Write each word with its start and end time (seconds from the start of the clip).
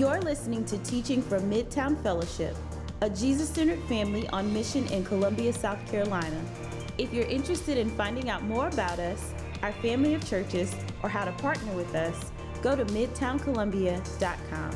You're 0.00 0.22
listening 0.22 0.64
to 0.64 0.78
Teaching 0.78 1.20
from 1.20 1.50
Midtown 1.50 2.02
Fellowship, 2.02 2.56
a 3.02 3.10
Jesus 3.10 3.50
centered 3.50 3.80
family 3.80 4.26
on 4.28 4.50
mission 4.50 4.86
in 4.86 5.04
Columbia, 5.04 5.52
South 5.52 5.78
Carolina. 5.90 6.42
If 6.96 7.12
you're 7.12 7.26
interested 7.26 7.76
in 7.76 7.90
finding 7.90 8.30
out 8.30 8.42
more 8.42 8.68
about 8.68 8.98
us, 8.98 9.34
our 9.62 9.72
family 9.72 10.14
of 10.14 10.26
churches, 10.26 10.74
or 11.02 11.10
how 11.10 11.26
to 11.26 11.32
partner 11.32 11.70
with 11.74 11.94
us, 11.94 12.32
go 12.62 12.74
to 12.74 12.86
midtowncolumbia.com. 12.86 14.70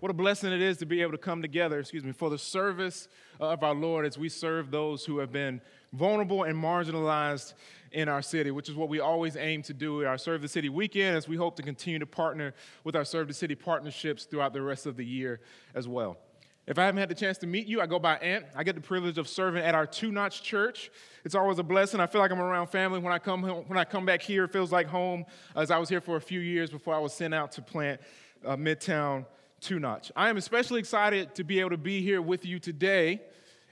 What 0.00 0.10
a 0.10 0.14
blessing 0.14 0.52
it 0.52 0.60
is 0.60 0.76
to 0.76 0.86
be 0.86 1.00
able 1.00 1.12
to 1.12 1.18
come 1.18 1.40
together, 1.40 1.80
excuse 1.80 2.04
me, 2.04 2.12
for 2.12 2.28
the 2.28 2.36
service 2.36 3.08
of 3.40 3.62
our 3.62 3.74
Lord 3.74 4.04
as 4.04 4.18
we 4.18 4.28
serve 4.28 4.70
those 4.70 5.06
who 5.06 5.18
have 5.18 5.32
been 5.32 5.62
vulnerable 5.94 6.42
and 6.44 6.62
marginalized 6.62 7.54
in 7.92 8.08
our 8.08 8.22
city, 8.22 8.50
which 8.50 8.68
is 8.68 8.74
what 8.74 8.88
we 8.88 9.00
always 9.00 9.36
aim 9.36 9.62
to 9.62 9.74
do 9.74 10.02
at 10.02 10.06
our 10.06 10.18
Serve 10.18 10.42
the 10.42 10.48
City 10.48 10.68
weekend, 10.68 11.16
as 11.16 11.28
we 11.28 11.36
hope 11.36 11.56
to 11.56 11.62
continue 11.62 11.98
to 11.98 12.06
partner 12.06 12.54
with 12.84 12.96
our 12.96 13.04
Serve 13.04 13.28
the 13.28 13.34
City 13.34 13.54
partnerships 13.54 14.24
throughout 14.24 14.52
the 14.52 14.62
rest 14.62 14.86
of 14.86 14.96
the 14.96 15.04
year 15.04 15.40
as 15.74 15.88
well. 15.88 16.18
If 16.66 16.78
I 16.78 16.84
haven't 16.84 17.00
had 17.00 17.08
the 17.08 17.14
chance 17.14 17.38
to 17.38 17.46
meet 17.46 17.66
you, 17.66 17.80
I 17.80 17.86
go 17.86 17.98
by 17.98 18.16
Ant. 18.16 18.44
I 18.54 18.62
get 18.62 18.74
the 18.74 18.82
privilege 18.82 19.16
of 19.16 19.26
serving 19.26 19.62
at 19.62 19.74
our 19.74 19.86
Two 19.86 20.12
Notch 20.12 20.42
Church. 20.42 20.90
It's 21.24 21.34
always 21.34 21.58
a 21.58 21.62
blessing. 21.62 21.98
I 21.98 22.06
feel 22.06 22.20
like 22.20 22.30
I'm 22.30 22.40
around 22.40 22.66
family 22.66 22.98
when 22.98 23.10
I 23.10 23.18
come 23.18 23.42
home, 23.42 23.64
when 23.68 23.78
I 23.78 23.84
come 23.84 24.04
back 24.04 24.20
here. 24.20 24.44
It 24.44 24.52
feels 24.52 24.70
like 24.70 24.86
home, 24.86 25.24
as 25.56 25.70
I 25.70 25.78
was 25.78 25.88
here 25.88 26.02
for 26.02 26.16
a 26.16 26.20
few 26.20 26.40
years 26.40 26.68
before 26.68 26.94
I 26.94 26.98
was 26.98 27.14
sent 27.14 27.32
out 27.32 27.52
to 27.52 27.62
plant 27.62 28.02
uh, 28.44 28.54
Midtown 28.54 29.24
Two 29.62 29.78
Notch. 29.78 30.12
I 30.14 30.28
am 30.28 30.36
especially 30.36 30.80
excited 30.80 31.34
to 31.36 31.42
be 31.42 31.58
able 31.58 31.70
to 31.70 31.78
be 31.78 32.02
here 32.02 32.20
with 32.20 32.44
you 32.44 32.58
today 32.58 33.22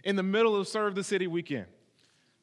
in 0.03 0.17
the 0.17 0.23
middle 0.23 0.57
of 0.57 0.67
Serve 0.67 0.95
the 0.95 1.05
City 1.05 1.27
weekend. 1.27 1.67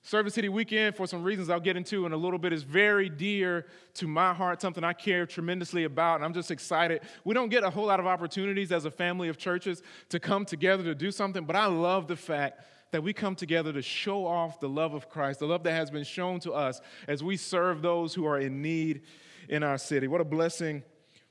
Serve 0.05 0.25
the 0.25 0.31
City 0.31 0.49
weekend, 0.49 0.97
for 0.97 1.07
some 1.07 1.23
reasons 1.23 1.49
I'll 1.49 1.61
get 1.61 1.77
into 1.77 2.05
in 2.05 2.11
a 2.11 2.17
little 2.17 2.37
bit, 2.37 2.51
is 2.51 2.63
very 2.63 3.07
dear 3.07 3.65
to 3.93 4.05
my 4.05 4.33
heart, 4.33 4.59
something 4.59 4.83
I 4.83 4.91
care 4.91 5.25
tremendously 5.25 5.85
about, 5.85 6.15
and 6.15 6.25
I'm 6.25 6.33
just 6.33 6.51
excited. 6.51 7.03
We 7.23 7.33
don't 7.33 7.47
get 7.47 7.63
a 7.63 7.69
whole 7.69 7.85
lot 7.85 8.01
of 8.01 8.05
opportunities 8.05 8.73
as 8.73 8.83
a 8.83 8.91
family 8.91 9.29
of 9.29 9.37
churches 9.37 9.81
to 10.09 10.19
come 10.19 10.43
together 10.43 10.83
to 10.83 10.93
do 10.93 11.09
something, 11.09 11.45
but 11.45 11.55
I 11.55 11.67
love 11.67 12.09
the 12.09 12.17
fact 12.17 12.65
that 12.91 13.01
we 13.01 13.13
come 13.13 13.33
together 13.33 13.71
to 13.71 13.81
show 13.81 14.27
off 14.27 14.59
the 14.59 14.67
love 14.67 14.93
of 14.93 15.09
Christ, 15.09 15.39
the 15.39 15.47
love 15.47 15.63
that 15.63 15.71
has 15.71 15.89
been 15.89 16.03
shown 16.03 16.41
to 16.41 16.51
us 16.51 16.81
as 17.07 17.23
we 17.23 17.37
serve 17.37 17.81
those 17.81 18.13
who 18.13 18.25
are 18.25 18.39
in 18.39 18.61
need 18.61 19.03
in 19.47 19.63
our 19.63 19.77
city. 19.77 20.07
What 20.07 20.21
a 20.21 20.25
blessing 20.25 20.83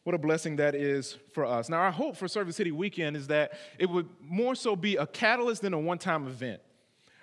what 0.04 0.16
a 0.16 0.18
blessing 0.18 0.56
that 0.56 0.74
is 0.74 1.16
for 1.32 1.44
us. 1.44 1.68
Now, 1.68 1.76
our 1.76 1.92
hope 1.92 2.16
for 2.16 2.26
Serve 2.26 2.48
the 2.48 2.52
City 2.52 2.72
Weekend 2.72 3.16
is 3.16 3.28
that 3.28 3.52
it 3.78 3.88
would 3.88 4.08
more 4.20 4.56
so 4.56 4.74
be 4.74 4.96
a 4.96 5.06
catalyst 5.06 5.62
than 5.62 5.74
a 5.74 5.78
one 5.78 5.98
time 5.98 6.26
event. 6.26 6.60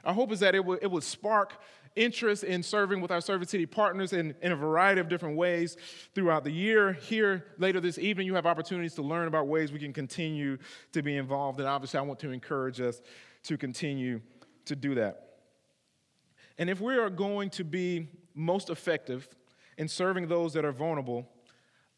Our 0.09 0.15
hope 0.15 0.31
is 0.31 0.39
that 0.39 0.55
it 0.55 0.65
would, 0.65 0.79
it 0.81 0.89
would 0.89 1.03
spark 1.03 1.61
interest 1.95 2.43
in 2.43 2.63
serving 2.63 2.99
with 2.99 3.11
our 3.11 3.21
Serve 3.21 3.41
the 3.41 3.45
City 3.45 3.67
partners 3.67 4.11
in, 4.11 4.33
in 4.41 4.51
a 4.51 4.55
variety 4.55 4.99
of 4.99 5.07
different 5.07 5.37
ways 5.37 5.77
throughout 6.15 6.43
the 6.43 6.49
year. 6.49 6.93
Here, 6.93 7.45
later 7.59 7.79
this 7.79 7.99
evening, 7.99 8.25
you 8.25 8.33
have 8.33 8.47
opportunities 8.47 8.95
to 8.95 9.03
learn 9.03 9.27
about 9.27 9.45
ways 9.45 9.71
we 9.71 9.77
can 9.77 9.93
continue 9.93 10.57
to 10.93 11.03
be 11.03 11.15
involved. 11.15 11.59
And 11.59 11.69
obviously, 11.69 11.99
I 11.99 12.01
want 12.01 12.17
to 12.21 12.31
encourage 12.31 12.81
us 12.81 13.03
to 13.43 13.55
continue 13.55 14.19
to 14.65 14.75
do 14.75 14.95
that. 14.95 15.35
And 16.57 16.71
if 16.71 16.81
we 16.81 16.97
are 16.97 17.11
going 17.11 17.51
to 17.51 17.63
be 17.63 18.07
most 18.33 18.71
effective 18.71 19.29
in 19.77 19.87
serving 19.87 20.27
those 20.27 20.53
that 20.53 20.65
are 20.65 20.71
vulnerable, 20.71 21.29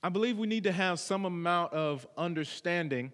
I 0.04 0.10
believe 0.10 0.38
we 0.38 0.48
need 0.48 0.66
to 0.66 0.74
have 0.74 1.00
some 1.00 1.24
amount 1.24 1.72
of 1.72 2.06
understanding 2.18 3.14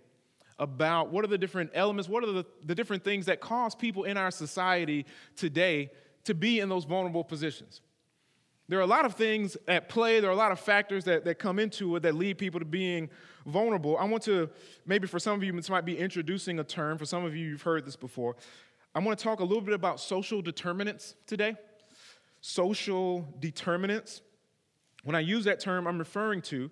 about 0.60 1.12
what 1.12 1.24
are 1.24 1.28
the 1.28 1.38
different 1.38 1.72
elements, 1.74 2.10
what 2.10 2.24
are 2.24 2.32
the, 2.32 2.46
the 2.66 2.76
different 2.76 3.04
things 3.04 3.28
that 3.28 3.42
cause 3.42 3.76
people 3.76 4.04
in 4.06 4.18
our 4.18 4.32
society 4.32 5.06
today 5.36 5.92
to 6.24 6.34
be 6.34 6.60
in 6.60 6.70
those 6.70 6.86
vulnerable 6.86 7.24
positions. 7.24 7.82
There 8.70 8.80
are 8.80 8.84
a 8.84 8.88
lot 8.88 9.06
of 9.06 9.14
things 9.14 9.56
at 9.68 9.88
play, 9.88 10.20
there 10.20 10.30
are 10.30 10.34
a 10.34 10.38
lot 10.38 10.52
of 10.52 10.60
factors 10.60 11.06
that, 11.06 11.24
that 11.26 11.40
come 11.40 11.58
into 11.58 11.96
it 11.96 12.02
that 12.02 12.16
lead 12.16 12.38
people 12.38 12.60
to 12.60 12.66
being 12.66 13.10
vulnerable. 13.46 13.98
I 13.98 14.04
want 14.04 14.24
to, 14.24 14.50
maybe 14.86 15.08
for 15.08 15.20
some 15.20 15.36
of 15.36 15.44
you, 15.44 15.54
this 15.54 15.70
might 15.70 15.86
be 15.86 15.98
introducing 15.98 16.60
a 16.60 16.64
term. 16.64 16.98
For 16.98 17.06
some 17.06 17.24
of 17.24 17.36
you, 17.36 17.48
you've 17.48 17.62
heard 17.62 17.86
this 17.86 17.96
before. 17.96 18.36
I 18.94 19.00
want 19.00 19.18
to 19.18 19.24
talk 19.24 19.40
a 19.40 19.44
little 19.44 19.62
bit 19.62 19.74
about 19.74 20.02
social 20.02 20.42
determinants 20.42 21.16
today. 21.28 21.56
Social 22.42 23.26
determinants. 23.40 24.22
When 25.04 25.16
I 25.16 25.22
use 25.22 25.46
that 25.46 25.62
term, 25.62 25.88
I'm 25.88 26.00
referring 26.00 26.42
to 26.44 26.70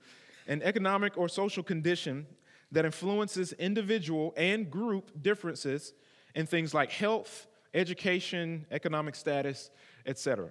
an 0.47 0.61
economic 0.63 1.17
or 1.17 1.29
social 1.29 1.63
condition 1.63 2.27
that 2.71 2.85
influences 2.85 3.53
individual 3.53 4.33
and 4.37 4.69
group 4.69 5.11
differences 5.21 5.93
in 6.33 6.45
things 6.45 6.73
like 6.73 6.91
health, 6.91 7.47
education, 7.73 8.65
economic 8.71 9.15
status, 9.15 9.69
etc. 10.05 10.49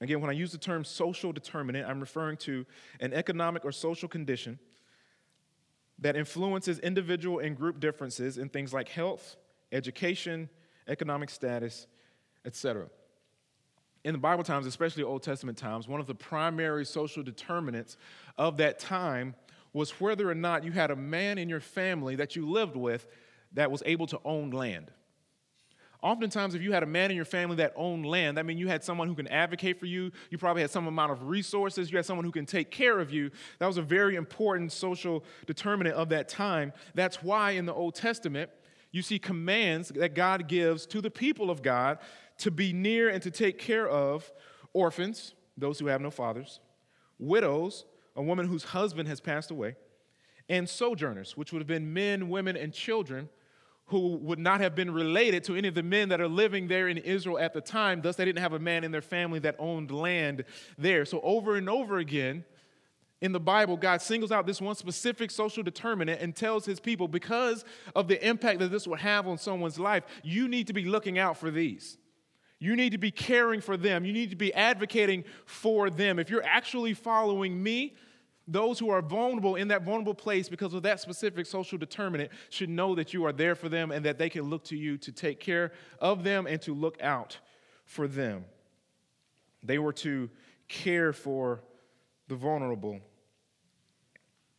Again, 0.00 0.20
when 0.20 0.30
I 0.30 0.34
use 0.34 0.52
the 0.52 0.58
term 0.58 0.84
social 0.84 1.32
determinant, 1.32 1.88
I'm 1.88 2.00
referring 2.00 2.36
to 2.38 2.64
an 3.00 3.12
economic 3.12 3.64
or 3.64 3.72
social 3.72 4.08
condition 4.08 4.58
that 5.98 6.16
influences 6.16 6.78
individual 6.78 7.40
and 7.40 7.56
group 7.56 7.80
differences 7.80 8.38
in 8.38 8.48
things 8.48 8.72
like 8.72 8.88
health, 8.88 9.36
education, 9.72 10.48
economic 10.86 11.30
status, 11.30 11.88
etc. 12.44 12.88
In 14.04 14.12
the 14.12 14.18
Bible 14.18 14.44
times, 14.44 14.66
especially 14.66 15.02
Old 15.02 15.24
Testament 15.24 15.58
times, 15.58 15.88
one 15.88 16.00
of 16.00 16.06
the 16.06 16.14
primary 16.14 16.84
social 16.84 17.22
determinants 17.22 17.96
of 18.38 18.56
that 18.58 18.78
time 18.78 19.34
was 19.72 19.90
whether 20.00 20.30
or 20.30 20.34
not 20.34 20.64
you 20.64 20.72
had 20.72 20.90
a 20.90 20.96
man 20.96 21.38
in 21.38 21.48
your 21.48 21.60
family 21.60 22.16
that 22.16 22.36
you 22.36 22.48
lived 22.48 22.76
with 22.76 23.06
that 23.52 23.70
was 23.70 23.82
able 23.86 24.06
to 24.06 24.20
own 24.24 24.50
land. 24.50 24.90
Oftentimes, 26.00 26.54
if 26.54 26.62
you 26.62 26.72
had 26.72 26.84
a 26.84 26.86
man 26.86 27.10
in 27.10 27.16
your 27.16 27.24
family 27.24 27.56
that 27.56 27.72
owned 27.74 28.06
land, 28.06 28.38
that 28.38 28.46
means 28.46 28.60
you 28.60 28.68
had 28.68 28.84
someone 28.84 29.08
who 29.08 29.16
can 29.16 29.26
advocate 29.26 29.80
for 29.80 29.86
you. 29.86 30.12
You 30.30 30.38
probably 30.38 30.62
had 30.62 30.70
some 30.70 30.86
amount 30.86 31.10
of 31.10 31.24
resources. 31.24 31.90
You 31.90 31.96
had 31.98 32.06
someone 32.06 32.24
who 32.24 32.30
can 32.30 32.46
take 32.46 32.70
care 32.70 33.00
of 33.00 33.12
you. 33.12 33.32
That 33.58 33.66
was 33.66 33.78
a 33.78 33.82
very 33.82 34.14
important 34.14 34.70
social 34.70 35.24
determinant 35.46 35.96
of 35.96 36.10
that 36.10 36.28
time. 36.28 36.72
That's 36.94 37.20
why 37.20 37.52
in 37.52 37.66
the 37.66 37.74
Old 37.74 37.96
Testament, 37.96 38.48
you 38.92 39.02
see 39.02 39.18
commands 39.18 39.88
that 39.88 40.14
God 40.14 40.46
gives 40.46 40.86
to 40.86 41.00
the 41.00 41.10
people 41.10 41.50
of 41.50 41.62
God 41.62 41.98
to 42.38 42.52
be 42.52 42.72
near 42.72 43.08
and 43.08 43.20
to 43.24 43.30
take 43.32 43.58
care 43.58 43.88
of 43.88 44.30
orphans, 44.72 45.34
those 45.56 45.80
who 45.80 45.86
have 45.86 46.00
no 46.00 46.12
fathers, 46.12 46.60
widows, 47.18 47.84
a 48.18 48.22
woman 48.22 48.48
whose 48.48 48.64
husband 48.64 49.08
has 49.08 49.20
passed 49.20 49.50
away, 49.50 49.76
and 50.48 50.68
sojourners, 50.68 51.36
which 51.36 51.52
would 51.52 51.60
have 51.60 51.68
been 51.68 51.94
men, 51.94 52.28
women, 52.28 52.56
and 52.56 52.74
children 52.74 53.28
who 53.86 54.16
would 54.16 54.40
not 54.40 54.60
have 54.60 54.74
been 54.74 54.90
related 54.90 55.44
to 55.44 55.54
any 55.54 55.68
of 55.68 55.74
the 55.74 55.82
men 55.82 56.08
that 56.08 56.20
are 56.20 56.28
living 56.28 56.66
there 56.66 56.88
in 56.88 56.98
Israel 56.98 57.38
at 57.38 57.54
the 57.54 57.60
time. 57.60 58.02
Thus, 58.02 58.16
they 58.16 58.24
didn't 58.24 58.40
have 58.40 58.52
a 58.52 58.58
man 58.58 58.82
in 58.82 58.90
their 58.90 59.00
family 59.00 59.38
that 59.38 59.54
owned 59.58 59.90
land 59.90 60.44
there. 60.76 61.04
So, 61.04 61.20
over 61.22 61.56
and 61.56 61.70
over 61.70 61.98
again, 61.98 62.44
in 63.20 63.32
the 63.32 63.40
Bible, 63.40 63.76
God 63.76 64.02
singles 64.02 64.32
out 64.32 64.46
this 64.46 64.60
one 64.60 64.74
specific 64.74 65.30
social 65.30 65.62
determinant 65.62 66.20
and 66.20 66.34
tells 66.34 66.66
his 66.66 66.80
people, 66.80 67.06
because 67.06 67.64
of 67.94 68.08
the 68.08 68.26
impact 68.26 68.58
that 68.58 68.72
this 68.72 68.86
will 68.86 68.96
have 68.96 69.28
on 69.28 69.38
someone's 69.38 69.78
life, 69.78 70.04
you 70.24 70.48
need 70.48 70.66
to 70.66 70.72
be 70.72 70.84
looking 70.84 71.18
out 71.18 71.36
for 71.36 71.52
these. 71.52 71.98
You 72.58 72.74
need 72.74 72.90
to 72.90 72.98
be 72.98 73.12
caring 73.12 73.60
for 73.60 73.76
them. 73.76 74.04
You 74.04 74.12
need 74.12 74.30
to 74.30 74.36
be 74.36 74.52
advocating 74.52 75.24
for 75.46 75.88
them. 75.88 76.18
If 76.18 76.30
you're 76.30 76.44
actually 76.44 76.94
following 76.94 77.62
me, 77.62 77.94
those 78.48 78.78
who 78.78 78.88
are 78.88 79.02
vulnerable 79.02 79.56
in 79.56 79.68
that 79.68 79.84
vulnerable 79.84 80.14
place 80.14 80.48
because 80.48 80.72
of 80.72 80.82
that 80.82 81.00
specific 81.00 81.44
social 81.44 81.76
determinant 81.76 82.30
should 82.48 82.70
know 82.70 82.94
that 82.94 83.12
you 83.12 83.26
are 83.26 83.32
there 83.32 83.54
for 83.54 83.68
them 83.68 83.92
and 83.92 84.04
that 84.06 84.18
they 84.18 84.30
can 84.30 84.42
look 84.42 84.64
to 84.64 84.76
you 84.76 84.96
to 84.96 85.12
take 85.12 85.38
care 85.38 85.70
of 86.00 86.24
them 86.24 86.46
and 86.46 86.60
to 86.62 86.74
look 86.74 87.00
out 87.02 87.38
for 87.84 88.08
them. 88.08 88.46
They 89.62 89.78
were 89.78 89.92
to 89.94 90.30
care 90.66 91.12
for 91.12 91.62
the 92.28 92.36
vulnerable. 92.36 93.00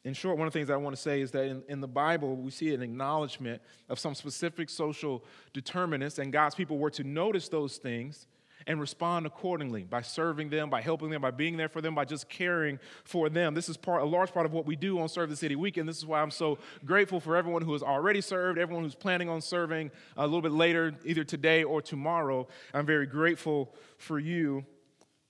In 0.04 0.14
short, 0.14 0.38
one 0.38 0.48
of 0.48 0.54
the 0.54 0.60
things 0.60 0.70
I 0.70 0.78
want 0.78 0.96
to 0.96 1.02
say 1.02 1.20
is 1.20 1.32
that 1.32 1.46
in, 1.46 1.64
in, 1.68 1.82
the 1.82 1.88
Bible, 1.88 2.36
we 2.36 2.52
see 2.52 2.74
an 2.74 2.82
acknowledgement 2.82 3.62
of 3.90 4.00
some 4.00 4.16
specific 4.16 4.70
social 4.70 5.26
determinants, 5.52 6.20
and 6.20 6.32
God's 6.32 6.56
people 6.56 6.78
were 6.78 6.90
to 6.92 7.04
notice 7.04 7.50
those 7.50 7.78
things 7.78 8.28
and 8.70 8.80
respond 8.80 9.26
accordingly 9.26 9.84
by 9.84 10.00
serving 10.00 10.52
them, 10.52 10.70
by 10.70 10.80
helping 10.80 11.10
them, 11.10 11.20
by 11.20 11.32
being 11.32 11.58
there 11.58 11.68
for 11.68 11.82
them, 11.82 11.96
by 11.96 12.06
just 12.06 12.30
caring 12.30 12.80
for 13.04 13.28
them. 13.28 13.56
This 13.56 13.68
is 13.68 13.76
part, 13.76 14.04
a 14.04 14.06
large 14.06 14.32
part 14.32 14.46
of 14.46 14.54
what 14.54 14.68
we 14.68 14.76
do 14.76 15.00
on 15.00 15.10
Serve 15.10 15.32
the 15.32 15.36
City 15.36 15.56
Weekend. 15.56 15.90
this 15.90 15.98
is 15.98 16.06
why 16.06 16.22
I'm 16.22 16.30
so 16.30 16.60
grateful 16.86 17.20
for 17.20 17.36
everyone 17.36 17.64
who 17.64 17.74
has 17.74 17.82
already 17.82 18.22
served, 18.22 18.60
everyone 18.60 18.84
who's 18.84 18.94
planning 18.94 19.28
on 19.28 19.42
serving 19.42 19.90
a 20.16 20.24
little 20.24 20.44
bit 20.44 20.52
later, 20.52 20.94
either 21.04 21.24
today 21.24 21.64
or 21.64 21.82
tomorrow. 21.82 22.48
I'm 22.72 22.86
very 22.86 23.08
grateful 23.08 23.74
for 23.98 24.20
you 24.20 24.64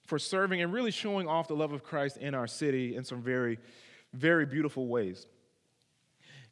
for 0.04 0.20
serving 0.20 0.62
and 0.62 0.74
really 0.74 0.92
showing 0.92 1.26
off 1.26 1.48
the 1.48 1.56
love 1.56 1.72
of 1.72 1.82
Christ 1.82 2.18
in 2.18 2.36
our 2.36 2.46
city 2.46 2.98
in 2.98 3.06
some 3.06 3.22
very, 3.22 3.58
very 4.12 4.46
beautiful 4.46 4.88
ways. 4.88 5.28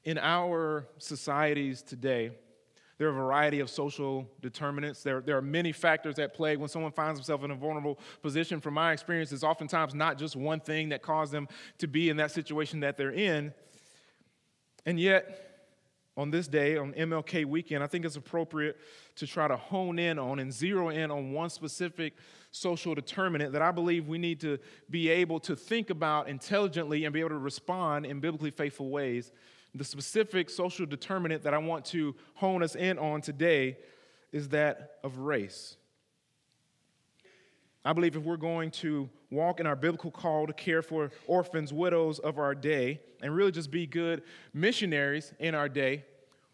In 0.06 0.18
our 0.18 0.88
societies 1.00 1.82
today, 1.82 2.32
there 2.98 3.08
are 3.08 3.12
a 3.12 3.14
variety 3.14 3.60
of 3.60 3.70
social 3.70 4.28
determinants. 4.42 5.04
There, 5.04 5.22
there 5.22 5.38
are 5.38 5.42
many 5.42 5.72
factors 5.72 6.18
at 6.18 6.34
play 6.34 6.58
when 6.58 6.68
someone 6.68 6.92
finds 6.92 7.20
himself 7.20 7.44
in 7.44 7.52
a 7.52 7.56
vulnerable 7.56 8.00
position. 8.24 8.60
From 8.60 8.74
my 8.74 8.92
experience, 8.92 9.32
it's 9.32 9.44
oftentimes 9.44 9.94
not 9.94 10.18
just 10.18 10.36
one 10.36 10.60
thing 10.60 10.90
that 10.90 11.04
caused 11.04 11.32
them 11.32 11.48
to 11.78 11.88
be 11.88 12.10
in 12.10 12.18
that 12.18 12.32
situation 12.32 12.80
that 12.80 12.98
they're 12.98 13.12
in. 13.12 13.54
And 14.86 15.00
yet, 15.00 15.48
on 16.18 16.32
this 16.32 16.48
day, 16.48 16.78
on 16.78 16.94
MLK 16.94 17.46
weekend, 17.46 17.84
I 17.84 17.88
think 17.88 18.04
it's 18.04 18.16
appropriate 18.16 18.78
to 19.18 19.28
try 19.28 19.48
to 19.48 19.56
hone 19.56 20.00
in 20.00 20.18
on 20.18 20.40
and 20.40 20.52
zero 20.52 20.90
in 20.90 21.12
on 21.12 21.32
one 21.32 21.52
specific 21.52 22.14
social 22.50 22.96
determinant 22.96 23.54
that 23.54 23.62
I 23.62 23.70
believe 23.70 24.08
we 24.08 24.18
need 24.18 24.40
to 24.42 24.58
be 24.90 25.10
able 25.10 25.40
to 25.42 25.56
think 25.56 25.92
about 25.92 26.28
intelligently 26.28 27.06
and 27.06 27.14
be 27.14 27.20
able 27.20 27.30
to 27.30 27.38
respond 27.38 28.08
in 28.08 28.20
biblically 28.20 28.50
faithful 28.50 28.90
ways. 28.90 29.32
The 29.78 29.84
specific 29.84 30.50
social 30.50 30.88
determinant 30.88 31.44
that 31.44 31.54
I 31.54 31.60
want 31.60 31.86
to 31.86 32.16
hone 32.34 32.64
us 32.64 32.76
in 32.76 32.98
on 32.98 33.22
today 33.22 33.78
is 34.32 34.50
that 34.50 34.94
of 35.04 35.20
race. 35.20 35.78
I 37.86 37.94
believe 37.94 38.16
if 38.16 38.24
we're 38.24 38.38
going 38.38 38.72
to 38.72 39.08
walk 39.30 39.60
in 39.60 39.68
our 39.68 39.76
biblical 39.76 40.10
call 40.10 40.48
to 40.48 40.54
care 40.54 40.82
for 40.82 41.12
orphans, 41.28 41.72
widows 41.72 42.18
of 42.18 42.40
our 42.40 42.56
day, 42.56 43.02
and 43.22 43.36
really 43.36 43.52
just 43.52 43.70
be 43.70 43.86
good 43.86 44.24
missionaries 44.52 45.32
in 45.40 45.54
our 45.54 45.70
day, 45.70 46.06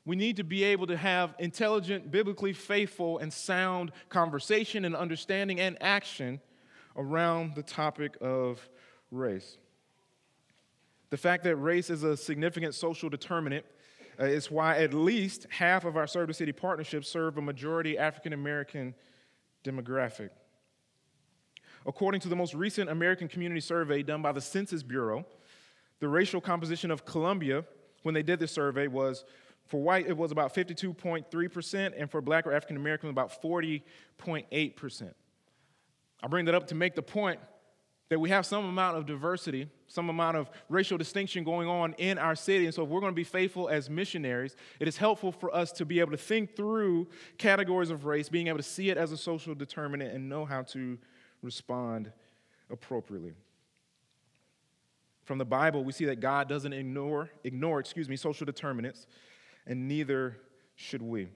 we 0.05 0.17
need 0.17 0.35
to 0.35 0.43
be 0.43 0.65
able 0.65 0.87
to 0.87 0.97
have 0.97 1.33
intelligent, 1.39 2.11
biblically 2.11 2.51
faithful, 2.51 3.19
and 3.19 3.31
sound 3.31 3.93
conversation 4.09 4.83
and 4.83 4.97
understanding 4.97 5.61
and 5.61 5.77
action 5.81 6.41
around 6.97 7.55
the 7.55 7.63
topic 7.63 8.17
of 8.19 8.67
race. 9.11 9.57
The 11.13 11.17
fact 11.17 11.43
that 11.43 11.57
race 11.57 11.91
is 11.91 12.01
a 12.01 12.17
significant 12.17 12.73
social 12.73 13.07
determinant 13.07 13.67
uh, 14.19 14.23
is 14.23 14.49
why 14.49 14.79
at 14.79 14.95
least 14.95 15.45
half 15.51 15.85
of 15.85 15.95
our 15.95 16.07
Serve 16.07 16.27
the 16.29 16.33
City 16.33 16.51
partnerships 16.51 17.07
serve 17.07 17.37
a 17.37 17.41
majority 17.43 17.99
African 17.99 18.33
American 18.33 18.95
demographic. 19.63 20.31
According 21.85 22.21
to 22.21 22.29
the 22.29 22.35
most 22.35 22.55
recent 22.55 22.89
American 22.89 23.27
Community 23.27 23.61
Survey 23.61 24.01
done 24.01 24.23
by 24.23 24.31
the 24.31 24.41
Census 24.41 24.81
Bureau, 24.81 25.23
the 25.99 26.07
racial 26.07 26.41
composition 26.41 26.89
of 26.89 27.05
Columbia, 27.05 27.63
when 28.01 28.15
they 28.15 28.23
did 28.23 28.39
this 28.39 28.51
survey, 28.51 28.87
was 28.87 29.23
for 29.67 29.83
white, 29.83 30.07
it 30.07 30.17
was 30.17 30.31
about 30.31 30.55
52.3%, 30.55 31.93
and 31.95 32.09
for 32.09 32.21
black 32.21 32.47
or 32.47 32.53
African 32.53 32.75
American, 32.75 33.11
about 33.11 33.39
40.8%. 33.39 35.13
I 36.23 36.27
bring 36.27 36.45
that 36.45 36.55
up 36.55 36.69
to 36.69 36.75
make 36.75 36.95
the 36.95 37.03
point 37.03 37.39
that 38.09 38.19
we 38.19 38.29
have 38.29 38.45
some 38.45 38.65
amount 38.65 38.97
of 38.97 39.05
diversity, 39.05 39.67
some 39.87 40.09
amount 40.09 40.37
of 40.37 40.49
racial 40.69 40.97
distinction 40.97 41.43
going 41.43 41.67
on 41.67 41.93
in 41.93 42.17
our 42.17 42.35
city. 42.35 42.65
And 42.65 42.73
so, 42.73 42.83
if 42.83 42.89
we're 42.89 42.99
going 42.99 43.11
to 43.11 43.15
be 43.15 43.23
faithful 43.23 43.69
as 43.69 43.89
missionaries, 43.89 44.55
it 44.79 44.87
is 44.87 44.97
helpful 44.97 45.31
for 45.31 45.53
us 45.55 45.71
to 45.73 45.85
be 45.85 45.99
able 45.99 46.11
to 46.11 46.17
think 46.17 46.55
through 46.55 47.07
categories 47.37 47.89
of 47.89 48.05
race, 48.05 48.29
being 48.29 48.47
able 48.47 48.59
to 48.59 48.63
see 48.63 48.89
it 48.89 48.97
as 48.97 49.11
a 49.11 49.17
social 49.17 49.55
determinant, 49.55 50.13
and 50.13 50.27
know 50.29 50.45
how 50.45 50.61
to 50.63 50.97
respond 51.41 52.11
appropriately. 52.69 53.33
From 55.23 55.37
the 55.37 55.45
Bible, 55.45 55.83
we 55.83 55.93
see 55.93 56.05
that 56.05 56.19
God 56.19 56.49
doesn't 56.49 56.73
ignore, 56.73 57.29
ignore, 57.43 57.79
excuse 57.79 58.09
me, 58.09 58.17
social 58.17 58.45
determinants, 58.45 59.07
and 59.65 59.87
neither 59.87 60.37
should 60.75 61.01
we. 61.01 61.29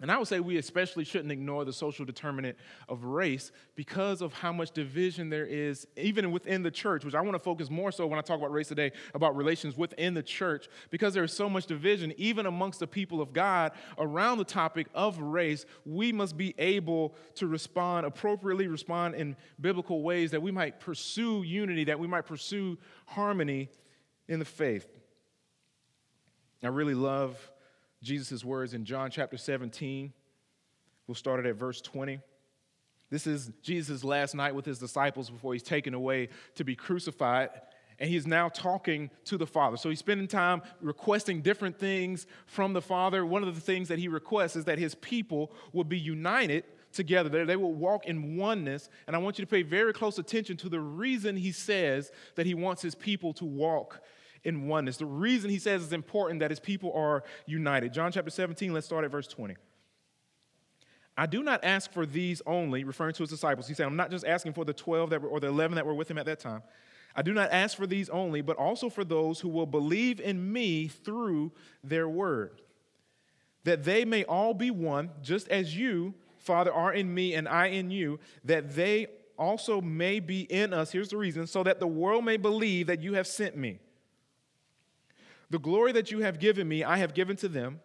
And 0.00 0.12
I 0.12 0.18
would 0.18 0.28
say 0.28 0.38
we 0.38 0.58
especially 0.58 1.04
shouldn't 1.04 1.32
ignore 1.32 1.64
the 1.64 1.72
social 1.72 2.04
determinant 2.04 2.56
of 2.88 3.02
race 3.02 3.50
because 3.74 4.22
of 4.22 4.32
how 4.32 4.52
much 4.52 4.70
division 4.70 5.28
there 5.28 5.44
is, 5.44 5.88
even 5.96 6.30
within 6.30 6.62
the 6.62 6.70
church, 6.70 7.04
which 7.04 7.16
I 7.16 7.20
want 7.20 7.34
to 7.34 7.40
focus 7.40 7.68
more 7.68 7.90
so 7.90 8.06
when 8.06 8.16
I 8.16 8.22
talk 8.22 8.38
about 8.38 8.52
race 8.52 8.68
today, 8.68 8.92
about 9.14 9.34
relations 9.34 9.76
within 9.76 10.14
the 10.14 10.22
church, 10.22 10.68
because 10.90 11.14
there 11.14 11.24
is 11.24 11.32
so 11.32 11.50
much 11.50 11.66
division, 11.66 12.14
even 12.16 12.46
amongst 12.46 12.78
the 12.78 12.86
people 12.86 13.20
of 13.20 13.32
God, 13.32 13.72
around 13.98 14.38
the 14.38 14.44
topic 14.44 14.86
of 14.94 15.18
race. 15.18 15.66
We 15.84 16.12
must 16.12 16.36
be 16.36 16.54
able 16.58 17.16
to 17.34 17.48
respond 17.48 18.06
appropriately, 18.06 18.68
respond 18.68 19.16
in 19.16 19.34
biblical 19.60 20.02
ways 20.02 20.30
that 20.30 20.42
we 20.42 20.52
might 20.52 20.78
pursue 20.78 21.42
unity, 21.42 21.84
that 21.84 21.98
we 21.98 22.06
might 22.06 22.24
pursue 22.24 22.78
harmony 23.06 23.68
in 24.28 24.38
the 24.38 24.44
faith. 24.44 24.86
I 26.62 26.68
really 26.68 26.94
love 26.94 27.36
Jesus' 28.02 28.44
words 28.44 28.74
in 28.74 28.84
John 28.84 29.10
chapter 29.10 29.36
17. 29.36 30.12
We'll 31.06 31.14
start 31.14 31.44
it 31.44 31.48
at 31.48 31.56
verse 31.56 31.80
20. 31.80 32.20
This 33.10 33.26
is 33.26 33.50
Jesus' 33.62 34.04
last 34.04 34.34
night 34.34 34.54
with 34.54 34.66
his 34.66 34.78
disciples 34.78 35.30
before 35.30 35.54
he's 35.54 35.62
taken 35.62 35.94
away 35.94 36.28
to 36.56 36.64
be 36.64 36.76
crucified. 36.76 37.48
And 37.98 38.08
he's 38.08 38.26
now 38.26 38.48
talking 38.48 39.10
to 39.24 39.36
the 39.36 39.46
Father. 39.46 39.76
So 39.76 39.88
he's 39.88 39.98
spending 39.98 40.28
time 40.28 40.62
requesting 40.80 41.42
different 41.42 41.78
things 41.78 42.26
from 42.46 42.72
the 42.72 42.82
Father. 42.82 43.26
One 43.26 43.42
of 43.42 43.54
the 43.54 43.60
things 43.60 43.88
that 43.88 43.98
he 43.98 44.06
requests 44.06 44.54
is 44.54 44.66
that 44.66 44.78
his 44.78 44.94
people 44.94 45.50
will 45.72 45.84
be 45.84 45.98
united 45.98 46.64
together, 46.92 47.44
they 47.44 47.56
will 47.56 47.74
walk 47.74 48.06
in 48.06 48.36
oneness. 48.36 48.88
And 49.06 49.14
I 49.14 49.18
want 49.18 49.38
you 49.38 49.44
to 49.44 49.50
pay 49.50 49.62
very 49.62 49.92
close 49.92 50.18
attention 50.18 50.56
to 50.58 50.68
the 50.68 50.80
reason 50.80 51.36
he 51.36 51.52
says 51.52 52.10
that 52.34 52.46
he 52.46 52.54
wants 52.54 52.80
his 52.80 52.94
people 52.94 53.34
to 53.34 53.44
walk 53.44 54.00
in 54.44 54.66
oneness. 54.68 54.96
The 54.96 55.06
reason 55.06 55.50
he 55.50 55.58
says 55.58 55.82
it's 55.82 55.92
important 55.92 56.40
that 56.40 56.50
his 56.50 56.60
people 56.60 56.92
are 56.94 57.24
united. 57.46 57.92
John 57.92 58.12
chapter 58.12 58.30
17, 58.30 58.72
let's 58.72 58.86
start 58.86 59.04
at 59.04 59.10
verse 59.10 59.26
20. 59.26 59.56
I 61.16 61.26
do 61.26 61.42
not 61.42 61.64
ask 61.64 61.92
for 61.92 62.06
these 62.06 62.40
only, 62.46 62.84
referring 62.84 63.14
to 63.14 63.24
his 63.24 63.30
disciples. 63.30 63.66
He 63.66 63.74
said, 63.74 63.86
I'm 63.86 63.96
not 63.96 64.10
just 64.10 64.24
asking 64.24 64.52
for 64.52 64.64
the 64.64 64.72
12 64.72 65.10
that 65.10 65.20
were, 65.20 65.28
or 65.28 65.40
the 65.40 65.48
11 65.48 65.74
that 65.74 65.84
were 65.84 65.94
with 65.94 66.08
him 66.08 66.16
at 66.16 66.26
that 66.26 66.38
time. 66.38 66.62
I 67.16 67.22
do 67.22 67.34
not 67.34 67.50
ask 67.50 67.76
for 67.76 67.88
these 67.88 68.08
only, 68.08 68.40
but 68.40 68.56
also 68.56 68.88
for 68.88 69.04
those 69.04 69.40
who 69.40 69.48
will 69.48 69.66
believe 69.66 70.20
in 70.20 70.52
me 70.52 70.86
through 70.86 71.50
their 71.82 72.08
word, 72.08 72.62
that 73.64 73.82
they 73.82 74.04
may 74.04 74.22
all 74.24 74.54
be 74.54 74.70
one, 74.70 75.10
just 75.20 75.48
as 75.48 75.76
you, 75.76 76.14
Father, 76.38 76.72
are 76.72 76.92
in 76.92 77.12
me 77.12 77.34
and 77.34 77.48
I 77.48 77.66
in 77.66 77.90
you, 77.90 78.20
that 78.44 78.76
they 78.76 79.08
also 79.36 79.80
may 79.80 80.20
be 80.20 80.42
in 80.42 80.72
us. 80.72 80.92
Here's 80.92 81.08
the 81.08 81.16
reason 81.16 81.48
so 81.48 81.64
that 81.64 81.80
the 81.80 81.86
world 81.88 82.24
may 82.24 82.36
believe 82.36 82.86
that 82.86 83.02
you 83.02 83.14
have 83.14 83.26
sent 83.26 83.56
me. 83.56 83.80
The 85.50 85.58
glory 85.58 85.92
that 85.92 86.10
you 86.10 86.20
have 86.20 86.38
given 86.38 86.68
me, 86.68 86.84
I 86.84 86.98
have 86.98 87.14
given 87.14 87.36
to 87.38 87.48
them, 87.48 87.80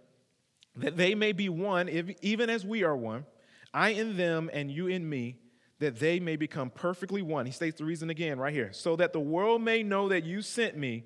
that 0.75 0.97
they 0.97 1.15
may 1.15 1.31
be 1.31 1.49
one, 1.49 1.89
even 2.21 2.49
as 2.49 2.65
we 2.65 2.83
are 2.83 2.95
one, 2.95 3.25
I 3.73 3.89
in 3.89 4.17
them 4.17 4.49
and 4.53 4.71
you 4.71 4.87
in 4.87 5.07
me, 5.07 5.37
that 5.79 5.99
they 5.99 6.19
may 6.19 6.35
become 6.35 6.69
perfectly 6.69 7.21
one. 7.21 7.45
He 7.45 7.51
states 7.51 7.77
the 7.77 7.85
reason 7.85 8.09
again 8.09 8.39
right 8.39 8.53
here 8.53 8.71
so 8.73 8.95
that 8.95 9.13
the 9.13 9.19
world 9.19 9.61
may 9.61 9.83
know 9.83 10.09
that 10.09 10.23
you 10.23 10.41
sent 10.41 10.77
me 10.77 11.03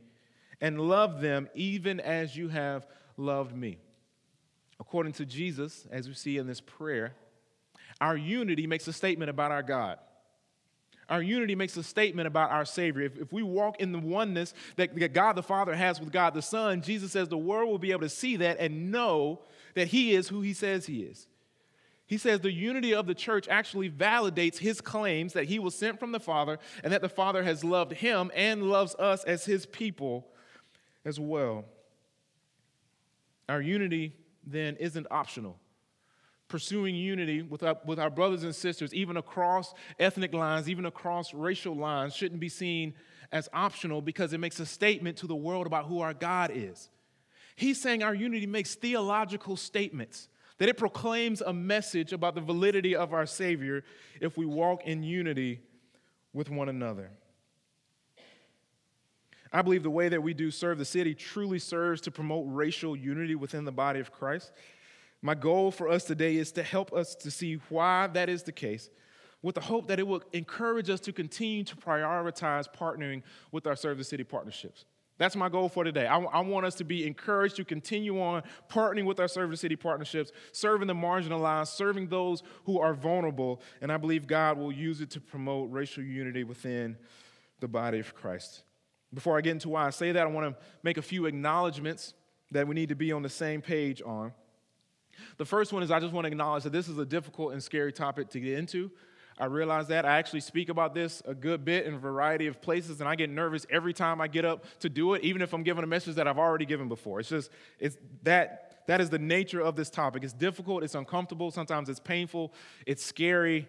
and 0.62 0.80
love 0.80 1.21
them 1.21 1.50
even 1.54 2.00
as 2.00 2.36
you 2.36 2.50
have 2.50 2.86
loved 3.18 3.56
me. 3.56 3.80
According 4.80 5.13
to 5.13 5.25
Jesus, 5.25 5.88
as 5.92 6.07
we 6.07 6.13
see 6.13 6.38
in 6.38 6.48
this 6.48 6.62
prayer, 6.62 7.13
our 8.00 8.15
unity 8.15 8.68
makes 8.68 8.88
a 8.88 8.94
statement 8.94 9.30
about 9.30 9.51
our 9.51 9.63
God. 9.63 9.98
Our 11.09 11.21
unity 11.21 11.56
makes 11.56 11.77
a 11.77 11.83
statement 11.83 12.27
about 12.27 12.51
our 12.51 12.65
Savior. 12.65 13.04
If, 13.04 13.18
if 13.18 13.31
we 13.31 13.42
walk 13.42 13.80
in 13.80 13.92
the 13.92 14.00
oneness 14.00 14.54
that, 14.75 14.94
that 15.00 15.13
God 15.13 15.36
the 15.36 15.44
Father 15.44 15.74
has 15.74 16.00
with 16.00 16.12
God 16.12 16.33
the 16.33 16.42
Son, 16.42 16.81
Jesus 16.81 17.13
says 17.13 17.30
the 17.30 17.38
world 17.38 17.69
will 17.69 17.80
be 17.80 17.92
able 17.92 18.01
to 18.01 18.09
see 18.09 18.36
that 18.38 18.59
and 18.59 18.92
know 18.92 19.39
that 19.75 19.88
He 19.88 20.13
is 20.13 20.27
who 20.27 20.42
He 20.42 20.54
says 20.54 20.86
He 20.86 21.04
is. 21.04 21.27
He 22.07 22.18
says 22.18 22.39
the 22.39 22.51
unity 22.51 22.94
of 22.94 23.06
the 23.06 23.14
church 23.14 23.47
actually 23.49 23.90
validates 23.90 24.57
his 24.57 24.80
claims 24.80 25.33
that 25.33 25.44
he 25.44 25.59
was 25.59 25.76
sent 25.76 25.99
from 25.99 26.14
the 26.14 26.21
Father 26.21 26.57
and 26.81 26.94
that 26.94 27.02
the 27.02 27.09
Father 27.09 27.44
has 27.44 27.66
loved 27.66 27.92
him 27.92 28.31
and 28.33 28.64
loves 28.64 28.95
us 28.95 29.26
as 29.26 29.44
his 29.44 29.66
people 29.66 30.26
as 31.04 31.19
well. 31.19 31.66
Our 33.49 33.61
unity 33.61 34.16
then 34.45 34.78
isn't 34.78 35.07
optional 35.11 35.59
pursuing 36.47 36.95
unity 36.95 37.42
with 37.42 37.63
our, 37.63 37.77
with 37.85 37.99
our 37.99 38.09
brothers 38.09 38.44
and 38.44 38.56
sisters, 38.56 38.94
even 38.94 39.18
across 39.18 39.73
ethnic 39.99 40.33
lines, 40.33 40.69
even 40.69 40.85
across 40.85 41.33
racial 41.33 41.75
lines, 41.75 42.16
shouldn't 42.16 42.39
be 42.39 42.49
seen 42.49 42.94
as 43.31 43.49
optional 43.54 44.01
because 44.01 44.33
it 44.33 44.39
makes 44.39 44.59
a 44.59 44.66
statement 44.66 45.18
to 45.18 45.27
the 45.27 45.35
world 45.35 45.68
about 45.68 45.85
who 45.85 45.99
our 45.99 46.13
God 46.13 46.51
is. 46.54 46.89
He's 47.56 47.81
saying 47.81 48.04
our 48.04 48.13
unity 48.13 48.45
makes 48.45 48.75
theological 48.75 49.57
statements, 49.57 50.30
that 50.59 50.69
it 50.69 50.77
proclaims 50.77 51.42
a 51.42 51.54
message 51.54 52.13
about 52.13 52.35
the 52.35 52.42
validity 52.42 52.95
of 52.95 53.13
our 53.13 53.25
Savior 53.25 53.83
if 54.21 54.37
we 54.37 54.45
walk 54.45 54.85
in 54.85 55.04
unity 55.04 55.59
with 56.33 56.49
one 56.49 56.69
another. 56.69 57.11
I 59.51 59.61
believe 59.61 59.83
the 59.83 59.89
way 59.89 60.09
that 60.09 60.21
we 60.21 60.33
do 60.33 60.51
serve 60.51 60.77
the 60.77 60.85
city 60.85 61.13
truly 61.13 61.59
serves 61.59 62.01
to 62.01 62.11
promote 62.11 62.45
racial 62.47 62.95
unity 62.95 63.35
within 63.35 63.66
the 63.66 63.71
body 63.71 63.99
of 63.99 64.11
Christ. 64.11 64.51
My 65.21 65.33
goal 65.33 65.71
for 65.71 65.90
us 65.90 66.04
today 66.04 66.38
is 66.38 66.52
to 66.54 66.64
help 66.64 66.94
us 66.94 67.16
to 67.16 67.31
see 67.31 67.56
why 67.69 68.07
that 68.07 68.30
is 68.30 68.44
the 68.44 68.52
case, 68.52 68.90
with 69.42 69.56
the 69.56 69.62
hope 69.62 69.88
that 69.88 70.00
it 70.00 70.07
will 70.07 70.24
encourage 70.33 70.90
us 70.90 71.00
to 71.02 71.14
continue 71.14 71.64
to 71.64 71.76
prioritize 71.76 72.66
partnering 72.71 73.24
with 73.52 73.66
our 73.66 73.76
Serve 73.76 73.97
the 73.97 74.04
City 74.04 74.24
partnerships. 74.24 74.86
That's 75.18 75.36
my 75.36 75.50
goal 75.50 75.68
for 75.68 75.83
today. 75.83 76.06
I, 76.06 76.19
I, 76.19 76.42
want 76.42 76.68
us 76.68 76.76
to 76.76 76.83
be 76.83 77.07
encouraged 77.07 77.56
to 77.56 77.66
continue 77.66 78.21
on 78.21 78.44
partnering 78.69 79.06
with 79.06 79.19
our 79.19 79.28
Serve 79.28 79.50
the 79.50 79.57
City 79.57 79.76
partnerships, 79.76 80.31
serving 80.52 80.88
the 80.88 80.94
marginalized, 80.94 81.69
serving 81.69 82.07
those 82.09 82.44
who 82.66 82.80
are 82.80 82.94
vulnerable, 82.94 83.62
and 83.81 83.92
I 83.92 83.97
believe 83.97 84.28
God 84.28 84.59
will 84.59 84.71
use 84.71 85.02
it 85.02 85.09
to 85.12 85.19
promote 85.19 85.71
racial 85.71 86.04
unity 86.04 86.44
within 86.44 86.97
the 87.59 87.68
body 87.68 87.97
of 88.00 88.14
Christ. 88.14 88.62
Before 89.12 89.38
I 89.38 89.42
get 89.42 89.52
into 89.52 89.69
why 89.69 89.88
I 89.88 89.90
say 89.90 90.12
that, 90.12 90.21
I 90.21 90.30
want 90.30 90.56
to 90.56 90.64
make 90.83 90.97
a 90.97 91.02
few 91.02 91.26
acknowledgments 91.26 92.14
that 92.52 92.68
we 92.68 92.76
need 92.76 92.90
to 92.90 92.95
be 92.95 93.12
on 93.12 93.24
the 93.24 93.30
same 93.30 93.62
page 93.62 94.02
on. 94.06 94.33
The 95.38 95.45
first 95.45 95.74
one 95.74 95.83
is 95.83 95.92
I 95.92 96.00
just 96.00 96.14
want 96.14 96.26
to 96.26 96.31
acknowledge 96.31 96.64
that 96.64 96.74
this 96.74 96.88
is 96.88 96.97
a 96.97 97.06
difficult 97.06 97.54
and 97.54 97.64
scary 97.64 97.92
topic 97.92 98.30
to 98.30 98.40
get 98.40 98.57
into. 98.57 98.92
I 99.40 99.45
realize 99.45 99.88
that. 99.90 100.06
I 100.06 100.18
actually 100.18 100.40
speak 100.40 100.69
about 100.69 100.95
this 100.95 101.21
a 101.26 101.36
good 101.36 101.64
bit 101.64 101.86
in 101.86 101.94
a 101.94 101.97
variety 102.00 102.47
of 102.47 102.59
places, 102.59 103.00
and 103.02 103.07
I 103.07 103.16
get 103.16 103.30
nervous 103.30 103.68
every 103.69 103.94
time 103.94 104.19
I 104.19 104.28
get 104.28 104.45
up 104.45 104.66
to 104.80 104.90
do 104.90 105.14
it, 105.14 105.24
even 105.24 105.42
if 105.42 105.54
I'm 105.54 105.64
giving 105.64 105.83
a 105.83 105.88
message 105.88 106.16
that 106.16 106.28
I've 106.28 106.40
already 106.40 106.66
given 106.66 106.88
before. 106.88 107.19
It's 107.19 107.30
just, 107.30 107.52
it's 107.80 107.97
that, 108.24 108.81
that 108.88 109.00
is 109.00 109.12
the 109.12 109.19
nature 109.19 109.62
of 109.62 109.76
this 109.76 109.92
topic. 109.92 110.24
It's 110.24 110.33
difficult, 110.33 110.83
it's 110.83 110.95
uncomfortable, 110.95 111.52
sometimes 111.52 111.88
it's 111.88 112.00
painful, 112.00 112.52
it's 112.88 113.04
scary. 113.06 113.68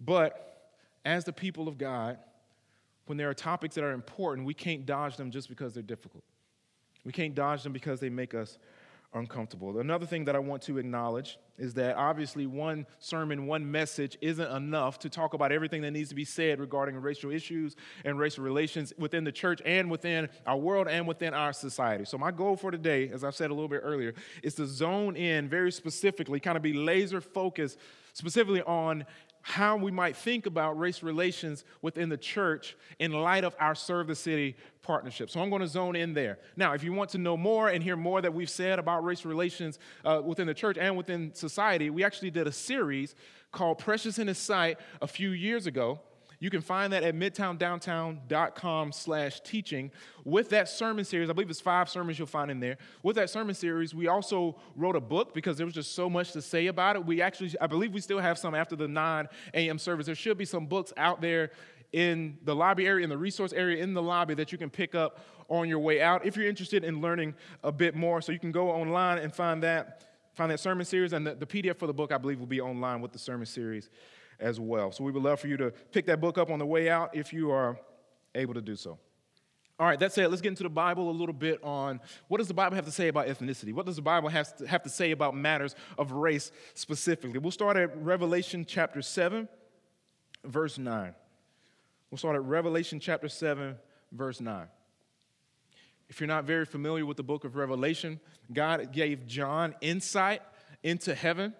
But 0.00 0.72
as 1.04 1.24
the 1.24 1.32
people 1.32 1.66
of 1.66 1.76
God, 1.76 2.18
when 3.06 3.18
there 3.18 3.28
are 3.28 3.34
topics 3.34 3.74
that 3.74 3.82
are 3.82 3.92
important, 3.92 4.46
we 4.46 4.54
can't 4.54 4.86
dodge 4.86 5.16
them 5.16 5.32
just 5.32 5.48
because 5.48 5.74
they're 5.74 5.82
difficult. 5.82 6.22
We 7.04 7.10
can't 7.10 7.34
dodge 7.34 7.64
them 7.64 7.72
because 7.72 7.98
they 7.98 8.08
make 8.08 8.34
us 8.34 8.56
uncomfortable. 9.12 9.78
Another 9.80 10.06
thing 10.06 10.24
that 10.26 10.36
I 10.36 10.38
want 10.38 10.62
to 10.62 10.78
acknowledge 10.78 11.38
is 11.58 11.74
that 11.74 11.96
obviously 11.96 12.46
one 12.46 12.86
sermon, 13.00 13.46
one 13.46 13.70
message 13.70 14.16
isn't 14.20 14.50
enough 14.50 15.00
to 15.00 15.10
talk 15.10 15.34
about 15.34 15.50
everything 15.50 15.82
that 15.82 15.90
needs 15.90 16.08
to 16.10 16.14
be 16.14 16.24
said 16.24 16.60
regarding 16.60 16.96
racial 16.96 17.30
issues 17.30 17.74
and 18.04 18.18
racial 18.18 18.44
relations 18.44 18.92
within 18.98 19.24
the 19.24 19.32
church 19.32 19.60
and 19.64 19.90
within 19.90 20.28
our 20.46 20.56
world 20.56 20.86
and 20.86 21.08
within 21.08 21.34
our 21.34 21.52
society. 21.52 22.04
So, 22.04 22.18
my 22.18 22.30
goal 22.30 22.56
for 22.56 22.70
today, 22.70 23.08
as 23.08 23.24
I 23.24 23.30
said 23.30 23.50
a 23.50 23.54
little 23.54 23.68
bit 23.68 23.80
earlier, 23.82 24.14
is 24.42 24.54
to 24.54 24.66
zone 24.66 25.16
in 25.16 25.48
very 25.48 25.72
specifically, 25.72 26.38
kind 26.38 26.56
of 26.56 26.62
be 26.62 26.72
laser 26.72 27.20
focused 27.20 27.78
specifically 28.12 28.62
on 28.62 29.04
how 29.42 29.76
we 29.76 29.90
might 29.90 30.16
think 30.16 30.46
about 30.46 30.78
race 30.78 31.02
relations 31.02 31.64
within 31.82 32.08
the 32.08 32.16
church 32.16 32.76
in 32.98 33.12
light 33.12 33.44
of 33.44 33.54
our 33.58 33.74
Serve 33.74 34.06
the 34.06 34.14
City 34.14 34.56
partnership. 34.82 35.30
So 35.30 35.40
I'm 35.40 35.50
going 35.50 35.62
to 35.62 35.68
zone 35.68 35.96
in 35.96 36.14
there. 36.14 36.38
Now, 36.56 36.72
if 36.74 36.82
you 36.82 36.92
want 36.92 37.10
to 37.10 37.18
know 37.18 37.36
more 37.36 37.68
and 37.68 37.82
hear 37.82 37.96
more 37.96 38.20
that 38.20 38.32
we've 38.32 38.50
said 38.50 38.78
about 38.78 39.04
race 39.04 39.24
relations 39.24 39.78
uh, 40.04 40.20
within 40.24 40.46
the 40.46 40.54
church 40.54 40.76
and 40.78 40.96
within 40.96 41.34
society, 41.34 41.90
we 41.90 42.04
actually 42.04 42.30
did 42.30 42.46
a 42.46 42.52
series 42.52 43.14
called 43.52 43.78
Precious 43.78 44.18
in 44.18 44.28
His 44.28 44.38
Sight 44.38 44.78
a 45.00 45.06
few 45.06 45.30
years 45.30 45.66
ago. 45.66 46.00
You 46.40 46.48
can 46.48 46.62
find 46.62 46.94
that 46.94 47.02
at 47.02 47.14
midtowndowntown.com 47.14 48.92
slash 48.92 49.40
teaching. 49.40 49.90
With 50.24 50.48
that 50.48 50.70
sermon 50.70 51.04
series, 51.04 51.28
I 51.28 51.34
believe 51.34 51.50
it's 51.50 51.60
five 51.60 51.90
sermons 51.90 52.18
you'll 52.18 52.26
find 52.26 52.50
in 52.50 52.60
there. 52.60 52.78
With 53.02 53.16
that 53.16 53.28
sermon 53.28 53.54
series, 53.54 53.94
we 53.94 54.08
also 54.08 54.56
wrote 54.74 54.96
a 54.96 55.00
book 55.00 55.34
because 55.34 55.58
there 55.58 55.66
was 55.66 55.74
just 55.74 55.94
so 55.94 56.08
much 56.08 56.32
to 56.32 56.40
say 56.40 56.68
about 56.68 56.96
it. 56.96 57.04
We 57.04 57.20
actually, 57.20 57.52
I 57.60 57.66
believe 57.66 57.92
we 57.92 58.00
still 58.00 58.18
have 58.18 58.38
some 58.38 58.54
after 58.54 58.74
the 58.74 58.88
9 58.88 59.28
a.m. 59.52 59.78
service. 59.78 60.06
There 60.06 60.14
should 60.14 60.38
be 60.38 60.46
some 60.46 60.64
books 60.64 60.94
out 60.96 61.20
there 61.20 61.50
in 61.92 62.38
the 62.44 62.56
lobby 62.56 62.86
area, 62.86 63.04
in 63.04 63.10
the 63.10 63.18
resource 63.18 63.52
area 63.52 63.82
in 63.82 63.92
the 63.92 64.02
lobby 64.02 64.32
that 64.34 64.50
you 64.50 64.56
can 64.56 64.70
pick 64.70 64.94
up 64.94 65.20
on 65.48 65.68
your 65.68 65.80
way 65.80 66.00
out 66.00 66.24
if 66.24 66.36
you're 66.36 66.48
interested 66.48 66.84
in 66.84 67.02
learning 67.02 67.34
a 67.64 67.72
bit 67.72 67.94
more. 67.94 68.22
So 68.22 68.32
you 68.32 68.38
can 68.38 68.52
go 68.52 68.70
online 68.70 69.18
and 69.18 69.34
find 69.34 69.62
that, 69.62 70.04
find 70.32 70.50
that 70.50 70.60
sermon 70.60 70.86
series, 70.86 71.12
and 71.12 71.26
the, 71.26 71.34
the 71.34 71.46
PDF 71.46 71.76
for 71.76 71.86
the 71.86 71.92
book, 71.92 72.12
I 72.12 72.18
believe, 72.18 72.38
will 72.38 72.46
be 72.46 72.62
online 72.62 73.02
with 73.02 73.12
the 73.12 73.18
sermon 73.18 73.44
series 73.44 73.90
as 74.40 74.58
well. 74.58 74.92
So 74.92 75.04
we 75.04 75.12
would 75.12 75.22
love 75.22 75.40
for 75.40 75.48
you 75.48 75.56
to 75.58 75.70
pick 75.92 76.06
that 76.06 76.20
book 76.20 76.38
up 76.38 76.50
on 76.50 76.58
the 76.58 76.66
way 76.66 76.88
out 76.88 77.14
if 77.14 77.32
you 77.32 77.50
are 77.50 77.78
able 78.34 78.54
to 78.54 78.62
do 78.62 78.76
so. 78.76 78.98
All 79.78 79.86
right, 79.86 79.98
that 80.00 80.12
said, 80.12 80.28
let's 80.28 80.42
get 80.42 80.50
into 80.50 80.62
the 80.62 80.68
Bible 80.68 81.08
a 81.08 81.12
little 81.12 81.32
bit 81.32 81.58
on 81.64 82.00
what 82.28 82.36
does 82.36 82.48
the 82.48 82.54
Bible 82.54 82.76
have 82.76 82.84
to 82.84 82.92
say 82.92 83.08
about 83.08 83.28
ethnicity? 83.28 83.72
What 83.72 83.86
does 83.86 83.96
the 83.96 84.02
Bible 84.02 84.28
have 84.28 84.54
to, 84.58 84.66
have 84.66 84.82
to 84.82 84.90
say 84.90 85.10
about 85.10 85.34
matters 85.34 85.74
of 85.96 86.12
race 86.12 86.52
specifically? 86.74 87.38
We'll 87.38 87.50
start 87.50 87.78
at 87.78 87.96
Revelation 87.96 88.66
chapter 88.68 89.00
7, 89.00 89.48
verse 90.44 90.76
9. 90.76 91.14
We'll 92.10 92.18
start 92.18 92.36
at 92.36 92.44
Revelation 92.44 93.00
chapter 93.00 93.28
7, 93.28 93.76
verse 94.12 94.40
9. 94.40 94.66
If 96.10 96.20
you're 96.20 96.26
not 96.26 96.44
very 96.44 96.66
familiar 96.66 97.06
with 97.06 97.16
the 97.16 97.22
book 97.22 97.44
of 97.44 97.56
Revelation, 97.56 98.20
God 98.52 98.92
gave 98.92 99.26
John 99.26 99.74
insight 99.80 100.42
into 100.82 101.14
heaven 101.14 101.54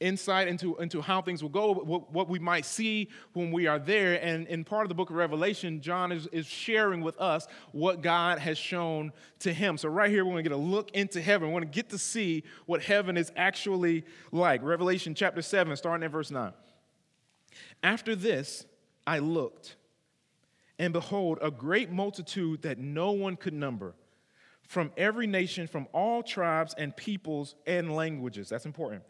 insight 0.00 0.48
into, 0.48 0.76
into 0.76 1.00
how 1.00 1.22
things 1.22 1.42
will 1.42 1.50
go, 1.50 1.72
what, 1.72 2.12
what 2.12 2.28
we 2.28 2.38
might 2.38 2.64
see 2.64 3.08
when 3.32 3.52
we 3.52 3.66
are 3.66 3.78
there. 3.78 4.22
And 4.22 4.46
in 4.48 4.64
part 4.64 4.84
of 4.84 4.88
the 4.88 4.94
book 4.94 5.10
of 5.10 5.16
Revelation, 5.16 5.80
John 5.80 6.12
is, 6.12 6.26
is 6.28 6.46
sharing 6.46 7.00
with 7.00 7.18
us 7.20 7.46
what 7.72 8.02
God 8.02 8.38
has 8.38 8.58
shown 8.58 9.12
to 9.40 9.52
him. 9.52 9.78
So, 9.78 9.88
right 9.88 10.10
here, 10.10 10.24
we're 10.24 10.32
going 10.32 10.44
to 10.44 10.50
get 10.50 10.56
a 10.56 10.60
look 10.60 10.90
into 10.92 11.20
heaven. 11.20 11.48
We're 11.48 11.60
going 11.60 11.70
to 11.70 11.74
get 11.74 11.90
to 11.90 11.98
see 11.98 12.44
what 12.66 12.82
heaven 12.82 13.16
is 13.16 13.32
actually 13.36 14.04
like. 14.32 14.62
Revelation 14.62 15.14
chapter 15.14 15.42
7, 15.42 15.74
starting 15.76 16.04
at 16.04 16.10
verse 16.10 16.30
9. 16.30 16.52
After 17.82 18.16
this, 18.16 18.66
I 19.06 19.20
looked, 19.20 19.76
and 20.78 20.92
behold, 20.92 21.38
a 21.40 21.50
great 21.50 21.90
multitude 21.90 22.62
that 22.62 22.78
no 22.78 23.12
one 23.12 23.36
could 23.36 23.54
number 23.54 23.94
from 24.66 24.90
every 24.96 25.26
nation, 25.26 25.66
from 25.66 25.86
all 25.92 26.22
tribes 26.22 26.74
and 26.76 26.96
peoples 26.96 27.54
and 27.66 27.94
languages. 27.94 28.48
That's 28.48 28.66
important 28.66 29.02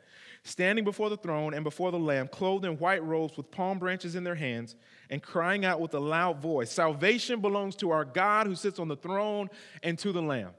standing 0.45 0.85
before 0.85 1.11
the 1.11 1.17
throne 1.17 1.55
and 1.55 1.65
before 1.65 1.91
the 1.91 1.99
Lamb, 1.99 2.29
clothed 2.29 2.65
in 2.65 2.79
white 2.79 3.03
robes 3.03 3.37
with 3.37 3.51
palm 3.51 3.79
branches 3.79 4.15
in 4.15 4.25
their 4.25 4.35
hands, 4.35 4.77
and 5.11 5.23
crying 5.23 5.65
out 5.65 5.81
with 5.81 5.95
a 5.95 5.99
loud 5.99 6.41
voice 6.41 6.71
Salvation 6.71 7.41
belongs 7.41 7.75
to 7.77 7.91
our 7.91 8.05
God 8.05 8.47
who 8.47 8.55
sits 8.55 8.79
on 8.79 8.89
the 8.89 8.97
throne 8.97 9.49
and 9.83 9.99
to 9.99 10.13
the 10.13 10.23
Lamb. 10.23 10.51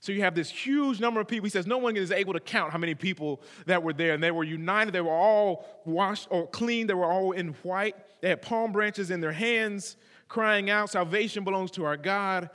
So 0.00 0.12
you 0.12 0.20
have 0.20 0.36
this 0.36 0.48
huge 0.48 1.00
number 1.00 1.20
of 1.20 1.26
people. 1.26 1.46
He 1.46 1.50
says 1.50 1.66
no 1.66 1.78
one 1.78 1.96
is 1.96 2.12
able 2.12 2.32
to 2.32 2.40
count 2.40 2.70
how 2.70 2.78
many 2.78 2.94
people 2.94 3.42
that 3.66 3.82
were 3.82 3.92
there. 3.92 4.14
And 4.14 4.22
they 4.22 4.30
were 4.30 4.44
united. 4.44 4.92
They 4.92 5.00
were 5.00 5.10
all 5.10 5.66
washed 5.84 6.28
or 6.30 6.46
clean. 6.46 6.86
They 6.86 6.94
were 6.94 7.10
all 7.10 7.32
in 7.32 7.48
white. 7.64 7.96
They 8.20 8.28
had 8.28 8.40
palm 8.40 8.70
branches 8.70 9.10
in 9.10 9.20
their 9.20 9.32
hands, 9.32 9.96
crying 10.28 10.70
out, 10.70 10.90
Salvation 10.90 11.42
belongs 11.42 11.72
to 11.72 11.84
our 11.84 11.96
God. 11.96 12.50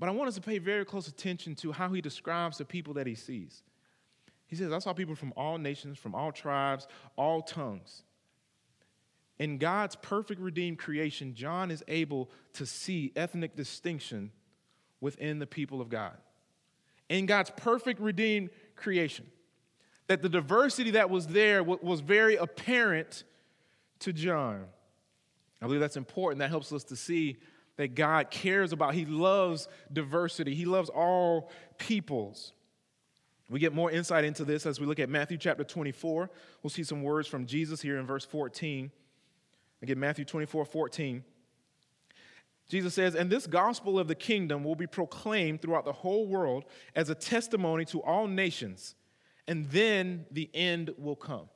But 0.00 0.08
I 0.08 0.12
want 0.12 0.28
us 0.28 0.34
to 0.34 0.40
pay 0.40 0.58
very 0.58 0.84
close 0.84 1.06
attention 1.06 1.54
to 1.56 1.70
how 1.70 1.90
he 1.90 2.00
describes 2.00 2.58
the 2.58 2.64
people 2.64 2.94
that 2.94 3.06
he 3.06 3.14
sees. 3.14 3.62
He 4.46 4.56
says, 4.56 4.72
I 4.72 4.78
saw 4.78 4.92
people 4.92 5.14
from 5.14 5.32
all 5.36 5.58
nations, 5.58 5.98
from 5.98 6.14
all 6.14 6.32
tribes, 6.32 6.86
all 7.16 7.42
tongues. 7.42 8.02
In 9.38 9.58
God's 9.58 9.96
perfect 9.96 10.40
redeemed 10.40 10.78
creation, 10.78 11.34
John 11.34 11.70
is 11.70 11.82
able 11.88 12.30
to 12.54 12.66
see 12.66 13.12
ethnic 13.16 13.56
distinction 13.56 14.30
within 15.00 15.38
the 15.38 15.46
people 15.46 15.80
of 15.80 15.88
God. 15.88 16.16
In 17.08 17.26
God's 17.26 17.50
perfect 17.50 18.00
redeemed 18.00 18.50
creation, 18.76 19.26
that 20.06 20.22
the 20.22 20.28
diversity 20.28 20.92
that 20.92 21.10
was 21.10 21.26
there 21.26 21.62
was 21.62 22.00
very 22.00 22.36
apparent 22.36 23.24
to 24.00 24.12
John. 24.12 24.66
I 25.60 25.66
believe 25.66 25.80
that's 25.80 25.96
important. 25.96 26.40
That 26.40 26.50
helps 26.50 26.72
us 26.72 26.84
to 26.84 26.96
see 26.96 27.38
that 27.76 27.94
God 27.94 28.30
cares 28.30 28.72
about, 28.72 28.94
He 28.94 29.04
loves 29.04 29.68
diversity, 29.92 30.54
He 30.54 30.64
loves 30.64 30.90
all 30.90 31.50
peoples. 31.78 32.52
We 33.50 33.60
get 33.60 33.74
more 33.74 33.90
insight 33.90 34.24
into 34.24 34.44
this 34.44 34.64
as 34.64 34.80
we 34.80 34.86
look 34.86 34.98
at 34.98 35.08
Matthew 35.08 35.36
chapter 35.36 35.64
24. 35.64 36.30
We'll 36.62 36.70
see 36.70 36.82
some 36.82 37.02
words 37.02 37.28
from 37.28 37.46
Jesus 37.46 37.80
here 37.82 37.98
in 37.98 38.06
verse 38.06 38.24
14. 38.24 38.90
Again, 39.82 40.00
Matthew 40.00 40.24
24, 40.24 40.64
14. 40.64 41.24
Jesus 42.68 42.94
says, 42.94 43.14
And 43.14 43.30
this 43.30 43.46
gospel 43.46 43.98
of 43.98 44.08
the 44.08 44.14
kingdom 44.14 44.64
will 44.64 44.76
be 44.76 44.86
proclaimed 44.86 45.60
throughout 45.60 45.84
the 45.84 45.92
whole 45.92 46.26
world 46.26 46.64
as 46.96 47.10
a 47.10 47.14
testimony 47.14 47.84
to 47.86 48.02
all 48.02 48.26
nations, 48.26 48.94
and 49.46 49.68
then 49.70 50.24
the 50.30 50.48
end 50.54 50.94
will 50.96 51.16
come. 51.16 51.48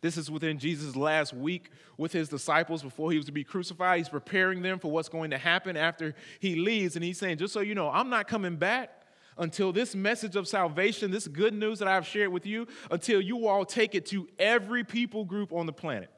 This 0.00 0.16
is 0.16 0.28
within 0.28 0.58
Jesus' 0.58 0.96
last 0.96 1.32
week 1.32 1.70
with 1.96 2.12
his 2.12 2.28
disciples 2.28 2.82
before 2.82 3.12
he 3.12 3.16
was 3.16 3.26
to 3.26 3.32
be 3.32 3.44
crucified. 3.44 3.98
He's 3.98 4.08
preparing 4.08 4.60
them 4.60 4.80
for 4.80 4.90
what's 4.90 5.08
going 5.08 5.30
to 5.30 5.38
happen 5.38 5.76
after 5.76 6.16
he 6.40 6.56
leaves. 6.56 6.96
And 6.96 7.04
he's 7.04 7.18
saying, 7.18 7.38
Just 7.38 7.52
so 7.52 7.60
you 7.60 7.76
know, 7.76 7.88
I'm 7.90 8.10
not 8.10 8.26
coming 8.26 8.56
back 8.56 9.03
until 9.36 9.72
this 9.72 9.94
message 9.94 10.36
of 10.36 10.46
salvation, 10.46 11.10
this 11.10 11.28
good 11.28 11.54
news 11.54 11.78
that 11.80 11.88
I've 11.88 12.06
shared 12.06 12.30
with 12.30 12.46
you, 12.46 12.66
until 12.90 13.20
you 13.20 13.46
all 13.46 13.64
take 13.64 13.94
it 13.94 14.06
to 14.06 14.28
every 14.38 14.84
people 14.84 15.24
group 15.24 15.52
on 15.52 15.66
the 15.66 15.72
planet. 15.72 16.10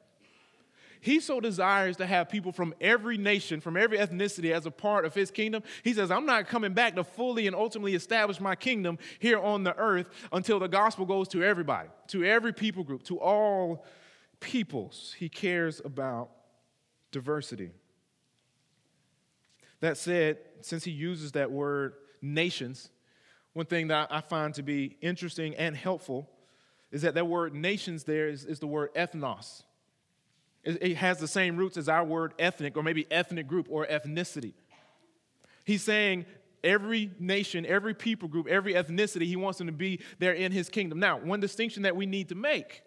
He 0.99 1.19
so 1.19 1.39
desires 1.39 1.97
to 1.97 2.07
have 2.07 2.27
people 2.27 2.51
from 2.51 2.73
every 2.81 3.17
nation, 3.17 3.61
from 3.61 3.77
every 3.77 3.97
ethnicity 3.97 4.51
as 4.51 4.65
a 4.65 4.71
part 4.71 5.05
of 5.05 5.13
his 5.13 5.29
kingdom. 5.29 5.63
He 5.83 5.93
says, 5.93 6.09
I'm 6.09 6.25
not 6.25 6.47
coming 6.47 6.73
back 6.73 6.95
to 6.95 7.03
fully 7.03 7.47
and 7.47 7.55
ultimately 7.55 7.93
establish 7.93 8.39
my 8.39 8.55
kingdom 8.55 8.97
here 9.19 9.39
on 9.39 9.63
the 9.63 9.77
earth 9.77 10.07
until 10.31 10.59
the 10.59 10.67
gospel 10.67 11.05
goes 11.05 11.27
to 11.29 11.43
everybody, 11.43 11.89
to 12.07 12.23
every 12.23 12.51
people 12.51 12.83
group, 12.83 13.03
to 13.03 13.19
all 13.19 13.85
peoples. 14.39 15.15
He 15.17 15.29
cares 15.29 15.81
about 15.85 16.31
diversity. 17.11 17.71
That 19.79 19.97
said, 19.97 20.39
since 20.61 20.83
he 20.83 20.91
uses 20.91 21.33
that 21.33 21.51
word 21.51 21.93
nations, 22.21 22.89
one 23.57 23.65
thing 23.65 23.87
that 23.87 24.09
I 24.11 24.21
find 24.21 24.53
to 24.53 24.61
be 24.61 24.97
interesting 25.01 25.55
and 25.55 25.75
helpful 25.75 26.29
is 26.91 27.01
that 27.01 27.15
that 27.15 27.25
word 27.25 27.55
nations 27.55 28.03
there 28.03 28.27
is, 28.27 28.45
is 28.45 28.59
the 28.59 28.67
word 28.67 28.93
ethnos. 28.93 29.63
It, 30.63 30.77
it 30.79 30.97
has 30.97 31.17
the 31.17 31.27
same 31.27 31.57
roots 31.57 31.75
as 31.75 31.89
our 31.89 32.03
word 32.03 32.35
ethnic, 32.37 32.77
or 32.77 32.83
maybe 32.83 33.07
ethnic 33.09 33.47
group 33.47 33.65
or 33.67 33.87
ethnicity. 33.87 34.53
He's 35.65 35.81
saying 35.81 36.27
every 36.63 37.09
nation, 37.19 37.65
every 37.65 37.95
people 37.95 38.29
group, 38.29 38.45
every 38.47 38.75
ethnicity, 38.75 39.25
he 39.25 39.35
wants 39.35 39.57
them 39.57 39.65
to 39.65 39.73
be 39.73 40.01
there 40.19 40.33
in 40.33 40.51
his 40.51 40.69
kingdom. 40.69 40.99
Now, 40.99 41.17
one 41.17 41.39
distinction 41.39 41.81
that 41.81 41.95
we 41.95 42.05
need 42.05 42.29
to 42.29 42.35
make 42.35 42.83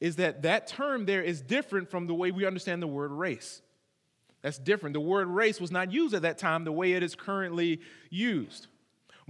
is 0.00 0.16
that 0.16 0.42
that 0.42 0.66
term 0.66 1.06
there 1.06 1.22
is 1.22 1.40
different 1.40 1.88
from 1.88 2.08
the 2.08 2.14
way 2.14 2.32
we 2.32 2.46
understand 2.46 2.82
the 2.82 2.88
word 2.88 3.12
race. 3.12 3.62
That's 4.42 4.58
different. 4.58 4.94
The 4.94 5.00
word 5.00 5.28
race 5.28 5.60
was 5.60 5.70
not 5.70 5.92
used 5.92 6.14
at 6.14 6.22
that 6.22 6.38
time 6.38 6.64
the 6.64 6.72
way 6.72 6.94
it 6.94 7.04
is 7.04 7.14
currently 7.14 7.80
used. 8.10 8.66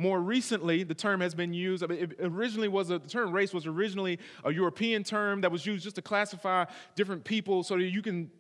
More 0.01 0.21
recently, 0.21 0.85
the 0.85 0.95
term 0.95 1.21
has 1.21 1.35
been 1.35 1.53
used. 1.53 1.83
It 1.83 2.15
originally 2.21 2.69
was 2.69 2.91
a, 2.91 3.01
the 3.01 3.09
term 3.09 3.33
race 3.33 3.53
was 3.53 3.67
originally 3.67 4.21
a 4.45 4.53
European 4.53 5.03
term 5.03 5.41
that 5.41 5.51
was 5.51 5.67
used 5.67 5.83
just 5.83 5.97
to 5.97 6.03
classify 6.03 6.67
different 6.95 7.25
people, 7.25 7.65
so 7.65 7.77
that 7.77 7.83
you 7.83 8.01
can 8.01 8.31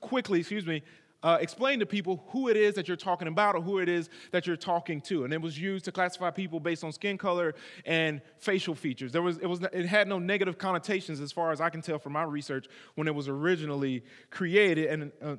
quickly, 0.00 0.40
excuse 0.40 0.66
me, 0.66 0.82
uh, 1.22 1.38
explain 1.40 1.78
to 1.78 1.86
people 1.86 2.24
who 2.28 2.48
it 2.48 2.56
is 2.56 2.74
that 2.74 2.86
you're 2.88 2.96
talking 2.96 3.28
about 3.28 3.54
or 3.54 3.62
who 3.62 3.78
it 3.78 3.88
is 3.88 4.10
that 4.32 4.46
you're 4.46 4.56
talking 4.56 5.00
to. 5.00 5.24
And 5.24 5.32
it 5.32 5.40
was 5.40 5.58
used 5.58 5.84
to 5.86 5.92
classify 5.92 6.30
people 6.30 6.60
based 6.60 6.84
on 6.84 6.92
skin 6.92 7.16
color 7.16 7.54
and 7.86 8.20
facial 8.38 8.74
features. 8.74 9.12
There 9.12 9.22
was, 9.22 9.38
it, 9.38 9.46
was, 9.46 9.62
it 9.72 9.86
had 9.86 10.06
no 10.06 10.18
negative 10.18 10.58
connotations, 10.58 11.20
as 11.20 11.32
far 11.32 11.52
as 11.52 11.60
I 11.60 11.70
can 11.70 11.82
tell 11.82 11.98
from 11.98 12.12
my 12.12 12.24
research, 12.24 12.66
when 12.96 13.08
it 13.08 13.14
was 13.14 13.28
originally 13.28 14.02
created. 14.30 14.86
And 14.90 15.12
uh, 15.22 15.36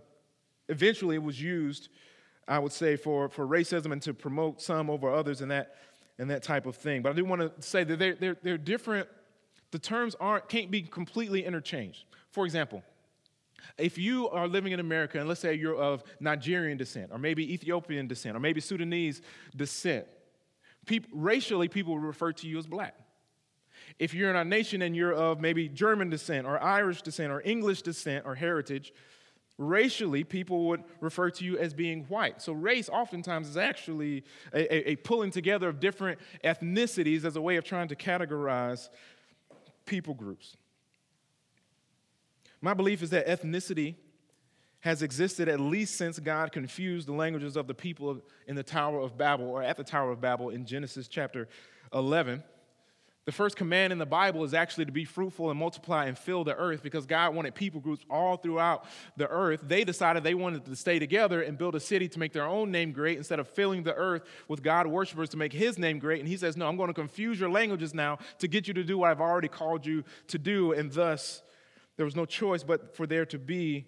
eventually 0.70 1.16
it 1.16 1.24
was 1.24 1.40
used, 1.42 1.90
I 2.48 2.60
would 2.60 2.72
say, 2.72 2.96
for, 2.96 3.30
for 3.30 3.48
racism 3.48 3.92
and 3.92 4.02
to 4.04 4.14
promote 4.14 4.62
some 4.62 4.90
over 4.90 5.14
others 5.14 5.42
and 5.42 5.50
that, 5.52 5.76
and 6.20 6.30
that 6.30 6.44
type 6.44 6.66
of 6.66 6.76
thing. 6.76 7.02
But 7.02 7.14
I 7.14 7.16
do 7.16 7.26
want 7.26 7.42
to 7.42 7.52
say 7.62 7.84
that 7.84 7.98
they're, 7.98 8.16
they're, 8.16 8.38
they're 8.42 8.58
different. 8.58 9.08
The 9.72 9.80
terms 9.80 10.16
aren't, 10.20 10.48
can't 10.48 10.70
be 10.70 10.84
completely 10.84 11.44
interchanged. 11.44 12.06
For 12.30 12.46
example, 12.46 12.84
if 13.78 13.98
you 13.98 14.30
are 14.30 14.48
living 14.48 14.74
in 14.74 14.80
America 14.80 15.20
and 15.20 15.28
let's 15.28 15.42
say 15.42 15.56
you're 15.56 15.76
of 15.76 16.04
Nigerian 16.20 16.78
descent, 16.78 17.10
or 17.12 17.18
maybe 17.18 17.52
Ethiopian 17.54 18.08
descent, 18.08 18.38
or 18.38 18.40
maybe 18.40 18.62
Sudanese 18.62 19.22
descent, 19.56 20.06
people, 20.86 21.10
racially 21.14 21.68
people 21.68 21.98
refer 21.98 22.32
to 22.34 22.48
you 22.48 22.60
as 22.60 22.68
black. 22.68 22.96
If 23.98 24.14
you're 24.14 24.30
in 24.30 24.36
our 24.36 24.46
nation 24.46 24.82
and 24.82 24.96
you're 24.96 25.14
of 25.14 25.42
maybe 25.42 25.68
German 25.68 26.10
descent, 26.10 26.46
or 26.46 26.62
Irish 26.62 27.02
descent, 27.02 27.32
or 27.32 27.42
English 27.44 27.82
descent, 27.82 28.26
or 28.26 28.36
heritage, 28.36 28.94
racially 29.58 30.24
people 30.24 30.68
would 30.68 30.84
refer 31.00 31.30
to 31.30 31.46
you 31.46 31.58
as 31.58 31.74
being 31.74 32.04
white. 32.06 32.42
So 32.42 32.54
race 32.54 32.90
oftentimes 32.90 33.48
is 33.48 33.58
actually 33.58 34.24
a, 34.54 34.92
a, 34.92 34.96
pulling 34.98 35.32
together 35.32 35.70
of 35.70 35.80
different 35.80 36.20
ethnicities 36.44 37.24
as 37.24 37.36
a 37.36 37.42
way 37.42 37.56
of 37.56 37.64
trying 37.64 37.88
to 37.88 37.96
categorize 37.96 38.90
people 39.86 40.14
groups. 40.14 40.58
My 42.62 42.74
belief 42.74 43.02
is 43.02 43.12
that 43.12 43.28
ethnicity 43.28 43.96
has 44.82 45.02
existed 45.02 45.48
at 45.48 45.60
least 45.60 45.96
since 45.96 46.20
God 46.20 46.52
confused 46.52 47.08
the 47.08 47.14
languages 47.14 47.56
of 47.56 47.68
the 47.68 47.74
people 47.74 48.22
in 48.48 48.56
the 48.56 48.64
Tower 48.64 49.00
of 49.00 49.18
Babel 49.18 49.48
or 49.48 49.64
at 49.64 49.78
the 49.78 49.84
Tower 49.84 50.12
of 50.12 50.22
Babel 50.22 50.50
in 50.50 50.66
Genesis 50.66 51.08
chapter 51.08 51.48
11. 51.94 52.44
The 53.26 53.32
first 53.32 53.56
command 53.56 53.92
in 53.92 53.98
the 53.98 54.06
Bible 54.06 54.44
is 54.44 54.54
actually 54.54 54.86
to 54.86 54.92
be 54.92 55.04
fruitful 55.04 55.50
and 55.50 55.60
multiply 55.60 56.06
and 56.06 56.16
fill 56.16 56.44
the 56.44 56.56
earth 56.56 56.84
because 56.84 57.08
God 57.08 57.34
wanted 57.34 57.56
people 57.56 57.82
groups 57.82 58.06
all 58.08 58.38
throughout 58.38 58.86
the 59.18 59.28
earth. 59.28 59.62
They 59.64 59.84
decided 59.84 60.24
they 60.24 60.36
wanted 60.36 60.66
to 60.66 60.76
stay 60.76 61.00
together 61.00 61.42
and 61.42 61.58
build 61.58 61.74
a 61.74 61.80
city 61.80 62.08
to 62.10 62.20
make 62.20 62.34
their 62.34 62.46
own 62.46 62.70
name 62.70 62.92
great 62.92 63.18
instead 63.18 63.40
of 63.40 63.48
filling 63.48 63.82
the 63.82 63.96
earth 63.96 64.22
with 64.48 64.62
God 64.62 64.86
worshipers 64.86 65.30
to 65.30 65.38
make 65.38 65.54
his 65.54 65.80
name 65.80 65.98
great. 65.98 66.20
And 66.20 66.30
he 66.30 66.38
says, 66.38 66.56
No, 66.56 66.68
I'm 66.68 66.78
going 66.78 66.90
to 66.90 66.94
confuse 66.94 67.40
your 67.40 67.50
languages 67.50 67.96
now 67.96 68.20
to 68.38 68.48
get 68.48 68.68
you 68.68 68.76
to 68.76 68.84
do 68.84 69.00
what 69.00 69.10
I've 69.10 69.22
already 69.22 69.48
called 69.48 69.88
you 69.88 70.04
to 70.28 70.38
do. 70.38 70.74
And 70.74 70.92
thus, 70.92 71.42
there 71.98 72.06
was 72.06 72.16
no 72.16 72.26
choice 72.26 72.62
but 72.62 72.96
for 72.96 73.08
there 73.08 73.26
to 73.26 73.40
be 73.40 73.86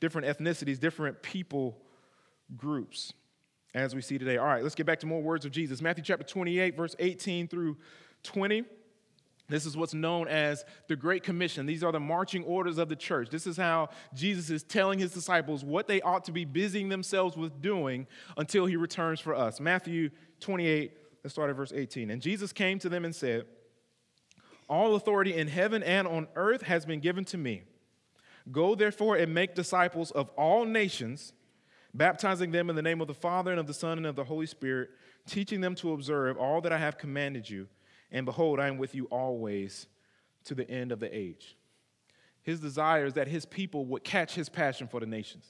different 0.00 0.26
ethnicities, 0.26 0.80
different 0.80 1.20
people 1.20 1.76
groups, 2.56 3.12
as 3.74 3.94
we 3.94 4.00
see 4.00 4.16
today. 4.16 4.38
All 4.38 4.46
right, 4.46 4.62
let's 4.62 4.74
get 4.74 4.86
back 4.86 5.00
to 5.00 5.06
more 5.06 5.20
words 5.20 5.44
of 5.44 5.52
Jesus. 5.52 5.82
Matthew 5.82 6.02
chapter 6.02 6.24
28, 6.24 6.74
verse 6.74 6.96
18 6.98 7.46
through 7.46 7.76
20. 8.22 8.64
This 9.48 9.66
is 9.66 9.76
what's 9.76 9.94
known 9.94 10.28
as 10.28 10.64
the 10.86 10.94
Great 10.94 11.24
Commission. 11.24 11.66
These 11.66 11.82
are 11.82 11.90
the 11.90 11.98
marching 11.98 12.44
orders 12.44 12.78
of 12.78 12.88
the 12.88 12.94
church. 12.94 13.30
This 13.30 13.48
is 13.48 13.56
how 13.56 13.88
Jesus 14.14 14.48
is 14.48 14.62
telling 14.62 15.00
his 15.00 15.12
disciples 15.12 15.64
what 15.64 15.88
they 15.88 16.00
ought 16.02 16.24
to 16.26 16.32
be 16.32 16.44
busying 16.44 16.88
themselves 16.88 17.36
with 17.36 17.60
doing 17.60 18.06
until 18.36 18.66
he 18.66 18.76
returns 18.76 19.18
for 19.18 19.34
us. 19.34 19.58
Matthew 19.58 20.10
28, 20.38 20.92
let's 21.24 21.34
start 21.34 21.50
at 21.50 21.56
verse 21.56 21.72
18. 21.74 22.10
And 22.10 22.22
Jesus 22.22 22.52
came 22.52 22.78
to 22.78 22.88
them 22.88 23.04
and 23.04 23.14
said, 23.14 23.44
all 24.70 24.94
authority 24.94 25.34
in 25.34 25.48
heaven 25.48 25.82
and 25.82 26.06
on 26.06 26.28
earth 26.36 26.62
has 26.62 26.86
been 26.86 27.00
given 27.00 27.24
to 27.26 27.36
me. 27.36 27.64
Go 28.52 28.76
therefore 28.76 29.16
and 29.16 29.34
make 29.34 29.56
disciples 29.56 30.12
of 30.12 30.28
all 30.30 30.64
nations, 30.64 31.32
baptizing 31.92 32.52
them 32.52 32.70
in 32.70 32.76
the 32.76 32.82
name 32.82 33.00
of 33.00 33.08
the 33.08 33.14
Father 33.14 33.50
and 33.50 33.58
of 33.58 33.66
the 33.66 33.74
Son 33.74 33.98
and 33.98 34.06
of 34.06 34.14
the 34.14 34.22
Holy 34.22 34.46
Spirit, 34.46 34.90
teaching 35.26 35.60
them 35.60 35.74
to 35.74 35.92
observe 35.92 36.38
all 36.38 36.60
that 36.60 36.72
I 36.72 36.78
have 36.78 36.98
commanded 36.98 37.50
you. 37.50 37.66
And 38.12 38.26
behold, 38.26 38.58
I 38.60 38.68
am 38.68 38.78
with 38.78 38.94
you 38.94 39.04
always 39.06 39.86
to 40.44 40.54
the 40.54 40.68
end 40.68 40.92
of 40.92 41.00
the 41.00 41.14
age. 41.16 41.56
His 42.42 42.60
desire 42.60 43.06
is 43.06 43.14
that 43.14 43.28
his 43.28 43.44
people 43.44 43.84
would 43.86 44.04
catch 44.04 44.34
his 44.34 44.48
passion 44.48 44.88
for 44.88 45.00
the 45.00 45.06
nations. 45.06 45.44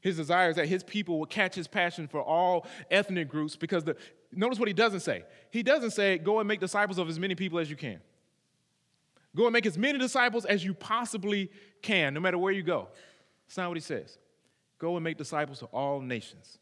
His 0.00 0.16
desire 0.16 0.50
is 0.50 0.56
that 0.56 0.66
his 0.66 0.82
people 0.82 1.20
would 1.20 1.30
catch 1.30 1.54
his 1.54 1.68
passion 1.68 2.08
for 2.08 2.20
all 2.20 2.66
ethnic 2.90 3.28
groups 3.28 3.54
because 3.54 3.84
the, 3.84 3.96
notice 4.32 4.58
what 4.58 4.66
he 4.66 4.74
doesn't 4.74 5.00
say. 5.00 5.24
He 5.50 5.62
doesn't 5.62 5.92
say, 5.92 6.18
go 6.18 6.40
and 6.40 6.48
make 6.48 6.58
disciples 6.58 6.98
of 6.98 7.08
as 7.08 7.20
many 7.20 7.36
people 7.36 7.60
as 7.60 7.70
you 7.70 7.76
can. 7.76 8.00
Go 9.34 9.46
and 9.46 9.52
make 9.52 9.64
as 9.64 9.78
many 9.78 9.98
disciples 9.98 10.44
as 10.44 10.64
you 10.64 10.74
possibly 10.74 11.50
can, 11.80 12.14
no 12.14 12.20
matter 12.20 12.36
where 12.36 12.52
you 12.52 12.62
go. 12.62 12.88
That's 13.46 13.56
not 13.56 13.68
what 13.68 13.76
he 13.76 13.82
says. 13.82 14.18
Go 14.78 14.96
and 14.96 15.04
make 15.04 15.16
disciples 15.16 15.62
of 15.62 15.68
all 15.72 16.00
nations. 16.00 16.58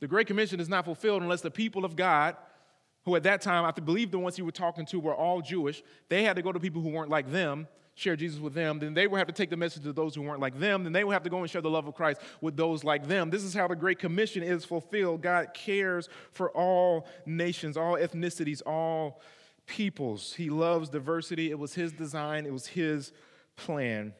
The 0.00 0.08
Great 0.08 0.26
Commission 0.26 0.60
is 0.60 0.68
not 0.68 0.84
fulfilled 0.84 1.22
unless 1.22 1.40
the 1.40 1.50
people 1.50 1.84
of 1.84 1.96
God, 1.96 2.36
who 3.06 3.14
at 3.14 3.22
that 3.22 3.40
time, 3.40 3.64
I 3.64 3.70
believe 3.70 4.10
the 4.10 4.18
ones 4.18 4.34
he 4.34 4.42
was 4.42 4.52
talking 4.52 4.84
to 4.86 4.98
were 4.98 5.14
all 5.14 5.40
Jewish, 5.40 5.82
they 6.08 6.24
had 6.24 6.34
to 6.36 6.42
go 6.42 6.52
to 6.52 6.58
people 6.58 6.82
who 6.82 6.90
weren't 6.90 7.08
like 7.08 7.30
them, 7.30 7.68
share 7.94 8.16
Jesus 8.16 8.40
with 8.40 8.52
them. 8.52 8.80
Then 8.80 8.94
they 8.94 9.06
would 9.06 9.18
have 9.18 9.28
to 9.28 9.32
take 9.32 9.48
the 9.48 9.56
message 9.56 9.84
to 9.84 9.92
those 9.92 10.16
who 10.16 10.22
weren't 10.22 10.40
like 10.40 10.58
them. 10.58 10.82
Then 10.82 10.92
they 10.92 11.04
would 11.04 11.12
have 11.12 11.22
to 11.22 11.30
go 11.30 11.38
and 11.38 11.48
share 11.48 11.62
the 11.62 11.70
love 11.70 11.86
of 11.86 11.94
Christ 11.94 12.20
with 12.40 12.56
those 12.56 12.82
like 12.82 13.06
them. 13.06 13.30
This 13.30 13.44
is 13.44 13.54
how 13.54 13.68
the 13.68 13.76
Great 13.76 14.00
Commission 14.00 14.42
is 14.42 14.64
fulfilled. 14.64 15.22
God 15.22 15.54
cares 15.54 16.08
for 16.32 16.50
all 16.50 17.06
nations, 17.24 17.76
all 17.76 17.94
ethnicities, 17.94 18.60
all 18.66 19.20
peoples. 19.66 20.34
He 20.34 20.50
loves 20.50 20.88
diversity. 20.88 21.52
It 21.52 21.60
was 21.60 21.74
his 21.74 21.92
design, 21.92 22.44
it 22.44 22.52
was 22.52 22.66
his 22.66 23.12
plan 23.54 24.14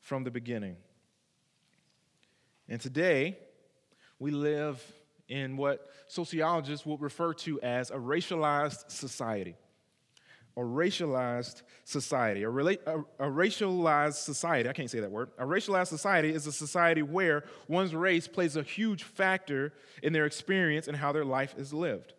from 0.00 0.24
the 0.24 0.30
beginning. 0.30 0.76
And 2.70 2.80
today, 2.80 3.36
we 4.18 4.30
live 4.30 4.82
in 5.30 5.56
what 5.56 5.88
sociologists 6.08 6.84
will 6.84 6.98
refer 6.98 7.32
to 7.32 7.60
as 7.62 7.90
a 7.90 7.96
racialized 7.96 8.90
society. 8.90 9.56
A 10.56 10.60
racialized 10.60 11.62
society. 11.84 12.42
A, 12.42 12.48
rela- 12.48 12.78
a, 12.84 13.26
a, 13.26 13.30
racialized 13.30 14.14
society, 14.14 14.68
I 14.68 14.72
can't 14.72 14.90
say 14.90 14.98
that 14.98 15.10
word. 15.10 15.30
A 15.38 15.44
racialized 15.46 15.86
society 15.86 16.30
is 16.30 16.46
a 16.48 16.52
society 16.52 17.02
where 17.02 17.44
one's 17.68 17.94
race 17.94 18.26
plays 18.26 18.56
a 18.56 18.62
huge 18.62 19.04
factor 19.04 19.72
in 20.02 20.12
their 20.12 20.26
experience 20.26 20.88
and 20.88 20.96
how 20.96 21.12
their 21.12 21.24
life 21.24 21.54
is 21.56 21.72
lived. 21.72 22.14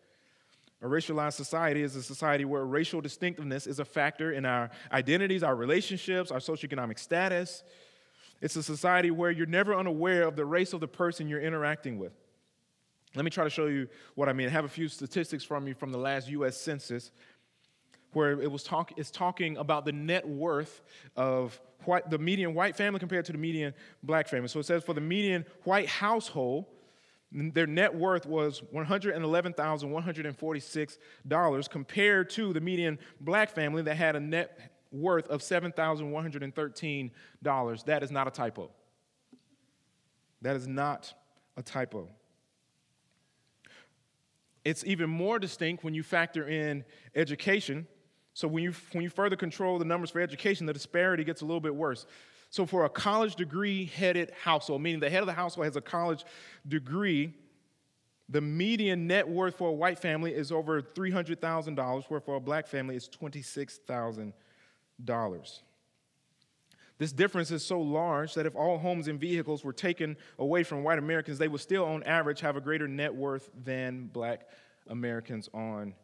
A 0.81 0.85
racialized 0.85 1.33
society 1.33 1.83
is 1.83 1.95
a 1.97 2.01
society 2.01 2.45
where 2.45 2.65
racial 2.65 3.01
distinctiveness 3.01 3.67
is 3.67 3.79
a 3.79 3.85
factor 3.85 4.31
in 4.31 4.45
our 4.45 4.71
identities, 4.91 5.43
our 5.43 5.55
relationships, 5.55 6.31
our 6.31 6.39
socioeconomic 6.39 6.97
status. 6.97 7.63
It's 8.39 8.55
a 8.55 8.63
society 8.63 9.11
where 9.11 9.29
you're 9.29 9.45
never 9.45 9.75
unaware 9.75 10.23
of 10.23 10.37
the 10.37 10.45
race 10.45 10.71
of 10.73 10.79
the 10.79 10.87
person 10.87 11.27
you're 11.27 11.41
interacting 11.41 11.99
with. 11.99 12.13
Let 13.15 13.25
me 13.25 13.31
try 13.31 13.43
to 13.43 13.49
show 13.49 13.65
you 13.65 13.87
what 14.15 14.29
I 14.29 14.33
mean. 14.33 14.47
I 14.47 14.51
have 14.51 14.65
a 14.65 14.69
few 14.69 14.87
statistics 14.87 15.43
from 15.43 15.67
you 15.67 15.73
from 15.73 15.91
the 15.91 15.97
last 15.97 16.29
US 16.29 16.55
Census 16.57 17.11
where 18.13 18.41
it 18.41 18.51
was 18.51 18.63
talk, 18.63 18.91
it's 18.97 19.11
talking 19.11 19.57
about 19.57 19.85
the 19.85 19.91
net 19.91 20.27
worth 20.27 20.81
of 21.15 21.61
white, 21.85 22.09
the 22.09 22.17
median 22.17 22.53
white 22.53 22.75
family 22.75 22.99
compared 22.99 23.23
to 23.25 23.31
the 23.31 23.37
median 23.37 23.73
black 24.03 24.27
family. 24.27 24.49
So 24.49 24.59
it 24.59 24.65
says 24.65 24.83
for 24.83 24.93
the 24.93 25.01
median 25.01 25.45
white 25.63 25.87
household, 25.87 26.65
their 27.31 27.67
net 27.67 27.95
worth 27.95 28.25
was 28.25 28.61
$111,146 28.73 31.69
compared 31.69 32.29
to 32.31 32.51
the 32.51 32.59
median 32.59 32.99
black 33.21 33.49
family 33.49 33.81
that 33.83 33.95
had 33.95 34.17
a 34.17 34.19
net 34.19 34.59
worth 34.91 35.29
of 35.29 35.39
$7,113. 35.39 37.83
That 37.85 38.03
is 38.03 38.11
not 38.11 38.27
a 38.27 38.31
typo. 38.31 38.69
That 40.41 40.57
is 40.57 40.67
not 40.67 41.13
a 41.55 41.63
typo. 41.63 42.09
It's 44.63 44.83
even 44.85 45.09
more 45.09 45.39
distinct 45.39 45.83
when 45.83 45.93
you 45.93 46.03
factor 46.03 46.47
in 46.47 46.85
education. 47.15 47.87
So 48.33 48.47
when 48.47 48.63
you, 48.63 48.73
when 48.91 49.03
you 49.03 49.09
further 49.09 49.35
control 49.35 49.79
the 49.79 49.85
numbers 49.85 50.11
for 50.11 50.21
education, 50.21 50.65
the 50.65 50.73
disparity 50.73 51.23
gets 51.23 51.41
a 51.41 51.45
little 51.45 51.59
bit 51.59 51.75
worse. 51.75 52.05
So, 52.51 52.65
for 52.65 52.83
a 52.83 52.89
college 52.89 53.35
degree 53.35 53.85
headed 53.85 54.33
household, 54.43 54.81
meaning 54.81 54.99
the 54.99 55.09
head 55.09 55.21
of 55.21 55.27
the 55.27 55.33
household 55.33 55.65
has 55.65 55.77
a 55.77 55.81
college 55.81 56.25
degree, 56.67 57.33
the 58.27 58.41
median 58.41 59.07
net 59.07 59.27
worth 59.27 59.57
for 59.57 59.69
a 59.69 59.73
white 59.73 59.97
family 59.97 60.33
is 60.33 60.51
over 60.51 60.81
$300,000, 60.81 62.03
where 62.09 62.19
for 62.19 62.35
a 62.35 62.41
black 62.41 62.67
family 62.67 62.97
it's 62.97 63.07
$26,000. 63.07 64.33
This 67.01 67.11
difference 67.11 67.49
is 67.49 67.65
so 67.65 67.81
large 67.81 68.35
that 68.35 68.45
if 68.45 68.55
all 68.55 68.77
homes 68.77 69.07
and 69.07 69.19
vehicles 69.19 69.63
were 69.63 69.73
taken 69.73 70.15
away 70.37 70.61
from 70.61 70.83
white 70.83 70.99
Americans, 70.99 71.39
they 71.39 71.47
would 71.47 71.59
still, 71.59 71.83
on 71.83 72.03
average, 72.03 72.41
have 72.41 72.57
a 72.57 72.61
greater 72.61 72.87
net 72.87 73.15
worth 73.15 73.49
than 73.63 74.05
black 74.05 74.47
Americans 74.87 75.49
on 75.51 75.95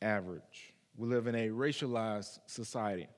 average. 0.00 0.72
We 0.96 1.06
live 1.06 1.26
in 1.26 1.34
a 1.34 1.48
racialized 1.48 2.38
society 2.46 3.08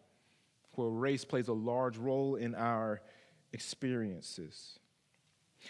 where 0.73 0.89
race 0.89 1.25
plays 1.25 1.47
a 1.47 1.53
large 1.53 1.99
role 1.99 2.35
in 2.35 2.57
our 2.57 3.01
experiences. 3.53 4.81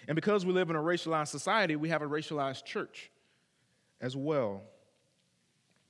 And 0.09 0.15
because 0.15 0.47
we 0.47 0.55
live 0.55 0.71
in 0.71 0.77
a 0.77 0.83
racialized 0.83 1.29
society, 1.29 1.77
we 1.77 1.91
have 1.91 2.01
a 2.01 2.09
racialized 2.09 2.65
church 2.65 3.11
as 4.01 4.17
well. 4.17 4.63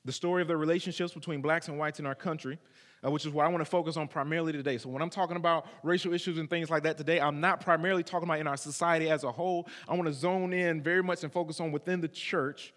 The 0.05 0.11
story 0.11 0.43
of 0.43 0.49
the 0.49 0.57
relationships 0.57 1.15
between 1.15 1.41
blacks 1.43 1.69
and 1.69 1.79
whites 1.79 2.01
in 2.01 2.07
our 2.07 2.17
country, 2.17 2.59
uh, 3.05 3.11
which 3.11 3.27
is 3.27 3.33
what 3.33 3.45
I 3.45 3.49
want 3.49 3.61
to 3.61 3.71
focus 3.71 3.97
on 3.97 4.09
primarily 4.09 4.53
today. 4.53 4.79
So, 4.79 4.89
when 4.89 5.03
I'm 5.03 5.11
talking 5.11 5.37
about 5.37 5.67
racial 5.83 6.15
issues 6.15 6.39
and 6.39 6.49
things 6.49 6.71
like 6.71 6.85
that 6.85 6.97
today, 6.97 7.21
I'm 7.21 7.41
not 7.41 7.61
primarily 7.61 8.03
talking 8.03 8.29
about 8.29 8.41
in 8.41 8.47
our 8.47 8.57
society 8.57 9.11
as 9.11 9.25
a 9.25 9.33
whole. 9.33 9.69
I 9.89 9.95
want 9.95 10.07
to 10.07 10.13
zone 10.13 10.53
in 10.53 10.83
very 10.83 11.03
much 11.03 11.23
and 11.23 11.33
focus 11.33 11.61
on 11.61 11.73
within 11.73 12.01
the 12.01 12.09
church. 12.09 12.73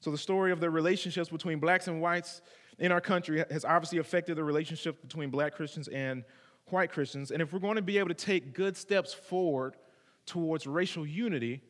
So, 0.00 0.10
the 0.10 0.18
story 0.18 0.52
of 0.52 0.60
the 0.60 0.70
relationships 0.70 1.30
between 1.30 1.58
blacks 1.58 1.88
and 1.88 2.00
whites 2.00 2.42
in 2.78 2.92
our 2.92 3.00
country 3.00 3.42
has 3.50 3.64
obviously 3.64 3.98
affected 3.98 4.36
the 4.36 4.44
relationship 4.44 5.02
between 5.02 5.30
black 5.30 5.54
Christians 5.54 5.88
and 5.88 6.24
white 6.68 6.92
Christians. 6.92 7.30
And 7.30 7.40
if 7.40 7.52
we're 7.52 7.58
going 7.58 7.76
to 7.76 7.82
be 7.82 7.98
able 7.98 8.08
to 8.08 8.14
take 8.14 8.54
good 8.54 8.76
steps 8.76 9.12
forward 9.12 9.76
towards 10.26 10.66
racial 10.66 11.06
unity, 11.06 11.62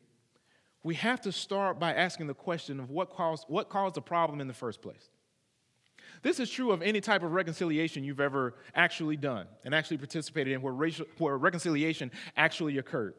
we 0.83 0.95
have 0.95 1.21
to 1.23 1.33
start 1.33 1.79
by 1.79 1.93
asking 1.95 2.27
the 2.27 2.35
question 2.35 2.81
of 2.81 2.91
what 2.91 3.11
caused, 3.11 3.45
what 3.49 3.69
caused 3.69 3.95
the 3.95 4.03
problem 4.03 4.41
in 4.41 4.49
the 4.49 4.55
first 4.55 4.83
place. 4.83 5.11
This 6.23 6.41
is 6.41 6.51
true 6.51 6.73
of 6.73 6.83
any 6.83 7.01
type 7.01 7.23
of 7.23 7.33
reconciliation 7.33 8.05
you've 8.05 8.21
ever 8.21 8.55
actually 8.75 9.17
done 9.17 9.47
and 9.65 9.75
actually 9.75 9.99
participated 9.99 10.53
in 10.53 10.63
where, 10.63 10.73
racial, 10.73 11.07
where 11.19 11.37
reconciliation 11.37 12.11
actually 12.37 12.79
occurred. 12.79 13.15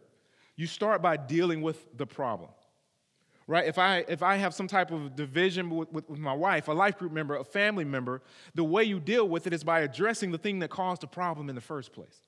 You 0.56 0.68
start 0.68 1.02
by 1.02 1.18
dealing 1.18 1.62
with 1.62 1.86
the 1.98 2.06
problem 2.06 2.50
right? 3.48 3.66
If 3.66 3.78
I, 3.78 4.04
if 4.08 4.22
I 4.22 4.36
have 4.36 4.54
some 4.54 4.68
type 4.68 4.92
of 4.92 5.16
division 5.16 5.70
with, 5.70 5.92
with, 5.92 6.10
with, 6.10 6.20
my 6.20 6.34
wife, 6.34 6.68
a 6.68 6.74
life 6.74 6.98
group 6.98 7.14
member, 7.14 7.38
a 7.38 7.44
family 7.44 7.86
member, 7.86 8.22
the 8.54 8.64
way 8.64 8.84
you 8.84 9.00
deal 9.00 9.28
with 9.28 9.48
it 9.48 9.54
is 9.54 9.64
by 9.64 9.80
addressing 9.80 10.32
the 10.32 10.38
thing 10.38 10.60
that 10.60 10.70
caused 10.70 11.02
the 11.02 11.08
problem 11.08 11.50
in 11.50 11.56
the 11.56 11.62
first 11.62 11.94
place. 11.94 12.22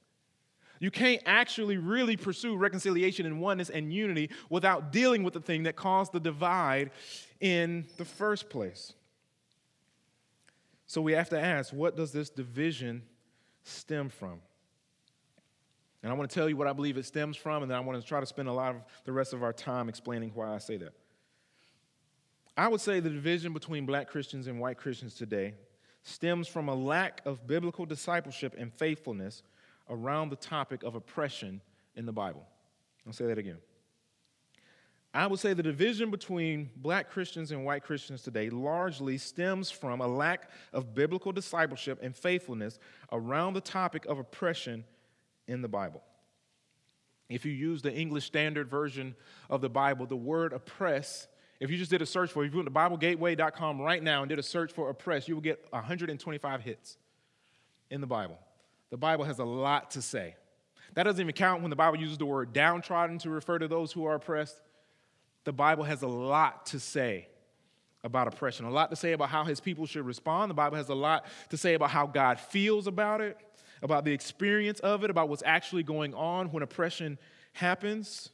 You 0.79 0.91
can't 0.91 1.21
actually 1.25 1.77
really 1.77 2.15
pursue 2.15 2.55
reconciliation 2.55 3.25
and 3.25 3.41
oneness 3.41 3.69
and 3.69 3.93
unity 3.93 4.29
without 4.49 4.93
dealing 4.93 5.23
with 5.23 5.33
the 5.33 5.41
thing 5.41 5.63
that 5.63 5.75
caused 5.75 6.13
the 6.13 6.21
divide 6.21 6.91
in 7.41 7.85
the 7.97 8.05
first 8.05 8.49
place. 8.49 8.93
So 10.89 11.01
we 11.01 11.11
have 11.11 11.29
to 11.29 11.39
ask 11.39 11.71
what 11.71 11.95
does 11.95 12.11
this 12.11 12.31
division 12.31 13.03
stem 13.61 14.09
from? 14.09 14.41
And 16.01 16.11
I 16.11 16.15
want 16.15 16.31
to 16.31 16.33
tell 16.33 16.49
you 16.49 16.57
what 16.57 16.65
I 16.65 16.73
believe 16.73 16.97
it 16.97 17.05
stems 17.05 17.37
from, 17.37 17.61
and 17.61 17.69
then 17.69 17.77
I 17.77 17.81
want 17.81 18.01
to 18.01 18.07
try 18.07 18.19
to 18.19 18.25
spend 18.25 18.47
a 18.47 18.53
lot 18.53 18.75
of 18.75 18.81
the 19.05 19.11
rest 19.11 19.31
of 19.33 19.43
our 19.43 19.53
time 19.53 19.87
explaining 19.87 20.31
why 20.33 20.51
I 20.51 20.57
say 20.57 20.77
that. 20.77 20.93
I 22.57 22.67
would 22.67 22.81
say 22.81 22.99
the 22.99 23.09
division 23.11 23.53
between 23.53 23.85
black 23.85 24.07
Christians 24.07 24.47
and 24.47 24.59
white 24.59 24.77
Christians 24.77 25.13
today 25.13 25.53
stems 26.01 26.47
from 26.47 26.69
a 26.69 26.75
lack 26.75 27.21
of 27.23 27.45
biblical 27.45 27.85
discipleship 27.85 28.55
and 28.57 28.73
faithfulness 28.73 29.43
around 29.91 30.29
the 30.29 30.37
topic 30.37 30.81
of 30.81 30.95
oppression 30.95 31.61
in 31.95 32.07
the 32.07 32.13
Bible. 32.13 32.47
I'll 33.05 33.13
say 33.13 33.27
that 33.27 33.37
again. 33.37 33.59
I 35.13 35.25
would 35.25 35.39
say 35.39 35.53
the 35.53 35.63
division 35.63 36.11
between 36.11 36.69
black 36.75 37.09
Christians 37.09 37.51
and 37.51 37.65
white 37.65 37.83
Christians 37.83 38.21
today 38.21 38.49
largely 38.49 39.17
stems 39.17 39.71
from 39.71 40.01
a 40.01 40.07
lack 40.07 40.51
of 40.71 40.93
biblical 40.93 41.31
discipleship 41.31 41.99
and 42.01 42.15
faithfulness 42.15 42.77
around 43.11 43.53
the 43.53 43.61
topic 43.61 44.05
of 44.05 44.19
oppression 44.19 44.83
in 45.47 45.61
the 45.61 45.67
Bible. 45.67 46.03
If 47.27 47.45
you 47.45 47.51
use 47.51 47.81
the 47.81 47.93
English 47.93 48.25
Standard 48.25 48.69
Version 48.69 49.15
of 49.49 49.61
the 49.61 49.69
Bible, 49.69 50.05
the 50.05 50.15
word 50.15 50.53
oppress 50.53 51.27
if 51.59 51.69
you 51.69 51.77
just 51.77 51.91
did 51.91 52.01
a 52.01 52.05
search 52.05 52.31
for, 52.31 52.45
if 52.45 52.53
you 52.53 52.57
went 52.57 52.67
to 52.67 52.73
BibleGateway.com 52.73 53.81
right 53.81 54.01
now 54.01 54.21
and 54.21 54.29
did 54.29 54.39
a 54.39 54.43
search 54.43 54.71
for 54.71 54.89
oppress, 54.89 55.27
you 55.27 55.35
will 55.35 55.41
get 55.41 55.65
125 55.71 56.61
hits 56.61 56.97
in 57.89 57.99
the 57.99 58.07
Bible. 58.07 58.39
The 58.91 58.97
Bible 58.97 59.25
has 59.25 59.39
a 59.39 59.45
lot 59.45 59.91
to 59.91 60.01
say. 60.01 60.35
That 60.93 61.03
doesn't 61.03 61.19
even 61.19 61.33
count 61.33 61.61
when 61.61 61.69
the 61.69 61.75
Bible 61.75 61.99
uses 61.99 62.17
the 62.17 62.25
word 62.25 62.53
downtrodden 62.53 63.19
to 63.19 63.29
refer 63.29 63.59
to 63.59 63.67
those 63.67 63.91
who 63.91 64.05
are 64.05 64.15
oppressed. 64.15 64.59
The 65.43 65.53
Bible 65.53 65.83
has 65.83 66.01
a 66.01 66.07
lot 66.07 66.65
to 66.67 66.79
say 66.79 67.27
about 68.03 68.27
oppression, 68.27 68.65
a 68.65 68.71
lot 68.71 68.89
to 68.89 68.95
say 68.95 69.13
about 69.13 69.29
how 69.29 69.43
his 69.43 69.59
people 69.59 69.85
should 69.85 70.05
respond. 70.05 70.49
The 70.49 70.55
Bible 70.55 70.77
has 70.77 70.89
a 70.89 70.95
lot 70.95 71.25
to 71.49 71.57
say 71.57 71.73
about 71.73 71.89
how 71.89 72.07
God 72.07 72.39
feels 72.39 72.87
about 72.87 73.21
it, 73.21 73.37
about 73.81 74.05
the 74.05 74.11
experience 74.11 74.79
of 74.79 75.03
it, 75.03 75.09
about 75.09 75.29
what's 75.29 75.43
actually 75.45 75.83
going 75.83 76.13
on 76.13 76.51
when 76.51 76.63
oppression 76.63 77.17
happens. 77.53 78.29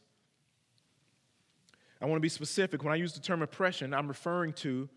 I 2.02 2.06
want 2.06 2.18
to 2.18 2.22
be 2.22 2.30
specific. 2.30 2.84
When 2.84 2.94
I 2.94 2.98
use 2.98 3.14
the 3.14 3.20
term 3.20 3.42
oppression, 3.42 3.94
I'm 3.94 4.08
referring 4.08 4.54
to 4.54 4.90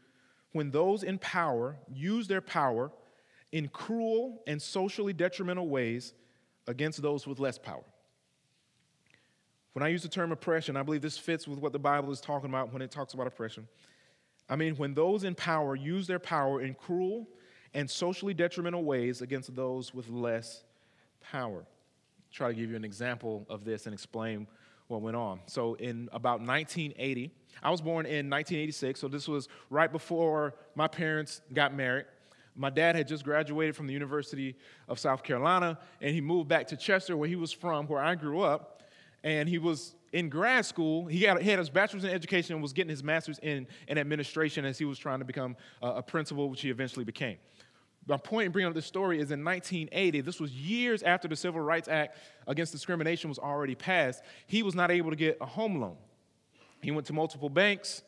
when 0.52 0.70
those 0.70 1.02
in 1.02 1.18
power 1.18 1.76
use 1.92 2.26
their 2.26 2.40
power 2.40 2.90
in 3.52 3.68
cruel 3.68 4.42
and 4.46 4.60
socially 4.60 5.12
detrimental 5.12 5.68
ways 5.68 6.12
against 6.66 7.00
those 7.00 7.26
with 7.26 7.38
less 7.38 7.58
power. 7.58 7.84
When 9.78 9.86
I 9.86 9.90
use 9.90 10.02
the 10.02 10.08
term 10.08 10.32
oppression, 10.32 10.76
I 10.76 10.82
believe 10.82 11.02
this 11.02 11.16
fits 11.16 11.46
with 11.46 11.60
what 11.60 11.70
the 11.72 11.78
Bible 11.78 12.10
is 12.10 12.20
talking 12.20 12.48
about 12.48 12.72
when 12.72 12.82
it 12.82 12.90
talks 12.90 13.14
about 13.14 13.28
oppression. 13.28 13.68
I 14.48 14.56
mean, 14.56 14.74
when 14.74 14.92
those 14.92 15.22
in 15.22 15.36
power 15.36 15.76
use 15.76 16.08
their 16.08 16.18
power 16.18 16.60
in 16.60 16.74
cruel 16.74 17.28
and 17.74 17.88
socially 17.88 18.34
detrimental 18.34 18.82
ways 18.82 19.22
against 19.22 19.54
those 19.54 19.94
with 19.94 20.08
less 20.08 20.64
power. 21.20 21.58
I'll 21.58 22.32
try 22.32 22.48
to 22.48 22.54
give 22.54 22.70
you 22.70 22.74
an 22.74 22.84
example 22.84 23.46
of 23.48 23.64
this 23.64 23.86
and 23.86 23.94
explain 23.94 24.48
what 24.88 25.00
went 25.00 25.16
on. 25.16 25.42
So, 25.46 25.74
in 25.74 26.08
about 26.10 26.40
1980, 26.40 27.30
I 27.62 27.70
was 27.70 27.80
born 27.80 28.04
in 28.04 28.28
1986, 28.28 28.98
so 28.98 29.06
this 29.06 29.28
was 29.28 29.46
right 29.70 29.92
before 29.92 30.56
my 30.74 30.88
parents 30.88 31.40
got 31.52 31.72
married. 31.72 32.06
My 32.56 32.70
dad 32.70 32.96
had 32.96 33.06
just 33.06 33.22
graduated 33.22 33.76
from 33.76 33.86
the 33.86 33.92
University 33.92 34.56
of 34.88 34.98
South 34.98 35.22
Carolina, 35.22 35.78
and 36.00 36.12
he 36.12 36.20
moved 36.20 36.48
back 36.48 36.66
to 36.66 36.76
Chester, 36.76 37.16
where 37.16 37.28
he 37.28 37.36
was 37.36 37.52
from, 37.52 37.86
where 37.86 38.02
I 38.02 38.16
grew 38.16 38.40
up. 38.40 38.77
And 39.24 39.48
he 39.48 39.58
was 39.58 39.94
in 40.12 40.28
grad 40.28 40.64
school. 40.64 41.06
He 41.06 41.22
had, 41.22 41.40
he 41.42 41.50
had 41.50 41.58
his 41.58 41.70
bachelor's 41.70 42.04
in 42.04 42.10
education 42.10 42.54
and 42.54 42.62
was 42.62 42.72
getting 42.72 42.90
his 42.90 43.02
master's 43.02 43.38
in, 43.40 43.66
in 43.88 43.98
administration 43.98 44.64
as 44.64 44.78
he 44.78 44.84
was 44.84 44.98
trying 44.98 45.18
to 45.18 45.24
become 45.24 45.56
a 45.82 46.02
principal, 46.02 46.48
which 46.48 46.62
he 46.62 46.70
eventually 46.70 47.04
became 47.04 47.36
my 48.08 48.16
point 48.16 48.46
in 48.46 48.52
bringing 48.52 48.68
up 48.68 48.74
this 48.74 48.86
story 48.86 49.20
is 49.20 49.30
in 49.30 49.44
1980, 49.44 50.22
this 50.22 50.40
was 50.40 50.50
years 50.52 51.02
after 51.02 51.28
the 51.28 51.36
Civil 51.36 51.60
Rights 51.60 51.88
Act 51.88 52.16
against 52.46 52.72
discrimination 52.72 53.28
was 53.28 53.38
already 53.38 53.74
passed, 53.74 54.22
he 54.46 54.62
was 54.62 54.74
not 54.74 54.90
able 54.90 55.10
to 55.10 55.16
get 55.16 55.36
a 55.40 55.46
home 55.46 55.80
loan. 55.80 55.96
He 56.82 56.90
went 56.90 57.06
to 57.08 57.12
multiple 57.12 57.50
banks. 57.50 58.02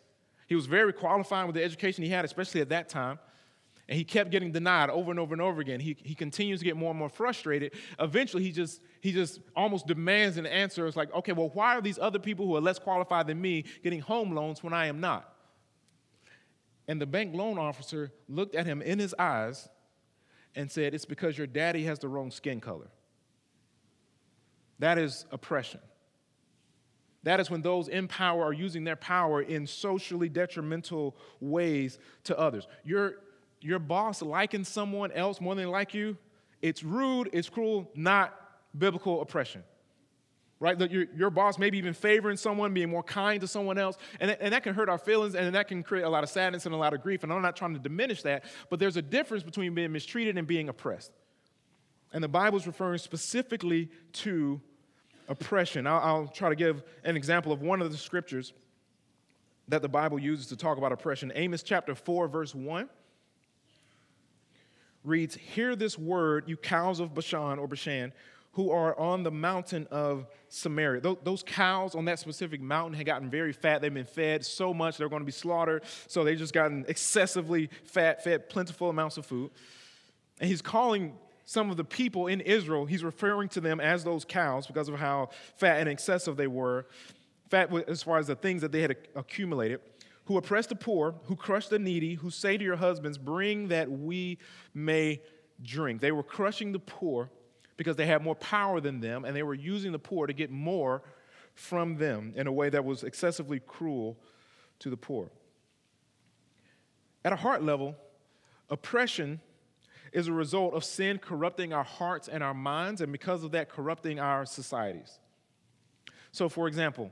He 0.46 0.54
was 0.54 0.66
very 0.66 0.92
qualified 0.92 1.46
with 1.46 1.54
the 1.54 1.62
education 1.62 2.02
he 2.02 2.10
had, 2.10 2.24
especially 2.24 2.60
at 2.60 2.70
that 2.70 2.88
time. 2.88 3.18
And 3.90 3.98
he 3.98 4.04
kept 4.04 4.30
getting 4.30 4.52
denied 4.52 4.88
over 4.88 5.10
and 5.10 5.18
over 5.18 5.34
and 5.34 5.42
over 5.42 5.60
again. 5.60 5.80
He, 5.80 5.96
he 6.04 6.14
continues 6.14 6.60
to 6.60 6.64
get 6.64 6.76
more 6.76 6.90
and 6.90 6.98
more 6.98 7.08
frustrated. 7.08 7.72
Eventually, 7.98 8.44
he 8.44 8.52
just, 8.52 8.80
he 9.00 9.10
just 9.10 9.40
almost 9.56 9.88
demands 9.88 10.36
an 10.36 10.46
answer. 10.46 10.86
It's 10.86 10.96
like, 10.96 11.12
okay, 11.12 11.32
well, 11.32 11.50
why 11.54 11.74
are 11.76 11.82
these 11.82 11.98
other 11.98 12.20
people 12.20 12.46
who 12.46 12.54
are 12.54 12.60
less 12.60 12.78
qualified 12.78 13.26
than 13.26 13.40
me 13.40 13.64
getting 13.82 13.98
home 13.98 14.32
loans 14.32 14.62
when 14.62 14.72
I 14.72 14.86
am 14.86 15.00
not? 15.00 15.34
And 16.86 17.00
the 17.00 17.06
bank 17.06 17.34
loan 17.34 17.58
officer 17.58 18.12
looked 18.28 18.54
at 18.54 18.64
him 18.64 18.80
in 18.80 19.00
his 19.00 19.12
eyes 19.18 19.68
and 20.54 20.70
said, 20.70 20.94
It's 20.94 21.04
because 21.04 21.36
your 21.36 21.48
daddy 21.48 21.82
has 21.82 21.98
the 21.98 22.06
wrong 22.06 22.30
skin 22.30 22.60
color. 22.60 22.90
That 24.78 24.98
is 24.98 25.26
oppression. 25.32 25.80
That 27.24 27.40
is 27.40 27.50
when 27.50 27.62
those 27.62 27.88
in 27.88 28.06
power 28.06 28.44
are 28.44 28.52
using 28.52 28.84
their 28.84 28.94
power 28.94 29.42
in 29.42 29.66
socially 29.66 30.28
detrimental 30.28 31.16
ways 31.40 31.98
to 32.24 32.38
others. 32.38 32.68
Your, 32.84 33.16
your 33.60 33.78
boss 33.78 34.22
liking 34.22 34.64
someone 34.64 35.12
else 35.12 35.40
more 35.40 35.54
than 35.54 35.64
they 35.64 35.70
like 35.70 35.94
you, 35.94 36.16
it's 36.62 36.82
rude, 36.82 37.30
it's 37.32 37.48
cruel, 37.48 37.90
not 37.94 38.34
biblical 38.76 39.22
oppression 39.22 39.62
right? 40.60 40.78
That 40.78 40.90
your, 40.90 41.06
your 41.16 41.30
boss 41.30 41.58
maybe 41.58 41.78
even 41.78 41.94
favoring 41.94 42.36
someone, 42.36 42.72
being 42.72 42.90
more 42.90 43.02
kind 43.02 43.40
to 43.40 43.48
someone 43.48 43.78
else, 43.78 43.96
and, 44.20 44.30
and 44.30 44.52
that 44.52 44.62
can 44.62 44.74
hurt 44.74 44.88
our 44.88 44.98
feelings 44.98 45.34
and 45.34 45.54
that 45.54 45.66
can 45.66 45.82
create 45.82 46.02
a 46.02 46.08
lot 46.08 46.22
of 46.22 46.28
sadness 46.28 46.66
and 46.66 46.74
a 46.74 46.78
lot 46.78 46.92
of 46.92 47.02
grief. 47.02 47.24
And 47.24 47.32
I'm 47.32 47.42
not 47.42 47.56
trying 47.56 47.72
to 47.72 47.80
diminish 47.80 48.22
that, 48.22 48.44
but 48.68 48.78
there's 48.78 48.98
a 48.98 49.02
difference 49.02 49.42
between 49.42 49.74
being 49.74 49.90
mistreated 49.90 50.36
and 50.36 50.46
being 50.46 50.68
oppressed. 50.68 51.12
And 52.12 52.22
the 52.22 52.28
Bible 52.28 52.58
is 52.58 52.66
referring 52.66 52.98
specifically 52.98 53.88
to 54.12 54.60
oppression. 55.28 55.86
I'll, 55.86 55.98
I'll 55.98 56.28
try 56.28 56.50
to 56.50 56.56
give 56.56 56.82
an 57.04 57.16
example 57.16 57.52
of 57.52 57.62
one 57.62 57.80
of 57.80 57.90
the 57.90 57.98
scriptures 57.98 58.52
that 59.68 59.80
the 59.80 59.88
Bible 59.88 60.18
uses 60.18 60.46
to 60.48 60.56
talk 60.56 60.76
about 60.76 60.92
oppression. 60.92 61.32
Amos 61.34 61.62
chapter 61.62 61.94
4, 61.94 62.28
verse 62.28 62.54
1 62.54 62.88
reads, 65.04 65.34
Hear 65.34 65.76
this 65.76 65.98
word, 65.98 66.48
you 66.48 66.56
cows 66.56 67.00
of 67.00 67.14
Bashan 67.14 67.58
or 67.58 67.66
Bashan 67.66 68.12
who 68.52 68.70
are 68.70 68.98
on 68.98 69.22
the 69.22 69.30
mountain 69.30 69.86
of 69.90 70.26
Samaria. 70.48 71.00
Those 71.22 71.44
cows 71.44 71.94
on 71.94 72.04
that 72.06 72.18
specific 72.18 72.60
mountain 72.60 72.94
had 72.94 73.06
gotten 73.06 73.30
very 73.30 73.52
fat. 73.52 73.80
They've 73.80 73.94
been 73.94 74.04
fed 74.04 74.44
so 74.44 74.74
much 74.74 74.96
they're 74.96 75.08
going 75.08 75.22
to 75.22 75.26
be 75.26 75.32
slaughtered. 75.32 75.84
So 76.08 76.24
they've 76.24 76.38
just 76.38 76.52
gotten 76.52 76.84
excessively 76.88 77.70
fat, 77.84 78.24
fed 78.24 78.48
plentiful 78.48 78.90
amounts 78.90 79.16
of 79.18 79.26
food. 79.26 79.50
And 80.40 80.48
he's 80.48 80.62
calling 80.62 81.16
some 81.44 81.70
of 81.70 81.76
the 81.76 81.84
people 81.84 82.26
in 82.26 82.40
Israel, 82.40 82.86
he's 82.86 83.02
referring 83.02 83.48
to 83.50 83.60
them 83.60 83.80
as 83.80 84.04
those 84.04 84.24
cows 84.24 84.66
because 84.66 84.88
of 84.88 84.96
how 84.96 85.30
fat 85.56 85.80
and 85.80 85.88
excessive 85.88 86.36
they 86.36 86.46
were. 86.46 86.86
Fat 87.50 87.72
as 87.88 88.02
far 88.02 88.18
as 88.18 88.28
the 88.28 88.36
things 88.36 88.62
that 88.62 88.70
they 88.70 88.82
had 88.82 88.96
accumulated. 89.16 89.80
Who 90.30 90.36
oppress 90.36 90.66
the 90.66 90.76
poor, 90.76 91.16
who 91.24 91.34
crush 91.34 91.66
the 91.66 91.80
needy, 91.80 92.14
who 92.14 92.30
say 92.30 92.56
to 92.56 92.62
your 92.62 92.76
husbands, 92.76 93.18
Bring 93.18 93.66
that 93.66 93.90
we 93.90 94.38
may 94.72 95.22
drink. 95.60 96.00
They 96.00 96.12
were 96.12 96.22
crushing 96.22 96.70
the 96.70 96.78
poor 96.78 97.32
because 97.76 97.96
they 97.96 98.06
had 98.06 98.22
more 98.22 98.36
power 98.36 98.80
than 98.80 99.00
them 99.00 99.24
and 99.24 99.34
they 99.34 99.42
were 99.42 99.54
using 99.54 99.90
the 99.90 99.98
poor 99.98 100.28
to 100.28 100.32
get 100.32 100.48
more 100.48 101.02
from 101.54 101.96
them 101.96 102.32
in 102.36 102.46
a 102.46 102.52
way 102.52 102.68
that 102.68 102.84
was 102.84 103.02
excessively 103.02 103.58
cruel 103.58 104.20
to 104.78 104.88
the 104.88 104.96
poor. 104.96 105.32
At 107.24 107.32
a 107.32 107.36
heart 107.36 107.64
level, 107.64 107.96
oppression 108.68 109.40
is 110.12 110.28
a 110.28 110.32
result 110.32 110.74
of 110.74 110.84
sin 110.84 111.18
corrupting 111.18 111.72
our 111.72 111.82
hearts 111.82 112.28
and 112.28 112.44
our 112.44 112.54
minds, 112.54 113.00
and 113.00 113.10
because 113.10 113.42
of 113.42 113.50
that, 113.50 113.68
corrupting 113.68 114.20
our 114.20 114.46
societies. 114.46 115.18
So, 116.30 116.48
for 116.48 116.68
example, 116.68 117.10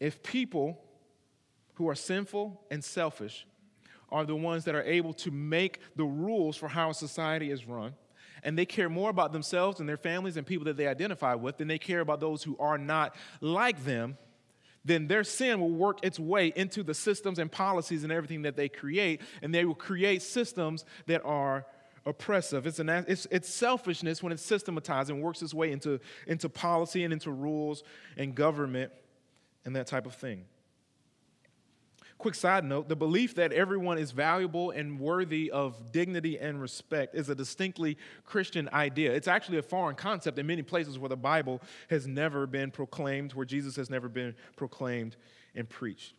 if 0.00 0.22
people 0.22 0.84
who 1.80 1.88
are 1.88 1.94
sinful 1.94 2.60
and 2.70 2.84
selfish 2.84 3.46
are 4.10 4.26
the 4.26 4.36
ones 4.36 4.64
that 4.66 4.74
are 4.74 4.82
able 4.82 5.14
to 5.14 5.30
make 5.30 5.80
the 5.96 6.04
rules 6.04 6.54
for 6.54 6.68
how 6.68 6.90
a 6.90 6.94
society 6.94 7.50
is 7.50 7.66
run, 7.66 7.94
and 8.42 8.58
they 8.58 8.66
care 8.66 8.90
more 8.90 9.08
about 9.08 9.32
themselves 9.32 9.80
and 9.80 9.88
their 9.88 9.96
families 9.96 10.36
and 10.36 10.46
people 10.46 10.66
that 10.66 10.76
they 10.76 10.86
identify 10.86 11.34
with 11.34 11.56
than 11.56 11.68
they 11.68 11.78
care 11.78 12.00
about 12.00 12.20
those 12.20 12.42
who 12.42 12.54
are 12.58 12.76
not 12.76 13.14
like 13.40 13.82
them, 13.84 14.18
then 14.84 15.06
their 15.06 15.24
sin 15.24 15.58
will 15.58 15.70
work 15.70 16.04
its 16.04 16.20
way 16.20 16.52
into 16.54 16.82
the 16.82 16.92
systems 16.92 17.38
and 17.38 17.50
policies 17.50 18.04
and 18.04 18.12
everything 18.12 18.42
that 18.42 18.56
they 18.56 18.68
create, 18.68 19.22
and 19.40 19.54
they 19.54 19.64
will 19.64 19.74
create 19.74 20.20
systems 20.20 20.84
that 21.06 21.24
are 21.24 21.64
oppressive. 22.04 22.66
It's, 22.66 22.78
an, 22.78 22.90
it's, 22.90 23.26
it's 23.30 23.48
selfishness 23.48 24.22
when 24.22 24.34
it's 24.34 24.44
systematized 24.44 25.08
and 25.08 25.22
works 25.22 25.40
its 25.40 25.54
way 25.54 25.72
into, 25.72 25.98
into 26.26 26.50
policy 26.50 27.04
and 27.04 27.12
into 27.14 27.30
rules 27.30 27.84
and 28.18 28.34
government 28.34 28.92
and 29.64 29.74
that 29.76 29.86
type 29.86 30.04
of 30.04 30.14
thing. 30.14 30.44
Quick 32.20 32.34
side 32.34 32.66
note 32.66 32.86
the 32.86 32.96
belief 32.96 33.34
that 33.36 33.50
everyone 33.50 33.96
is 33.96 34.10
valuable 34.10 34.72
and 34.72 35.00
worthy 35.00 35.50
of 35.50 35.90
dignity 35.90 36.38
and 36.38 36.60
respect 36.60 37.14
is 37.14 37.30
a 37.30 37.34
distinctly 37.34 37.96
Christian 38.26 38.68
idea. 38.74 39.10
It's 39.10 39.26
actually 39.26 39.56
a 39.56 39.62
foreign 39.62 39.96
concept 39.96 40.38
in 40.38 40.46
many 40.46 40.60
places 40.60 40.98
where 40.98 41.08
the 41.08 41.16
Bible 41.16 41.62
has 41.88 42.06
never 42.06 42.46
been 42.46 42.70
proclaimed, 42.70 43.32
where 43.32 43.46
Jesus 43.46 43.74
has 43.76 43.88
never 43.88 44.06
been 44.10 44.34
proclaimed 44.54 45.16
and 45.54 45.66
preached. 45.66 46.12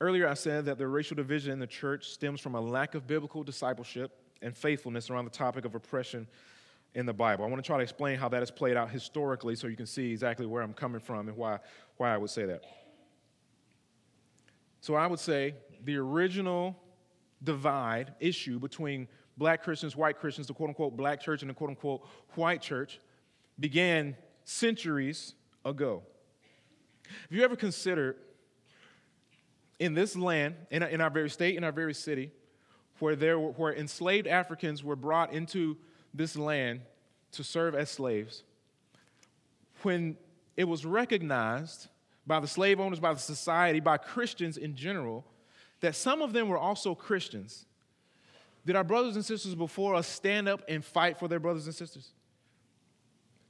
Earlier, 0.00 0.28
I 0.28 0.34
said 0.34 0.66
that 0.66 0.78
the 0.78 0.86
racial 0.86 1.16
division 1.16 1.50
in 1.50 1.58
the 1.58 1.66
church 1.66 2.10
stems 2.10 2.40
from 2.40 2.54
a 2.54 2.60
lack 2.60 2.94
of 2.94 3.08
biblical 3.08 3.42
discipleship 3.42 4.12
and 4.40 4.56
faithfulness 4.56 5.10
around 5.10 5.24
the 5.24 5.32
topic 5.32 5.64
of 5.64 5.74
oppression 5.74 6.28
in 6.94 7.06
the 7.06 7.12
Bible. 7.12 7.44
I 7.44 7.48
want 7.48 7.60
to 7.60 7.66
try 7.66 7.78
to 7.78 7.82
explain 7.82 8.20
how 8.20 8.28
that 8.28 8.38
has 8.38 8.52
played 8.52 8.76
out 8.76 8.88
historically 8.88 9.56
so 9.56 9.66
you 9.66 9.76
can 9.76 9.86
see 9.86 10.12
exactly 10.12 10.46
where 10.46 10.62
I'm 10.62 10.74
coming 10.74 11.00
from 11.00 11.26
and 11.26 11.36
why, 11.36 11.58
why 11.96 12.14
I 12.14 12.18
would 12.18 12.30
say 12.30 12.46
that. 12.46 12.62
So 14.80 14.94
I 14.94 15.06
would 15.06 15.20
say 15.20 15.54
the 15.84 15.96
original 15.96 16.76
divide, 17.42 18.14
issue 18.20 18.58
between 18.58 19.08
black 19.36 19.62
Christians, 19.62 19.96
white 19.96 20.18
Christians, 20.18 20.46
the 20.46 20.54
quote 20.54 20.70
unquote 20.70 20.96
black 20.96 21.20
church, 21.20 21.42
and 21.42 21.50
the 21.50 21.54
quote 21.54 21.70
unquote 21.70 22.06
white 22.34 22.60
church 22.60 23.00
began 23.58 24.16
centuries 24.44 25.34
ago. 25.64 26.02
Have 27.06 27.32
you 27.38 27.42
ever 27.42 27.56
considered 27.56 28.16
in 29.78 29.94
this 29.94 30.16
land, 30.16 30.56
in, 30.70 30.82
in 30.82 31.00
our 31.00 31.10
very 31.10 31.30
state, 31.30 31.56
in 31.56 31.64
our 31.64 31.72
very 31.72 31.94
city, 31.94 32.32
where, 32.98 33.14
there 33.14 33.38
where 33.38 33.74
enslaved 33.74 34.26
Africans 34.26 34.82
were 34.82 34.96
brought 34.96 35.32
into 35.32 35.76
this 36.12 36.36
land 36.36 36.80
to 37.32 37.44
serve 37.44 37.74
as 37.74 37.90
slaves, 37.90 38.42
when 39.82 40.16
it 40.56 40.64
was 40.64 40.84
recognized 40.84 41.88
by 42.28 42.38
the 42.38 42.46
slave 42.46 42.78
owners, 42.78 43.00
by 43.00 43.14
the 43.14 43.18
society, 43.18 43.80
by 43.80 43.96
Christians 43.96 44.58
in 44.58 44.76
general, 44.76 45.24
that 45.80 45.96
some 45.96 46.22
of 46.22 46.32
them 46.32 46.48
were 46.48 46.58
also 46.58 46.94
Christians. 46.94 47.64
Did 48.66 48.76
our 48.76 48.84
brothers 48.84 49.16
and 49.16 49.24
sisters 49.24 49.54
before 49.54 49.94
us 49.94 50.06
stand 50.06 50.46
up 50.46 50.62
and 50.68 50.84
fight 50.84 51.18
for 51.18 51.26
their 51.26 51.40
brothers 51.40 51.66
and 51.66 51.74
sisters? 51.74 52.12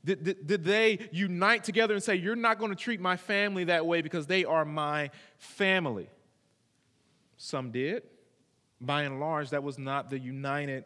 Did, 0.05 0.23
did, 0.23 0.47
did, 0.47 0.65
they 0.65 1.09
unite 1.11 1.65
together 1.65 1.93
and 1.93 2.03
say, 2.03 2.15
You're 2.15 2.37
not 2.37 2.59
going 2.59 2.71
to 2.71 2.77
treat 2.77 3.01
my 3.01 3.17
family 3.17 3.65
that 3.65 3.85
way 3.85 4.01
because 4.01 4.27
they 4.27 4.45
are 4.45 4.65
my 4.65 5.11
family? 5.39 6.09
Some 7.37 7.73
did. 7.73 8.05
By 8.81 9.03
and 9.03 9.19
large, 9.19 9.51
that 9.51 9.65
was 9.65 9.77
not 9.77 10.09
the 10.09 10.19
united 10.19 10.85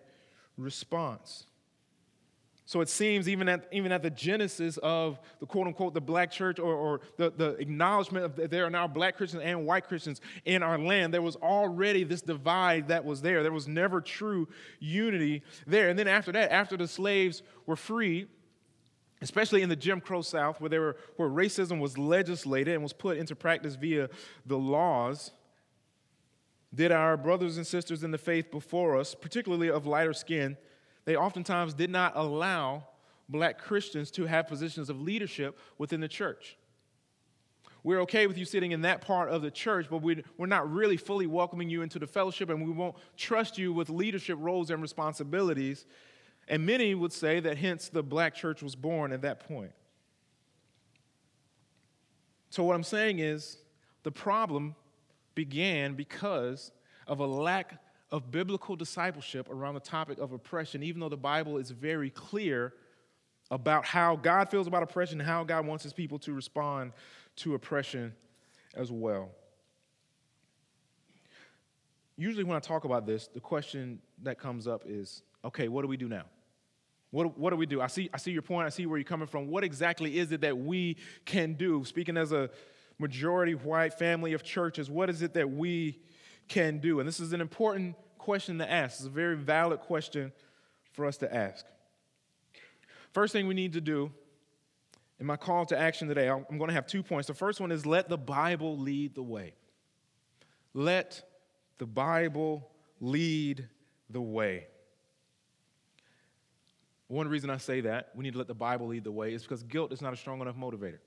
response. 0.57 1.45
So 2.65 2.81
it 2.81 2.89
seems 2.89 3.29
even 3.29 3.49
at, 3.49 3.67
even 3.73 3.91
at 3.91 4.03
the 4.03 4.11
genesis 4.11 4.79
of 4.79 5.19
the 5.41 5.47
quote 5.47 5.67
unquote 5.67 5.95
the 5.95 6.01
black 6.01 6.31
church 6.31 6.59
or, 6.59 6.73
or 6.73 7.01
the, 7.17 7.31
the 7.31 7.51
acknowledgement 7.57 8.25
of 8.25 8.37
that 8.37 8.51
there 8.51 8.65
are 8.65 8.71
now 8.71 8.87
black 8.87 9.17
Christians 9.17 9.43
and 9.45 9.67
white 9.67 9.89
Christians 9.89 10.21
in 10.45 10.63
our 10.63 10.79
land, 10.79 11.13
there 11.13 11.23
was 11.23 11.37
already 11.37 12.05
this 12.05 12.23
divide 12.23 12.89
that 12.89 13.05
was 13.05 13.21
there. 13.21 13.43
There 13.43 13.53
was 13.53 13.67
never 13.67 14.01
true 14.01 14.49
unity 14.79 15.43
there. 15.67 15.89
And 15.89 15.99
then 15.99 16.09
after 16.09 16.31
that, 16.33 16.53
after 16.53 16.77
the 16.77 16.87
slaves 16.87 17.43
were 17.67 17.77
free, 17.77 18.29
especially 19.21 19.63
in 19.63 19.69
the 19.69 19.77
Jim 19.77 20.01
Crow 20.01 20.23
South, 20.23 20.61
where, 20.61 20.71
there 20.71 20.81
were, 20.81 20.97
where 21.17 21.29
racism 21.29 21.81
was 21.81 21.99
legislated 21.99 22.75
and 22.75 22.83
was 22.83 22.93
put 22.93 23.17
into 23.17 23.35
practice 23.35 23.75
via 23.75 24.09
the 24.47 24.59
laws, 24.59 25.33
did 26.75 26.91
our 26.91 27.17
brothers 27.17 27.57
and 27.57 27.67
sisters 27.67 28.03
in 28.03 28.13
the 28.13 28.19
faith 28.19 28.51
before 28.51 28.99
us, 28.99 29.15
particularly 29.15 29.69
of 29.69 29.87
lighter 29.87 30.13
skin, 30.13 30.57
they 31.05 31.17
oftentimes 31.17 31.75
did 31.75 31.91
not 31.91 32.13
allow 32.17 32.85
black 33.29 33.59
Christians 33.59 34.11
to 34.13 34.27
have 34.27 34.47
positions 34.47 34.91
of 34.91 35.01
leadership 35.01 35.59
within 35.79 36.01
the 36.01 36.09
church. 36.09 36.57
We're 37.85 38.01
okay 38.03 38.29
with 38.29 38.39
you 38.39 38.45
sitting 38.45 38.71
in 38.71 38.83
that 38.83 39.01
part 39.01 39.29
of 39.29 39.43
the 39.43 39.51
church, 39.51 39.87
but 39.91 40.03
we're 40.03 40.23
not 40.39 40.71
really 40.71 40.97
fully 40.97 41.27
welcoming 41.27 41.69
you 41.69 41.83
into 41.83 41.99
the 41.99 42.07
fellowship, 42.07 42.49
and 42.49 42.65
we 42.65 42.71
won't 42.71 42.95
trust 43.17 43.59
you 43.59 43.73
with 43.73 43.91
leadership 43.91 44.39
roles 44.41 44.71
and 44.71 44.81
responsibilities. 44.81 45.85
And 46.47 46.65
many 46.65 46.95
would 46.95 47.13
say 47.13 47.41
that 47.41 47.59
hence 47.59 47.89
the 47.89 48.03
black 48.03 48.35
church 48.35 48.63
was 48.63 48.77
born 48.77 49.13
at 49.13 49.23
that 49.23 49.41
point. 49.49 49.73
So, 52.51 52.63
what 52.63 52.77
I'm 52.77 52.85
saying 52.85 53.19
is 53.19 53.59
the 54.03 54.13
problem 54.13 54.77
began 55.35 55.95
because 55.95 56.71
of 57.07 57.19
a 57.19 57.27
lack 57.27 57.82
of 58.13 58.31
biblical 58.31 58.77
discipleship 58.77 59.49
around 59.51 59.75
the 59.75 59.81
topic 59.81 60.19
of 60.19 60.33
oppression, 60.33 60.83
even 60.83 61.01
though 61.01 61.09
the 61.09 61.17
Bible 61.17 61.57
is 61.57 61.71
very 61.71 62.11
clear 62.11 62.75
about 63.51 63.87
how 63.87 64.17
God 64.17 64.51
feels 64.51 64.67
about 64.67 64.83
oppression 64.83 65.19
and 65.19 65.29
how 65.29 65.45
God 65.45 65.67
wants 65.67 65.83
his 65.83 65.95
people 65.95 66.19
to 66.21 66.33
respond 66.33 66.93
to 67.37 67.55
oppression 67.55 68.15
as 68.75 68.93
well. 68.93 69.31
Usually, 72.17 72.45
when 72.45 72.57
I 72.57 72.61
talk 72.61 72.85
about 72.85 73.07
this, 73.07 73.29
the 73.29 73.41
question 73.41 74.01
that 74.23 74.39
comes 74.39 74.69
up 74.69 74.85
is 74.87 75.23
okay, 75.45 75.69
what 75.69 75.83
do 75.83 75.89
we 75.89 75.97
do 75.97 76.09
now? 76.09 76.25
What, 77.11 77.37
what 77.39 77.51
do 77.51 77.57
we 77.57 77.67
do? 77.67 77.81
I 77.81 77.89
see, 77.89 78.09
I 78.13 78.17
see 78.17 78.31
your 78.31 78.43
point. 78.43 78.67
I 78.67 78.71
see 78.71 78.87
where 78.87 78.97
you're 78.99 79.05
coming 79.05 79.27
from. 79.27 79.49
What 79.49 79.65
exactly 79.65 80.19
is 80.19 80.33
it 80.33 80.43
that 80.43 80.57
we 80.57 80.97
can 81.25 81.55
do? 81.55 81.85
Speaking 81.85 82.17
as 82.17 82.33
a 82.33 82.49
majority 82.99 83.55
white 83.55 83.95
family 83.95 84.33
of 84.35 84.43
churches, 84.43 84.91
what 84.91 85.11
is 85.11 85.21
it 85.21 85.35
that 85.35 85.51
we 85.51 86.01
can 86.49 86.79
do? 86.79 87.01
And 87.01 87.09
this 87.09 87.21
is 87.21 87.33
an 87.33 87.41
important 87.41 87.97
question 88.23 88.59
to 88.59 88.71
ask. 88.71 89.01
It's 89.01 89.07
a 89.07 89.11
very 89.11 89.37
valid 89.37 89.81
question 89.81 90.33
for 90.93 91.07
us 91.07 91.17
to 91.19 91.35
ask. 91.35 91.67
First 93.13 93.33
thing 93.33 93.47
we 93.47 93.55
need 93.55 93.75
to 93.75 93.81
do 93.81 94.11
in 95.21 95.27
my 95.27 95.37
call 95.37 95.65
to 95.67 95.79
action 95.79 96.09
today, 96.09 96.29
I'm 96.29 96.59
going 96.59 96.69
to 96.69 96.75
have 96.75 96.87
two 96.87 97.03
points. 97.03 97.29
The 97.29 97.35
first 97.35 97.61
one 97.61 97.71
is 97.71 97.87
let 97.87 98.09
the 98.09 98.19
Bible 98.19 98.77
lead 98.77 99.15
the 99.15 99.23
way. 99.23 99.55
Let 100.75 101.23
the 101.79 101.87
Bible 101.87 102.71
lead 103.01 103.69
the 104.11 104.21
way. 104.21 104.67
One 107.09 107.29
reason 107.29 107.51
I 107.51 107.59
say 107.59 107.83
that, 107.83 108.11
we 108.17 108.25
need 108.25 108.33
to 108.33 108.39
let 108.39 108.49
the 108.49 108.55
Bible 108.55 108.89
lead 108.89 109.05
the 109.05 109.13
way, 109.13 109.35
is 109.35 109.43
because 109.43 109.63
guilt 109.63 109.93
is 109.93 110.01
not 110.01 110.13
a 110.13 110.17
strong 110.17 110.41
enough 110.41 110.57
motivator. 110.57 110.99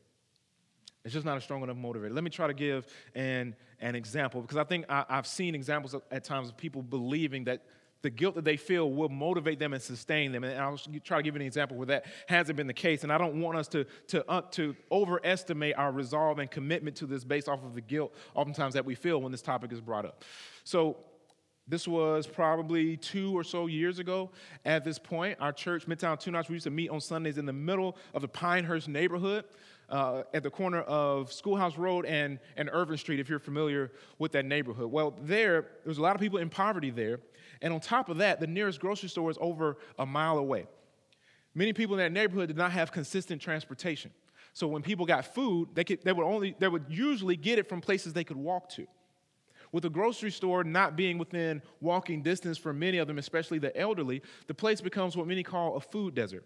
It's 1.06 1.14
just 1.14 1.26
not 1.26 1.38
a 1.38 1.42
strong 1.42 1.62
enough 1.62 1.78
motivator. 1.78 2.14
Let 2.14 2.24
me 2.24 2.32
try 2.32 2.48
to 2.48 2.54
give 2.54 2.88
an, 3.14 3.56
an 3.80 3.96
example 3.96 4.42
because 4.42 4.58
I 4.58 4.64
think 4.64 4.86
I, 4.90 5.06
have 5.08 5.28
seen 5.28 5.54
examples 5.54 5.96
at 6.10 6.24
times 6.24 6.50
of 6.50 6.58
people 6.58 6.82
believing 6.82 7.44
that 7.44 7.62
the 8.02 8.10
guilt 8.10 8.36
that 8.36 8.46
they 8.46 8.58
feel 8.58 8.92
will 8.92 9.10
motivate 9.10 9.60
them 9.60 9.74
and 9.74 9.82
sustain 9.82 10.32
them. 10.32 10.44
And 10.44 10.60
I'll 10.60 10.78
try 11.04 11.18
to 11.18 11.24
give 11.24 11.36
you 11.36 11.42
an 11.42 11.48
example 11.48 11.78
where 11.78 11.88
that 11.88 12.06
hasn't 12.28 12.58
been 12.58 12.68
the 12.68 12.74
case. 12.74 13.04
And 13.04 13.14
I 13.14 13.18
don't 13.18 13.40
want 13.40 13.58
us 13.58 13.68
to, 13.70 13.86
to, 14.08 14.30
uh, 14.30 14.42
to 14.52 14.76
overestimate 14.92 15.76
our 15.78 15.92
resolve 15.92 16.40
and 16.40 16.50
commitment 16.50 16.96
to 16.98 17.06
this 17.06 17.24
based 17.24 17.48
off 17.48 17.64
of 17.64 17.76
the 17.76 17.82
guilt 17.82 18.14
oftentimes 18.34 18.74
that 18.74 18.86
we 18.86 18.96
feel 18.96 19.22
when 19.22 19.32
this 19.32 19.42
topic 19.42 19.72
is 19.72 19.82
brought 19.82 20.06
up. 20.06 20.24
So 20.64 20.98
this 21.68 21.88
was 21.88 22.28
probably 22.28 22.98
two 22.98 23.36
or 23.36 23.44
so 23.44 23.68
years 23.68 23.98
ago 23.98 24.32
at 24.66 24.84
this 24.84 25.00
point. 25.00 25.38
Our 25.40 25.52
church, 25.52 25.88
Midtown 25.88 26.20
Two 26.20 26.32
Notch, 26.32 26.50
we 26.50 26.54
used 26.54 26.66
to 26.66 26.72
meet 26.72 26.90
on 26.90 27.02
Sundays 27.02 27.40
in 27.40 27.46
the 27.46 27.54
middle 27.54 27.98
of 28.14 28.22
the 28.22 28.28
Pinehurst 28.28 28.88
neighborhood 28.88 29.46
uh, 29.90 30.24
at 30.34 30.44
the 30.44 30.50
corner 30.50 30.82
of 30.82 31.32
Schoolhouse 31.32 31.78
Road 31.78 32.06
and, 32.06 32.40
and 32.58 32.70
Irvin 32.72 32.98
Street, 32.98 33.20
if 33.20 33.30
you're 33.30 33.40
familiar 33.40 33.92
with 34.20 34.32
that 34.34 34.46
neighborhood. 34.46 34.92
Well, 34.92 35.16
there, 35.22 35.68
there's 35.84 35.98
a 35.98 36.02
lot 36.02 36.16
of 36.16 36.22
people 36.22 36.40
in 36.40 36.50
poverty 36.50 36.90
there. 36.90 37.20
And 37.62 37.74
on 37.74 37.80
top 37.80 38.10
of 38.10 38.18
that, 38.18 38.40
the 38.40 38.48
nearest 38.48 38.80
grocery 38.80 39.10
store 39.10 39.32
is 39.32 39.38
over 39.40 39.78
a 39.98 40.06
mile 40.06 40.38
away. 40.38 40.66
Many 41.54 41.72
people 41.74 41.96
in 41.96 42.00
that 42.00 42.12
neighborhood 42.12 42.48
did 42.48 42.58
not 42.58 42.72
have 42.72 42.92
consistent 42.92 43.42
transportation. 43.42 44.12
So 44.54 44.68
when 44.68 44.82
people 44.82 45.06
got 45.06 45.34
food, 45.34 45.70
they, 45.74 45.84
could, 45.84 46.04
they, 46.04 46.14
would 46.14 46.26
only, 46.26 46.56
they 46.60 46.68
would 46.68 46.86
usually 46.90 47.36
get 47.36 47.60
it 47.60 47.68
from 47.68 47.82
places 47.82 48.14
they 48.14 48.24
could 48.24 48.38
walk 48.38 48.70
to. 48.72 48.86
With 49.72 49.84
the 49.84 49.90
grocery 49.90 50.32
store 50.32 50.64
not 50.64 50.96
being 50.96 51.18
within 51.18 51.62
walking 51.82 52.22
distance 52.22 52.58
for 52.58 52.74
many 52.74 52.98
of 52.98 53.08
them, 53.08 53.18
especially 53.18 53.60
the 53.60 53.76
elderly, 53.78 54.22
the 54.48 54.54
place 54.54 54.80
becomes 54.80 55.18
what 55.18 55.28
many 55.28 55.44
call 55.44 55.76
a 55.76 55.82
food 55.82 56.16
desert 56.16 56.46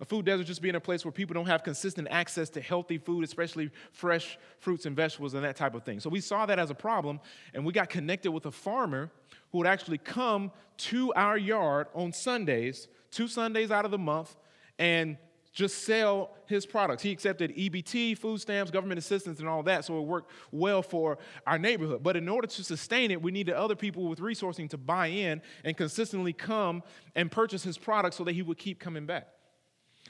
A 0.00 0.04
food 0.04 0.24
desert 0.24 0.46
just 0.46 0.62
being 0.62 0.76
a 0.76 0.80
place 0.80 1.04
where 1.04 1.12
people 1.12 1.34
don't 1.34 1.46
have 1.46 1.62
consistent 1.62 2.08
access 2.10 2.48
to 2.50 2.60
healthy 2.60 2.96
food, 2.96 3.22
especially 3.22 3.70
fresh 3.92 4.38
fruits 4.58 4.86
and 4.86 4.96
vegetables 4.96 5.34
and 5.34 5.44
that 5.44 5.56
type 5.56 5.74
of 5.74 5.84
thing. 5.84 6.00
So 6.00 6.08
we 6.08 6.20
saw 6.20 6.46
that 6.46 6.58
as 6.58 6.70
a 6.70 6.74
problem, 6.74 7.20
and 7.52 7.66
we 7.66 7.72
got 7.72 7.90
connected 7.90 8.30
with 8.30 8.46
a 8.46 8.50
farmer 8.50 9.10
who 9.52 9.58
would 9.58 9.66
actually 9.66 9.98
come 9.98 10.52
to 10.78 11.12
our 11.14 11.36
yard 11.36 11.88
on 11.94 12.12
Sundays, 12.12 12.88
two 13.10 13.28
Sundays 13.28 13.70
out 13.70 13.84
of 13.84 13.90
the 13.90 13.98
month, 13.98 14.36
and 14.78 15.18
just 15.52 15.84
sell 15.84 16.30
his 16.46 16.64
products. 16.64 17.02
He 17.02 17.10
accepted 17.10 17.54
EBT, 17.54 18.16
food 18.16 18.40
stamps, 18.40 18.70
government 18.70 18.98
assistance, 18.98 19.40
and 19.40 19.48
all 19.48 19.62
that, 19.64 19.84
so 19.84 19.98
it 19.98 20.02
worked 20.02 20.30
well 20.52 20.80
for 20.80 21.18
our 21.46 21.58
neighborhood. 21.58 22.02
But 22.02 22.16
in 22.16 22.28
order 22.28 22.46
to 22.46 22.64
sustain 22.64 23.10
it, 23.10 23.20
we 23.20 23.32
needed 23.32 23.54
other 23.54 23.74
people 23.74 24.08
with 24.08 24.20
resourcing 24.20 24.70
to 24.70 24.78
buy 24.78 25.08
in 25.08 25.42
and 25.64 25.76
consistently 25.76 26.32
come 26.32 26.82
and 27.14 27.30
purchase 27.30 27.62
his 27.64 27.76
products 27.76 28.16
so 28.16 28.24
that 28.24 28.32
he 28.32 28.42
would 28.42 28.58
keep 28.58 28.78
coming 28.78 29.04
back. 29.04 29.28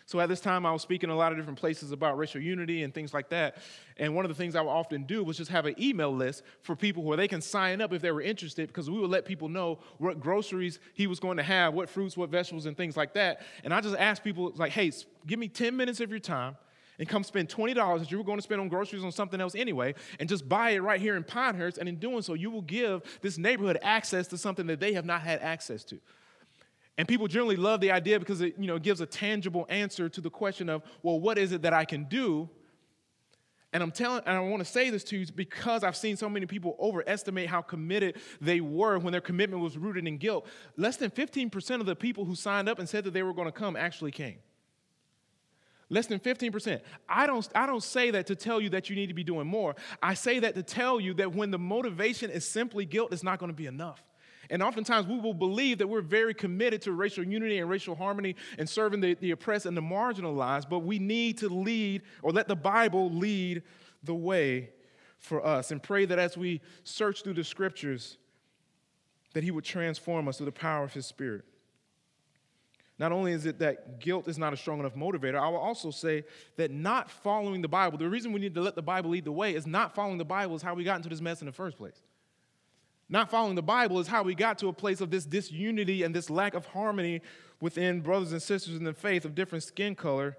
So 0.06 0.18
at 0.18 0.28
this 0.28 0.40
time, 0.40 0.66
I 0.66 0.72
was 0.72 0.82
speaking 0.82 1.08
a 1.08 1.14
lot 1.14 1.30
of 1.30 1.38
different 1.38 1.60
places 1.60 1.92
about 1.92 2.18
racial 2.18 2.40
unity 2.40 2.82
and 2.82 2.92
things 2.92 3.14
like 3.14 3.28
that. 3.28 3.58
And 3.96 4.12
one 4.12 4.24
of 4.24 4.28
the 4.28 4.34
things 4.34 4.56
I 4.56 4.60
would 4.60 4.70
often 4.70 5.04
do 5.04 5.22
was 5.22 5.36
just 5.36 5.52
have 5.52 5.66
an 5.66 5.76
email 5.80 6.12
list 6.12 6.42
for 6.62 6.74
people 6.74 7.04
where 7.04 7.16
they 7.16 7.28
can 7.28 7.40
sign 7.40 7.80
up 7.80 7.92
if 7.92 8.02
they 8.02 8.10
were 8.10 8.20
interested, 8.20 8.66
because 8.66 8.90
we 8.90 8.98
would 8.98 9.10
let 9.10 9.24
people 9.24 9.48
know 9.48 9.78
what 9.98 10.18
groceries 10.18 10.80
he 10.94 11.06
was 11.06 11.20
going 11.20 11.36
to 11.36 11.44
have, 11.44 11.74
what 11.74 11.88
fruits, 11.88 12.16
what 12.16 12.28
vegetables, 12.28 12.66
and 12.66 12.76
things 12.76 12.96
like 12.96 13.14
that. 13.14 13.42
And 13.62 13.72
I 13.72 13.80
just 13.80 13.96
asked 13.96 14.24
people, 14.24 14.52
like, 14.56 14.72
hey, 14.72 14.90
give 15.28 15.38
me 15.38 15.46
10 15.46 15.76
minutes 15.76 16.00
of 16.00 16.10
your 16.10 16.18
time 16.18 16.56
and 16.98 17.08
come 17.08 17.22
spend 17.22 17.48
$20 17.48 17.98
that 18.00 18.10
you 18.10 18.18
were 18.18 18.24
going 18.24 18.38
to 18.38 18.42
spend 18.42 18.60
on 18.60 18.68
groceries 18.68 19.04
on 19.04 19.12
something 19.12 19.40
else 19.40 19.54
anyway, 19.54 19.94
and 20.18 20.28
just 20.28 20.48
buy 20.48 20.70
it 20.70 20.80
right 20.80 21.00
here 21.00 21.14
in 21.14 21.22
Pinehurst. 21.22 21.78
And 21.78 21.88
in 21.88 21.96
doing 21.96 22.22
so, 22.22 22.34
you 22.34 22.50
will 22.50 22.62
give 22.62 23.02
this 23.22 23.38
neighborhood 23.38 23.78
access 23.80 24.26
to 24.28 24.38
something 24.38 24.66
that 24.66 24.80
they 24.80 24.92
have 24.94 25.04
not 25.04 25.20
had 25.22 25.40
access 25.40 25.84
to. 25.84 26.00
And 26.98 27.08
people 27.08 27.28
generally 27.28 27.56
love 27.56 27.80
the 27.80 27.92
idea 27.92 28.18
because 28.18 28.40
it 28.40 28.56
you 28.58 28.66
know, 28.66 28.78
gives 28.78 29.00
a 29.00 29.06
tangible 29.06 29.66
answer 29.68 30.08
to 30.08 30.20
the 30.20 30.30
question 30.30 30.68
of, 30.68 30.82
well, 31.02 31.18
what 31.18 31.38
is 31.38 31.52
it 31.52 31.62
that 31.62 31.72
I 31.72 31.84
can 31.84 32.04
do? 32.04 32.48
And 33.72 33.82
I'm 33.82 33.92
telling, 33.92 34.22
and 34.26 34.36
I 34.36 34.40
want 34.40 34.58
to 34.58 34.70
say 34.70 34.90
this 34.90 35.04
to 35.04 35.18
you 35.18 35.26
because 35.34 35.84
I've 35.84 35.96
seen 35.96 36.16
so 36.16 36.28
many 36.28 36.44
people 36.46 36.76
overestimate 36.80 37.48
how 37.48 37.62
committed 37.62 38.16
they 38.40 38.60
were 38.60 38.98
when 38.98 39.12
their 39.12 39.20
commitment 39.20 39.62
was 39.62 39.78
rooted 39.78 40.08
in 40.08 40.18
guilt. 40.18 40.46
Less 40.76 40.96
than 40.96 41.10
15% 41.10 41.80
of 41.80 41.86
the 41.86 41.94
people 41.94 42.24
who 42.24 42.34
signed 42.34 42.68
up 42.68 42.80
and 42.80 42.88
said 42.88 43.04
that 43.04 43.12
they 43.12 43.22
were 43.22 43.32
going 43.32 43.46
to 43.46 43.52
come 43.52 43.76
actually 43.76 44.10
came. 44.10 44.38
Less 45.88 46.06
than 46.06 46.18
15%. 46.20 46.80
I 47.08 47.26
don't, 47.26 47.48
I 47.54 47.66
don't 47.66 47.82
say 47.82 48.10
that 48.12 48.26
to 48.26 48.34
tell 48.34 48.60
you 48.60 48.70
that 48.70 48.90
you 48.90 48.96
need 48.96 49.08
to 49.08 49.14
be 49.14 49.24
doing 49.24 49.46
more. 49.46 49.76
I 50.02 50.14
say 50.14 50.40
that 50.40 50.54
to 50.56 50.62
tell 50.62 51.00
you 51.00 51.14
that 51.14 51.34
when 51.34 51.50
the 51.50 51.58
motivation 51.58 52.30
is 52.30 52.48
simply 52.48 52.84
guilt, 52.84 53.12
it's 53.12 53.24
not 53.24 53.38
going 53.38 53.50
to 53.50 53.56
be 53.56 53.66
enough. 53.66 54.02
And 54.50 54.62
oftentimes 54.62 55.06
we 55.06 55.18
will 55.18 55.34
believe 55.34 55.78
that 55.78 55.86
we're 55.86 56.02
very 56.02 56.34
committed 56.34 56.82
to 56.82 56.92
racial 56.92 57.24
unity 57.24 57.58
and 57.58 57.70
racial 57.70 57.94
harmony 57.94 58.34
and 58.58 58.68
serving 58.68 59.00
the, 59.00 59.14
the 59.14 59.30
oppressed 59.30 59.64
and 59.64 59.76
the 59.76 59.82
marginalized, 59.82 60.68
but 60.68 60.80
we 60.80 60.98
need 60.98 61.38
to 61.38 61.48
lead 61.48 62.02
or 62.22 62.32
let 62.32 62.48
the 62.48 62.56
Bible 62.56 63.10
lead 63.10 63.62
the 64.02 64.14
way 64.14 64.70
for 65.18 65.46
us 65.46 65.70
and 65.70 65.82
pray 65.82 66.04
that 66.04 66.18
as 66.18 66.36
we 66.36 66.60
search 66.82 67.22
through 67.22 67.34
the 67.34 67.44
scriptures, 67.44 68.18
that 69.34 69.44
He 69.44 69.52
would 69.52 69.64
transform 69.64 70.26
us 70.26 70.38
through 70.38 70.46
the 70.46 70.52
power 70.52 70.82
of 70.82 70.92
His 70.92 71.06
Spirit. 71.06 71.44
Not 72.98 73.12
only 73.12 73.32
is 73.32 73.46
it 73.46 73.60
that 73.60 74.00
guilt 74.00 74.28
is 74.28 74.36
not 74.36 74.52
a 74.52 74.56
strong 74.56 74.80
enough 74.80 74.94
motivator, 74.94 75.40
I 75.40 75.48
will 75.48 75.58
also 75.58 75.90
say 75.90 76.24
that 76.56 76.70
not 76.70 77.10
following 77.10 77.62
the 77.62 77.68
Bible, 77.68 77.96
the 77.96 78.08
reason 78.08 78.32
we 78.32 78.40
need 78.40 78.54
to 78.56 78.60
let 78.60 78.74
the 78.74 78.82
Bible 78.82 79.10
lead 79.10 79.24
the 79.24 79.32
way 79.32 79.54
is 79.54 79.66
not 79.66 79.94
following 79.94 80.18
the 80.18 80.24
Bible 80.24 80.56
is 80.56 80.60
how 80.60 80.74
we 80.74 80.84
got 80.84 80.96
into 80.96 81.08
this 81.08 81.20
mess 81.20 81.40
in 81.40 81.46
the 81.46 81.52
first 81.52 81.78
place. 81.78 82.02
Not 83.12 83.28
following 83.28 83.56
the 83.56 83.62
Bible 83.62 83.98
is 83.98 84.06
how 84.06 84.22
we 84.22 84.36
got 84.36 84.58
to 84.60 84.68
a 84.68 84.72
place 84.72 85.00
of 85.00 85.10
this 85.10 85.26
disunity 85.26 86.04
and 86.04 86.14
this 86.14 86.30
lack 86.30 86.54
of 86.54 86.64
harmony 86.66 87.22
within 87.60 88.00
brothers 88.00 88.30
and 88.30 88.40
sisters 88.40 88.76
in 88.76 88.84
the 88.84 88.94
faith 88.94 89.24
of 89.24 89.34
different 89.34 89.64
skin 89.64 89.96
color 89.96 90.36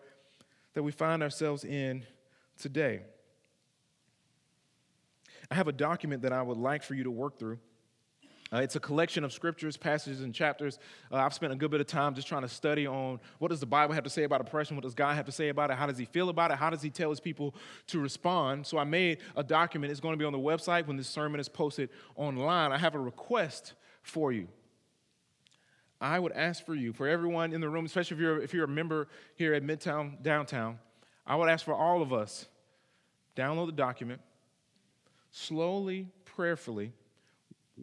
that 0.74 0.82
we 0.82 0.94
find 0.94 1.22
ourselves 1.22 1.66
in 1.66 2.06
today. 2.58 3.02
I 5.52 5.56
have 5.56 5.68
a 5.68 5.74
document 5.74 6.22
that 6.22 6.32
I 6.32 6.42
would 6.42 6.58
like 6.58 6.82
for 6.82 6.94
you 6.94 7.04
to 7.04 7.12
work 7.12 7.38
through. 7.38 7.60
Uh, 8.54 8.58
it's 8.58 8.76
a 8.76 8.80
collection 8.80 9.24
of 9.24 9.32
scriptures, 9.32 9.78
passages, 9.78 10.22
and 10.22 10.34
chapters. 10.34 10.78
Uh, 11.10 11.16
I've 11.16 11.34
spent 11.34 11.54
a 11.54 11.56
good 11.56 11.72
bit 11.72 11.80
of 11.80 11.88
time 11.88 12.14
just 12.14 12.28
trying 12.28 12.42
to 12.42 12.50
study 12.50 12.86
on 12.86 13.20
what 13.40 13.48
does 13.48 13.62
the 13.62 13.66
Bible 13.66 13.94
have 13.94 14.04
to 14.04 14.10
say 14.10 14.24
about 14.24 14.42
oppression? 14.42 14.76
What 14.76 14.84
does 14.84 14.94
God 14.94 15.16
have 15.16 15.26
to 15.28 15.32
say 15.32 15.48
about 15.50 15.72
it? 15.72 15.78
How 15.78 15.86
does 15.86 15.98
He 15.98 16.04
feel 16.04 16.28
about 16.28 16.52
it? 16.52 16.58
How 16.58 16.70
does 16.70 16.82
He 16.82 16.90
tell 16.90 17.10
His 17.12 17.22
people 17.22 17.56
to 17.88 18.00
respond? 18.00 18.68
So 18.68 18.78
I 18.78 18.84
made 18.84 19.20
a 19.38 19.44
document. 19.44 19.92
It's 19.92 20.02
going 20.02 20.14
to 20.14 20.18
be 20.18 20.26
on 20.26 20.34
the 20.34 20.40
website 20.40 20.86
when 20.86 20.98
this 20.98 21.08
sermon 21.08 21.40
is 21.40 21.48
posted 21.48 21.90
online. 22.18 22.74
I 22.74 22.78
have 22.78 22.94
a 22.94 23.00
request 23.00 23.74
for 24.02 24.34
you. 24.34 24.50
I 26.02 26.20
would 26.20 26.34
ask 26.34 26.66
for 26.66 26.76
you, 26.76 26.92
for 26.92 27.08
everyone 27.08 27.54
in 27.54 27.62
the 27.62 27.70
room, 27.70 27.86
especially 27.86 28.16
if 28.16 28.22
you're, 28.22 28.42
if 28.42 28.54
you're 28.54 28.66
a 28.66 28.68
member 28.68 29.08
here 29.36 29.54
at 29.54 29.64
Midtown 29.64 30.22
Downtown, 30.22 30.80
I 31.26 31.36
would 31.36 31.48
ask 31.48 31.64
for 31.64 31.76
all 31.76 32.02
of 32.02 32.12
us 32.12 32.48
download 33.36 33.68
the 33.68 33.72
document, 33.72 34.20
slowly, 35.30 36.10
prayerfully, 36.26 36.92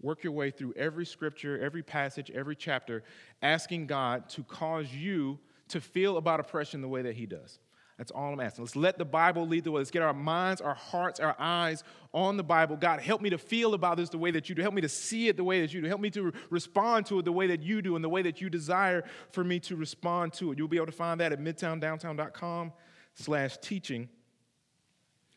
work 0.03 0.23
your 0.23 0.33
way 0.33 0.51
through 0.51 0.75
every 0.75 1.07
scripture, 1.07 1.59
every 1.59 1.83
passage, 1.83 2.31
every 2.31 2.57
chapter, 2.57 3.03
asking 3.43 3.87
God 3.87 4.29
to 4.31 4.43
cause 4.45 4.93
you 4.93 5.39
to 5.69 5.81
feel 5.81 6.17
about 6.17 6.41
oppression 6.41 6.81
the 6.81 6.89
way 6.89 7.03
that 7.03 7.15
He 7.15 7.27
does. 7.27 7.59
That's 7.99 8.13
all 8.13 8.33
I'm 8.33 8.39
asking. 8.39 8.65
Let's 8.65 8.77
let 8.77 8.97
the 8.97 9.05
Bible 9.05 9.47
lead 9.49 9.65
the 9.65 9.73
way. 9.73 9.81
Let's 9.81 9.91
get 9.91 10.03
our 10.03 10.15
minds, 10.15 10.61
our 10.61 10.75
hearts, 10.75 11.19
our 11.19 11.35
eyes 11.37 11.83
on 12.15 12.37
the 12.37 12.45
Bible. 12.45 12.77
God, 12.77 13.01
help 13.01 13.21
me 13.21 13.31
to 13.31 13.39
feel 13.39 13.75
about 13.75 13.97
this 13.97 14.09
the 14.09 14.19
way 14.19 14.31
that 14.31 14.49
you 14.49 14.55
do. 14.55 14.63
Help 14.63 14.75
me 14.75 14.83
to 14.83 14.89
see 14.89 15.27
it 15.27 15.37
the 15.37 15.43
way 15.43 15.61
that 15.61 15.75
you 15.75 15.81
do. 15.83 15.89
Help 15.89 16.01
me 16.01 16.11
to 16.11 16.33
respond 16.49 17.07
to 17.07 17.19
it 17.19 17.25
the 17.25 17.33
way 17.33 17.49
that 17.49 17.61
you 17.61 17.83
do 17.83 17.97
and 17.97 18.05
the 18.05 18.09
way 18.09 18.23
that 18.23 18.41
you 18.41 18.49
desire 18.49 19.03
for 19.33 19.43
me 19.43 19.59
to 19.61 19.75
respond 19.75 20.33
to 20.35 20.53
it. 20.53 20.59
You'll 20.59 20.69
be 20.69 20.77
able 20.77 20.87
to 20.87 20.93
find 20.93 21.21
that 21.21 21.33
at 21.33 21.41
midtowndowntown.com 21.41 22.73
slash 23.15 23.59
teaching. 23.59 24.09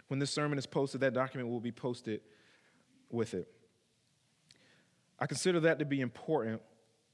When 0.09 0.19
this 0.19 0.29
sermon 0.29 0.59
is 0.59 0.67
posted, 0.67 1.01
that 1.01 1.13
document 1.13 1.49
will 1.49 1.61
be 1.61 1.71
posted 1.71 2.21
with 3.09 3.33
it. 3.33 3.47
I 5.21 5.27
consider 5.27 5.59
that 5.61 5.77
to 5.77 5.85
be 5.85 6.01
important 6.01 6.63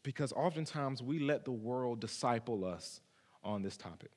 because 0.01 0.31
oftentimes 0.31 1.03
we 1.03 1.19
let 1.19 1.43
the 1.43 1.51
world 1.51 1.99
disciple 1.99 2.63
us 2.63 3.01
on 3.43 3.61
this 3.61 3.75
topic. 3.75 4.11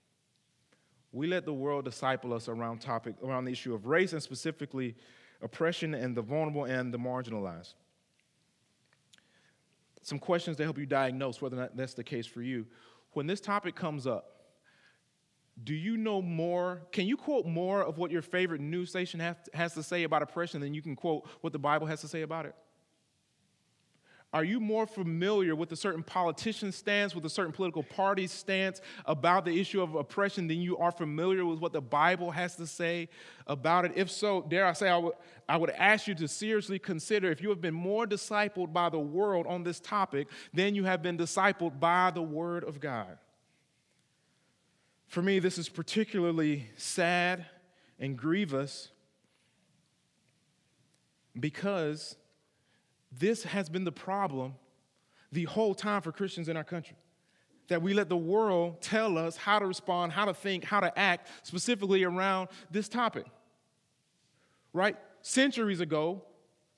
We 1.10 1.26
let 1.26 1.44
the 1.44 1.52
world 1.52 1.86
disciple 1.86 2.32
us 2.32 2.48
around 2.48 2.78
topic 2.78 3.16
around 3.20 3.46
the 3.46 3.52
issue 3.52 3.74
of 3.74 3.86
race 3.86 4.12
and 4.12 4.22
specifically 4.22 4.94
oppression 5.42 5.92
and 5.92 6.16
the 6.16 6.22
vulnerable 6.22 6.66
and 6.66 6.94
the 6.94 6.98
marginalized. 6.98 7.74
Some 10.02 10.20
questions 10.20 10.56
to 10.58 10.62
help 10.62 10.78
you 10.78 10.86
diagnose 10.86 11.42
whether 11.42 11.56
or 11.56 11.60
not 11.60 11.76
that's 11.76 11.94
the 11.94 12.04
case 12.04 12.26
for 12.26 12.42
you. 12.42 12.66
When 13.14 13.26
this 13.26 13.40
topic 13.40 13.74
comes 13.74 14.06
up, 14.06 14.36
do 15.64 15.74
you 15.74 15.96
know 15.96 16.22
more? 16.22 16.82
Can 16.92 17.08
you 17.08 17.16
quote 17.16 17.44
more 17.44 17.82
of 17.82 17.98
what 17.98 18.12
your 18.12 18.22
favorite 18.22 18.60
news 18.60 18.90
station 18.90 19.18
has 19.52 19.74
to 19.74 19.82
say 19.82 20.04
about 20.04 20.22
oppression 20.22 20.60
than 20.60 20.74
you 20.74 20.80
can 20.80 20.94
quote 20.94 21.28
what 21.40 21.52
the 21.52 21.58
Bible 21.58 21.88
has 21.88 22.00
to 22.02 22.08
say 22.08 22.22
about 22.22 22.46
it? 22.46 22.54
Are 24.32 24.44
you 24.44 24.60
more 24.60 24.86
familiar 24.86 25.56
with 25.56 25.72
a 25.72 25.76
certain 25.76 26.04
politician's 26.04 26.76
stance, 26.76 27.16
with 27.16 27.24
a 27.24 27.30
certain 27.30 27.52
political 27.52 27.82
party's 27.82 28.30
stance 28.30 28.80
about 29.04 29.44
the 29.44 29.60
issue 29.60 29.82
of 29.82 29.96
oppression 29.96 30.46
than 30.46 30.60
you 30.60 30.78
are 30.78 30.92
familiar 30.92 31.44
with 31.44 31.58
what 31.58 31.72
the 31.72 31.80
Bible 31.80 32.30
has 32.30 32.54
to 32.56 32.66
say 32.66 33.08
about 33.48 33.84
it? 33.86 33.92
If 33.96 34.08
so, 34.08 34.42
dare 34.42 34.66
I 34.66 34.72
say, 34.72 34.88
I 34.88 34.98
would, 34.98 35.14
I 35.48 35.56
would 35.56 35.70
ask 35.70 36.06
you 36.06 36.14
to 36.14 36.28
seriously 36.28 36.78
consider 36.78 37.32
if 37.32 37.42
you 37.42 37.48
have 37.48 37.60
been 37.60 37.74
more 37.74 38.06
discipled 38.06 38.72
by 38.72 38.88
the 38.88 39.00
world 39.00 39.48
on 39.48 39.64
this 39.64 39.80
topic 39.80 40.28
than 40.54 40.76
you 40.76 40.84
have 40.84 41.02
been 41.02 41.18
discipled 41.18 41.80
by 41.80 42.12
the 42.12 42.22
Word 42.22 42.62
of 42.62 42.78
God. 42.78 43.18
For 45.08 45.22
me, 45.22 45.40
this 45.40 45.58
is 45.58 45.68
particularly 45.68 46.68
sad 46.76 47.46
and 47.98 48.16
grievous 48.16 48.90
because 51.38 52.14
this 53.12 53.44
has 53.44 53.68
been 53.68 53.84
the 53.84 53.92
problem 53.92 54.54
the 55.32 55.44
whole 55.44 55.74
time 55.74 56.02
for 56.02 56.12
Christians 56.12 56.48
in 56.48 56.56
our 56.56 56.64
country. 56.64 56.96
That 57.68 57.82
we 57.82 57.94
let 57.94 58.08
the 58.08 58.16
world 58.16 58.80
tell 58.80 59.16
us 59.16 59.36
how 59.36 59.58
to 59.58 59.66
respond, 59.66 60.12
how 60.12 60.24
to 60.24 60.34
think, 60.34 60.64
how 60.64 60.80
to 60.80 60.98
act, 60.98 61.28
specifically 61.42 62.02
around 62.04 62.48
this 62.70 62.88
topic. 62.88 63.26
Right? 64.72 64.96
Centuries 65.22 65.80
ago, 65.80 66.22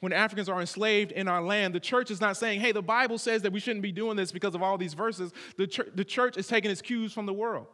when 0.00 0.12
Africans 0.12 0.48
are 0.48 0.60
enslaved 0.60 1.12
in 1.12 1.28
our 1.28 1.40
land, 1.40 1.74
the 1.74 1.80
church 1.80 2.10
is 2.10 2.20
not 2.20 2.36
saying, 2.36 2.60
hey, 2.60 2.72
the 2.72 2.82
Bible 2.82 3.18
says 3.18 3.42
that 3.42 3.52
we 3.52 3.60
shouldn't 3.60 3.82
be 3.82 3.92
doing 3.92 4.16
this 4.16 4.32
because 4.32 4.54
of 4.54 4.62
all 4.62 4.76
these 4.76 4.94
verses. 4.94 5.32
The, 5.56 5.66
ch- 5.66 5.94
the 5.94 6.04
church 6.04 6.36
is 6.36 6.46
taking 6.48 6.70
its 6.70 6.82
cues 6.82 7.12
from 7.12 7.24
the 7.24 7.32
world. 7.32 7.68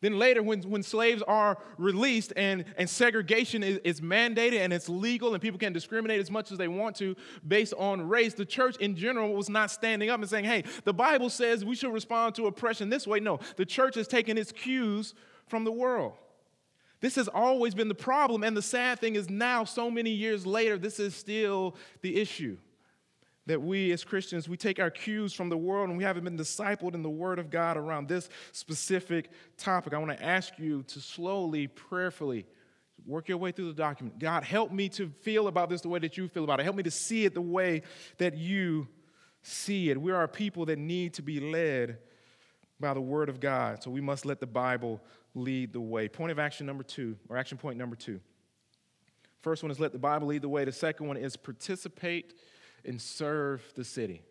Then 0.00 0.18
later, 0.18 0.42
when, 0.42 0.62
when 0.62 0.82
slaves 0.82 1.22
are 1.28 1.58
released 1.76 2.32
and, 2.36 2.64
and 2.78 2.88
segregation 2.88 3.62
is, 3.62 3.78
is 3.84 4.00
mandated 4.00 4.60
and 4.60 4.72
it's 4.72 4.88
legal 4.88 5.34
and 5.34 5.42
people 5.42 5.58
can 5.58 5.74
discriminate 5.74 6.20
as 6.20 6.30
much 6.30 6.50
as 6.50 6.58
they 6.58 6.68
want 6.68 6.96
to 6.96 7.14
based 7.46 7.74
on 7.76 8.08
race, 8.08 8.32
the 8.32 8.46
church 8.46 8.76
in 8.76 8.96
general 8.96 9.34
was 9.34 9.50
not 9.50 9.70
standing 9.70 10.08
up 10.08 10.20
and 10.20 10.30
saying, 10.30 10.46
hey, 10.46 10.64
the 10.84 10.94
Bible 10.94 11.28
says 11.28 11.64
we 11.64 11.74
should 11.74 11.92
respond 11.92 12.34
to 12.36 12.46
oppression 12.46 12.88
this 12.88 13.06
way. 13.06 13.20
No, 13.20 13.40
the 13.56 13.66
church 13.66 13.94
has 13.96 14.08
taken 14.08 14.38
its 14.38 14.52
cues 14.52 15.14
from 15.48 15.64
the 15.64 15.72
world. 15.72 16.14
This 17.00 17.14
has 17.16 17.28
always 17.28 17.74
been 17.74 17.88
the 17.88 17.94
problem, 17.94 18.44
and 18.44 18.54
the 18.54 18.62
sad 18.62 19.00
thing 19.00 19.16
is 19.16 19.30
now, 19.30 19.64
so 19.64 19.90
many 19.90 20.10
years 20.10 20.44
later, 20.46 20.76
this 20.76 21.00
is 21.00 21.14
still 21.14 21.74
the 22.02 22.20
issue 22.20 22.58
that 23.50 23.60
we 23.60 23.90
as 23.90 24.04
Christians, 24.04 24.48
we 24.48 24.56
take 24.56 24.78
our 24.78 24.90
cues 24.90 25.32
from 25.32 25.48
the 25.48 25.56
world 25.56 25.88
and 25.88 25.98
we 25.98 26.04
haven't 26.04 26.22
been 26.22 26.38
discipled 26.38 26.94
in 26.94 27.02
the 27.02 27.10
Word 27.10 27.40
of 27.40 27.50
God 27.50 27.76
around 27.76 28.06
this 28.06 28.28
specific 28.52 29.28
topic. 29.56 29.92
I 29.92 29.98
want 29.98 30.16
to 30.16 30.24
ask 30.24 30.56
you 30.56 30.84
to 30.84 31.00
slowly, 31.00 31.66
prayerfully, 31.66 32.46
work 33.04 33.28
your 33.28 33.38
way 33.38 33.50
through 33.50 33.66
the 33.66 33.74
document. 33.74 34.20
God, 34.20 34.44
help 34.44 34.70
me 34.70 34.88
to 34.90 35.08
feel 35.22 35.48
about 35.48 35.68
this 35.68 35.80
the 35.80 35.88
way 35.88 35.98
that 35.98 36.16
you 36.16 36.28
feel 36.28 36.44
about 36.44 36.60
it. 36.60 36.62
Help 36.62 36.76
me 36.76 36.84
to 36.84 36.92
see 36.92 37.24
it 37.24 37.34
the 37.34 37.40
way 37.40 37.82
that 38.18 38.36
you 38.36 38.86
see 39.42 39.90
it. 39.90 40.00
We 40.00 40.12
are 40.12 40.22
a 40.22 40.28
people 40.28 40.64
that 40.66 40.78
need 40.78 41.14
to 41.14 41.22
be 41.22 41.40
led 41.40 41.98
by 42.78 42.94
the 42.94 43.00
Word 43.00 43.28
of 43.28 43.40
God, 43.40 43.82
so 43.82 43.90
we 43.90 44.00
must 44.00 44.24
let 44.24 44.38
the 44.38 44.46
Bible 44.46 45.00
lead 45.34 45.72
the 45.72 45.80
way. 45.80 46.06
Point 46.06 46.30
of 46.30 46.38
action 46.38 46.66
number 46.66 46.84
two, 46.84 47.16
or 47.28 47.36
action 47.36 47.58
point 47.58 47.76
number 47.76 47.96
two. 47.96 48.20
First 49.42 49.64
one 49.64 49.72
is 49.72 49.80
let 49.80 49.90
the 49.90 49.98
Bible 49.98 50.28
lead 50.28 50.42
the 50.42 50.48
way. 50.48 50.64
The 50.64 50.70
second 50.70 51.08
one 51.08 51.16
is 51.16 51.36
participate 51.36 52.34
and 52.84 53.00
serve 53.00 53.62
the 53.74 53.84
city. 53.84 54.22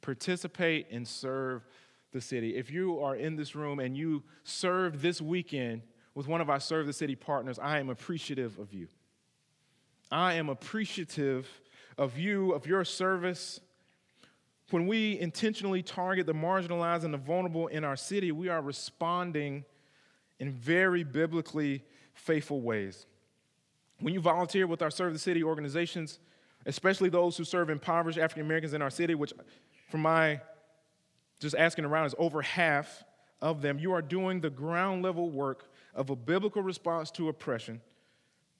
Participate 0.00 0.86
and 0.90 1.06
serve 1.06 1.66
the 2.12 2.20
city. 2.20 2.56
If 2.56 2.70
you 2.70 3.00
are 3.00 3.16
in 3.16 3.36
this 3.36 3.54
room 3.54 3.78
and 3.78 3.96
you 3.96 4.22
served 4.44 5.00
this 5.00 5.20
weekend 5.20 5.82
with 6.14 6.26
one 6.26 6.40
of 6.40 6.48
our 6.48 6.60
Serve 6.60 6.86
the 6.86 6.92
City 6.92 7.14
partners, 7.14 7.58
I 7.58 7.78
am 7.78 7.90
appreciative 7.90 8.58
of 8.58 8.72
you. 8.72 8.88
I 10.10 10.34
am 10.34 10.48
appreciative 10.48 11.48
of 11.98 12.18
you, 12.18 12.52
of 12.52 12.66
your 12.66 12.84
service. 12.84 13.60
When 14.70 14.86
we 14.86 15.18
intentionally 15.20 15.82
target 15.82 16.26
the 16.26 16.32
marginalized 16.32 17.04
and 17.04 17.12
the 17.12 17.18
vulnerable 17.18 17.66
in 17.66 17.84
our 17.84 17.96
city, 17.96 18.32
we 18.32 18.48
are 18.48 18.62
responding 18.62 19.64
in 20.38 20.50
very 20.50 21.04
biblically 21.04 21.84
faithful 22.14 22.60
ways. 22.60 23.06
When 24.00 24.14
you 24.14 24.20
volunteer 24.20 24.66
with 24.66 24.82
our 24.82 24.90
Serve 24.90 25.12
the 25.12 25.18
City 25.18 25.42
organizations, 25.42 26.18
especially 26.66 27.08
those 27.08 27.36
who 27.36 27.44
serve 27.44 27.70
impoverished 27.70 28.18
African 28.18 28.44
Americans 28.44 28.74
in 28.74 28.82
our 28.82 28.90
city, 28.90 29.14
which, 29.14 29.32
from 29.88 30.00
my 30.00 30.40
just 31.40 31.54
asking 31.56 31.84
around, 31.84 32.06
is 32.06 32.14
over 32.18 32.42
half 32.42 33.04
of 33.40 33.62
them, 33.62 33.78
you 33.78 33.92
are 33.92 34.02
doing 34.02 34.40
the 34.40 34.50
ground 34.50 35.02
level 35.02 35.30
work 35.30 35.70
of 35.94 36.10
a 36.10 36.16
biblical 36.16 36.62
response 36.62 37.10
to 37.12 37.28
oppression, 37.28 37.80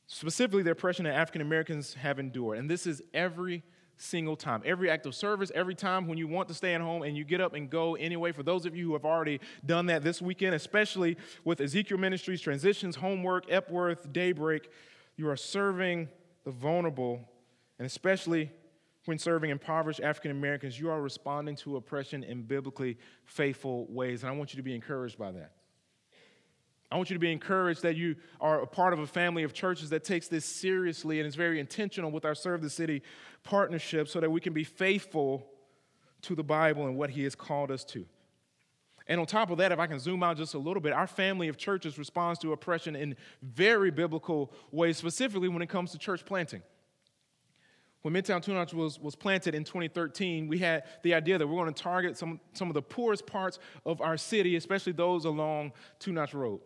specifically 0.07 0.63
the 0.63 0.71
oppression 0.71 1.05
that 1.05 1.15
African 1.15 1.41
Americans 1.43 1.95
have 1.95 2.19
endured. 2.19 2.59
And 2.59 2.71
this 2.71 2.87
is 2.87 3.03
every 3.15 3.63
single 3.97 4.37
time. 4.37 4.63
Every 4.65 4.91
act 4.91 5.07
of 5.07 5.15
service, 5.15 5.51
every 5.55 5.75
time 5.75 6.07
when 6.07 6.19
you 6.19 6.29
want 6.29 6.49
to 6.49 6.55
stay 6.55 6.75
at 6.75 6.81
home 6.81 7.03
and 7.03 7.17
you 7.17 7.25
get 7.25 7.41
up 7.41 7.55
and 7.55 7.71
go 7.71 7.95
anyway. 7.97 8.33
For 8.33 8.43
those 8.43 8.67
of 8.67 8.77
you 8.77 8.87
who 8.87 8.93
have 8.93 9.05
already 9.05 9.41
done 9.65 9.87
that 9.87 10.03
this 10.03 10.21
weekend, 10.21 10.55
especially 10.55 11.17
with 11.45 11.61
Ezekiel 11.61 11.99
Ministries, 11.99 12.41
Transitions, 12.41 12.97
Homework, 12.97 13.47
Epworth, 13.49 14.13
Daybreak, 14.13 14.71
you 15.17 15.29
are 15.29 15.37
serving 15.37 16.09
the 16.45 16.51
vulnerable, 16.51 17.27
and 17.79 17.87
especially 17.87 18.51
when 19.05 19.19
serving 19.19 19.51
impoverished 19.51 20.01
African 20.01 20.31
Americans, 20.31 20.79
you 20.79 20.91
are 20.91 21.01
responding 21.01 21.57
to 21.57 21.77
oppression 21.77 22.25
in 22.25 22.43
biblically 22.43 22.99
faithful 23.25 23.87
ways. 23.89 24.23
And 24.23 24.31
I 24.31 24.37
want 24.37 24.53
you 24.53 24.57
to 24.57 24.63
be 24.63 24.75
encouraged 24.75 25.19
by 25.19 25.33
that. 25.33 25.53
I 26.91 26.97
want 26.97 27.11
you 27.11 27.15
to 27.15 27.21
be 27.21 27.33
encouraged 27.33 27.83
that 27.83 27.97
you 27.97 28.17
are 28.41 28.61
a 28.63 28.67
part 28.67 28.93
of 28.93 29.01
a 29.01 29.07
family 29.07 29.43
of 29.43 29.53
churches 29.53 29.91
that 29.91 30.05
takes 30.05 30.29
this 30.29 30.45
seriously 30.45 31.19
and 31.19 31.27
is 31.27 31.35
very 31.35 31.59
intentional 31.59 32.11
with 32.11 32.25
our 32.25 32.35
Serve 32.35 32.63
the 32.63 32.71
City 32.71 33.03
partnership 33.43 34.09
so 34.09 34.21
that 34.21 34.31
we 34.31 34.41
can 34.41 34.53
be 34.53 34.65
faithful 34.65 35.49
to 36.23 36.35
the 36.35 36.45
Bible 36.45 36.87
and 36.87 36.97
what 36.97 37.11
He 37.11 37.25
has 37.25 37.35
called 37.35 37.71
us 37.71 37.85
to. 37.87 38.07
And 39.09 39.21
on 39.21 39.27
top 39.27 39.51
of 39.51 39.59
that, 39.59 39.73
if 39.73 39.79
I 39.79 39.87
can 39.87 39.99
zoom 40.01 40.23
out 40.23 40.37
just 40.37 40.55
a 40.55 40.59
little 40.59 40.81
bit, 40.81 40.93
our 40.93 41.07
family 41.07 41.49
of 41.49 41.57
churches 41.57 41.99
responds 41.99 42.41
to 42.41 42.53
oppression 42.53 42.97
in 42.97 43.17
very 43.43 43.91
biblical 43.91 44.53
ways, 44.73 44.97
specifically 44.97 45.49
when 45.49 45.63
it 45.63 45.69
comes 45.69 45.93
to 45.93 45.99
church 45.99 46.25
planting. 46.25 46.63
When 48.07 48.15
Midtown 48.15 48.41
Two 48.41 48.55
Notch 48.55 48.73
was, 48.73 49.01
was 49.01 49.17
planted 49.17 49.57
in 49.57 49.65
2013, 49.65 50.47
we 50.47 50.59
had 50.59 50.85
the 51.03 51.13
idea 51.13 51.39
that 51.39 51.45
we're 51.45 51.61
going 51.61 51.75
to 51.75 51.83
target 51.83 52.17
some, 52.17 52.39
some 52.53 52.69
of 52.69 52.75
the 52.75 52.81
poorest 52.81 53.27
parts 53.27 53.59
of 53.85 54.01
our 54.01 54.17
city, 54.17 54.55
especially 54.55 54.93
those 54.93 55.25
along 55.25 55.73
Two 55.99 56.13
Notch 56.13 56.33
Road. 56.33 56.61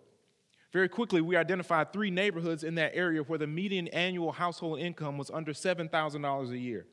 Very 0.70 0.86
quickly, 0.86 1.22
we 1.22 1.36
identified 1.36 1.94
three 1.94 2.10
neighborhoods 2.10 2.62
in 2.62 2.74
that 2.74 2.94
area 2.94 3.22
where 3.22 3.38
the 3.38 3.46
median 3.46 3.88
annual 3.88 4.32
household 4.32 4.80
income 4.80 5.16
was 5.16 5.30
under 5.30 5.54
$7,000 5.54 6.50
a 6.50 6.58
year, 6.58 6.84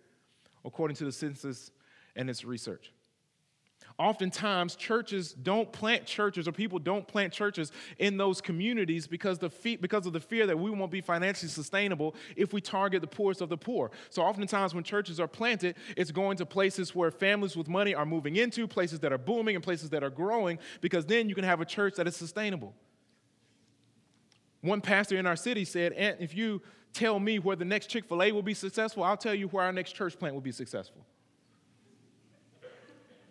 according 0.64 0.96
to 0.96 1.04
the 1.04 1.12
census 1.12 1.72
and 2.16 2.30
its 2.30 2.46
research. 2.46 2.94
Oftentimes, 4.00 4.76
churches 4.76 5.34
don't 5.34 5.72
plant 5.72 6.06
churches, 6.06 6.48
or 6.48 6.52
people 6.52 6.78
don't 6.78 7.08
plant 7.08 7.34
churches 7.34 7.72
in 7.98 8.16
those 8.16 8.42
communities 8.42 9.08
because, 9.08 9.40
the 9.40 9.50
because 9.82 10.06
of 10.06 10.14
the 10.14 10.20
fear 10.20 10.46
that 10.46 10.60
we 10.60 10.70
won't 10.70 10.92
be 10.92 11.02
financially 11.02 11.50
sustainable 11.50 12.14
if 12.36 12.54
we 12.54 12.62
target 12.62 13.02
the 13.02 13.08
poorest 13.08 13.42
of 13.42 13.50
the 13.50 13.58
poor. 13.58 13.90
So, 14.12 14.22
oftentimes, 14.22 14.76
when 14.76 14.84
churches 14.84 15.20
are 15.20 15.28
planted, 15.28 15.78
it's 15.96 16.12
going 16.12 16.38
to 16.38 16.46
places 16.46 16.94
where 16.94 17.10
families 17.10 17.58
with 17.58 17.68
money 17.68 17.96
are 17.96 18.06
moving 18.06 18.36
into, 18.36 18.68
places 18.68 19.00
that 19.00 19.12
are 19.12 19.18
booming, 19.18 19.56
and 19.56 19.64
places 19.64 19.90
that 19.90 20.04
are 20.04 20.12
growing, 20.12 20.60
because 20.80 21.08
then 21.08 21.28
you 21.28 21.34
can 21.34 21.44
have 21.44 21.60
a 21.60 21.66
church 21.66 21.96
that 21.96 22.08
is 22.08 22.16
sustainable. 22.16 22.76
One 24.62 24.82
pastor 24.82 25.18
in 25.18 25.26
our 25.26 25.36
city 25.36 25.66
said, 25.66 25.94
if 26.20 26.36
you 26.36 26.62
tell 26.94 27.20
me 27.20 27.40
where 27.40 27.56
the 27.56 27.66
next 27.66 27.88
Chick 27.88 28.06
fil 28.06 28.22
A 28.22 28.32
will 28.32 28.44
be 28.44 28.54
successful, 28.54 29.04
I'll 29.04 29.18
tell 29.18 29.34
you 29.34 29.48
where 29.48 29.64
our 29.64 29.74
next 29.74 29.94
church 29.94 30.20
plant 30.20 30.36
will 30.36 30.42
be 30.42 30.52
successful 30.52 31.04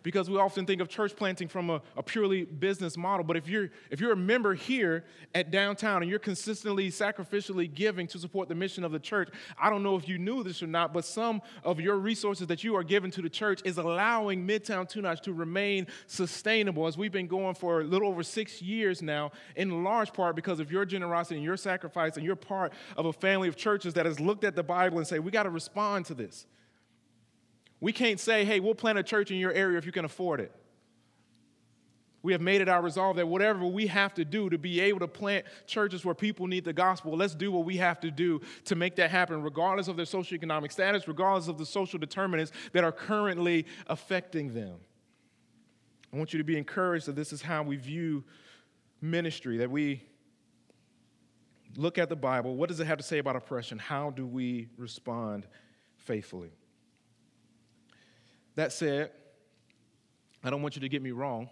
because 0.07 0.29
we 0.29 0.37
often 0.37 0.65
think 0.65 0.79
of 0.79 0.87
church 0.87 1.13
planting 1.17 1.49
from 1.49 1.69
a, 1.69 1.81
a, 1.97 2.01
purely 2.01 2.45
business 2.45 2.95
model. 2.95 3.25
But 3.25 3.35
if 3.35 3.45
you're, 3.49 3.69
if 3.91 3.99
you're 3.99 4.13
a 4.13 4.15
member 4.15 4.53
here 4.53 5.03
at 5.35 5.51
downtown 5.51 6.01
and 6.01 6.09
you're 6.09 6.17
consistently 6.17 6.89
sacrificially 6.89 7.73
giving 7.73 8.07
to 8.07 8.17
support 8.17 8.47
the 8.47 8.55
mission 8.55 8.85
of 8.85 8.93
the 8.93 8.99
church, 8.99 9.27
I 9.61 9.69
don't 9.69 9.83
know 9.83 9.97
if 9.97 10.07
you 10.07 10.17
knew 10.17 10.43
this 10.43 10.63
or 10.63 10.67
not, 10.67 10.93
but 10.93 11.03
some 11.03 11.41
of 11.65 11.81
your 11.81 11.97
resources 11.97 12.47
that 12.47 12.63
you 12.63 12.73
are 12.77 12.85
giving 12.85 13.11
to 13.11 13.21
the 13.21 13.29
church 13.29 13.59
is 13.65 13.79
allowing 13.79 14.47
Midtown 14.47 14.87
Two 14.87 15.01
to 15.01 15.33
remain 15.33 15.87
sustainable 16.05 16.87
as 16.87 16.97
we've 16.97 17.11
been 17.11 17.27
going 17.27 17.55
for 17.55 17.81
a 17.81 17.83
little 17.83 18.07
over 18.07 18.23
six 18.23 18.61
years 18.61 19.01
now, 19.01 19.33
in 19.57 19.83
large 19.83 20.13
part 20.13 20.37
because 20.37 20.61
of 20.61 20.71
your 20.71 20.85
generosity 20.85 21.35
and 21.35 21.43
your 21.43 21.57
sacrifice, 21.57 22.15
and 22.15 22.25
you're 22.25 22.37
part 22.37 22.71
of 22.95 23.07
a 23.07 23.11
family 23.11 23.49
of 23.49 23.57
churches 23.57 23.93
that 23.95 24.05
has 24.05 24.21
looked 24.21 24.45
at 24.45 24.55
the 24.55 24.63
Bible 24.63 24.99
and 24.99 25.05
say, 25.05 25.19
we 25.19 25.31
got 25.31 25.43
to 25.43 25.49
respond 25.49 26.05
to 26.05 26.13
this. 26.13 26.45
We 27.79 27.93
can't 27.93 28.19
say, 28.19 28.43
hey, 28.43 28.59
we'll 28.59 28.75
plant 28.75 28.97
a 28.97 29.03
church 29.03 29.31
in 29.31 29.37
your 29.37 29.51
area 29.51 29.77
if 29.77 29.85
you 29.85 29.91
can 29.91 30.05
afford 30.05 30.39
it. 30.39 30.51
We 32.23 32.31
have 32.33 32.41
made 32.41 32.61
it 32.61 32.67
our 32.67 32.81
resolve 32.81 33.17
that 33.17 33.27
whatever 33.27 33.65
we 33.65 33.87
have 33.87 34.13
to 34.15 34.25
do 34.25 34.49
to 34.49 34.57
be 34.57 34.81
able 34.81 34.99
to 34.99 35.07
plant 35.07 35.45
churches 35.65 36.03
where 36.03 36.15
people 36.15 36.47
need 36.47 36.65
the 36.65 36.73
gospel, 36.73 37.15
let's 37.15 37.35
do 37.35 37.51
what 37.51 37.63
we 37.63 37.77
have 37.77 37.99
to 38.01 38.11
do 38.11 38.41
to 38.65 38.75
make 38.75 38.95
that 38.95 39.11
happen, 39.11 39.41
regardless 39.43 39.87
of 39.87 39.95
their 39.95 40.05
socioeconomic 40.05 40.71
status, 40.71 41.07
regardless 41.07 41.47
of 41.47 41.57
the 41.57 41.65
social 41.65 41.99
determinants 41.99 42.51
that 42.73 42.83
are 42.83 42.91
currently 42.91 43.65
affecting 43.85 44.53
them. 44.53 44.75
I 46.11 46.17
want 46.17 46.33
you 46.33 46.39
to 46.39 46.43
be 46.43 46.57
encouraged 46.57 47.05
that 47.05 47.15
this 47.15 47.31
is 47.31 47.41
how 47.41 47.63
we 47.63 47.75
view 47.75 48.23
ministry, 48.99 49.57
that 49.57 49.69
we 49.69 50.01
look 51.75 51.97
at 51.97 52.09
the 52.09 52.15
Bible. 52.15 52.55
What 52.55 52.69
does 52.69 52.79
it 52.79 52.87
have 52.87 52.97
to 52.97 53.03
say 53.03 53.19
about 53.19 53.35
oppression? 53.35 53.77
How 53.77 54.09
do 54.09 54.25
we 54.25 54.69
respond 54.77 55.45
faithfully? 55.95 56.56
That 58.57 58.73
said, 58.73 59.11
I 60.43 60.49
don't 60.49 60.63
want 60.63 60.75
you 60.75 60.81
to 60.81 60.89
get 60.89 61.03
me 61.03 61.11
wrong. 61.11 61.47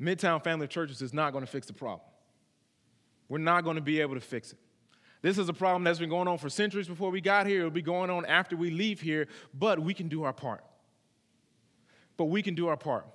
Midtown 0.00 0.42
Family 0.42 0.64
of 0.64 0.70
Churches 0.70 1.02
is 1.02 1.12
not 1.12 1.32
going 1.32 1.44
to 1.44 1.50
fix 1.50 1.66
the 1.66 1.72
problem. 1.72 2.06
We're 3.28 3.38
not 3.38 3.64
going 3.64 3.76
to 3.76 3.82
be 3.82 4.00
able 4.00 4.14
to 4.14 4.20
fix 4.20 4.52
it. 4.52 4.58
This 5.22 5.38
is 5.38 5.48
a 5.48 5.52
problem 5.52 5.82
that's 5.82 5.98
been 5.98 6.08
going 6.10 6.28
on 6.28 6.38
for 6.38 6.48
centuries 6.48 6.86
before 6.86 7.10
we 7.10 7.20
got 7.20 7.48
here. 7.48 7.60
It'll 7.60 7.70
be 7.70 7.82
going 7.82 8.10
on 8.10 8.26
after 8.26 8.56
we 8.56 8.70
leave 8.70 9.00
here, 9.00 9.26
but 9.52 9.80
we 9.80 9.92
can 9.92 10.06
do 10.06 10.22
our 10.22 10.32
part. 10.32 10.62
But 12.16 12.26
we 12.26 12.42
can 12.42 12.54
do 12.54 12.68
our 12.68 12.76
part. 12.76 13.06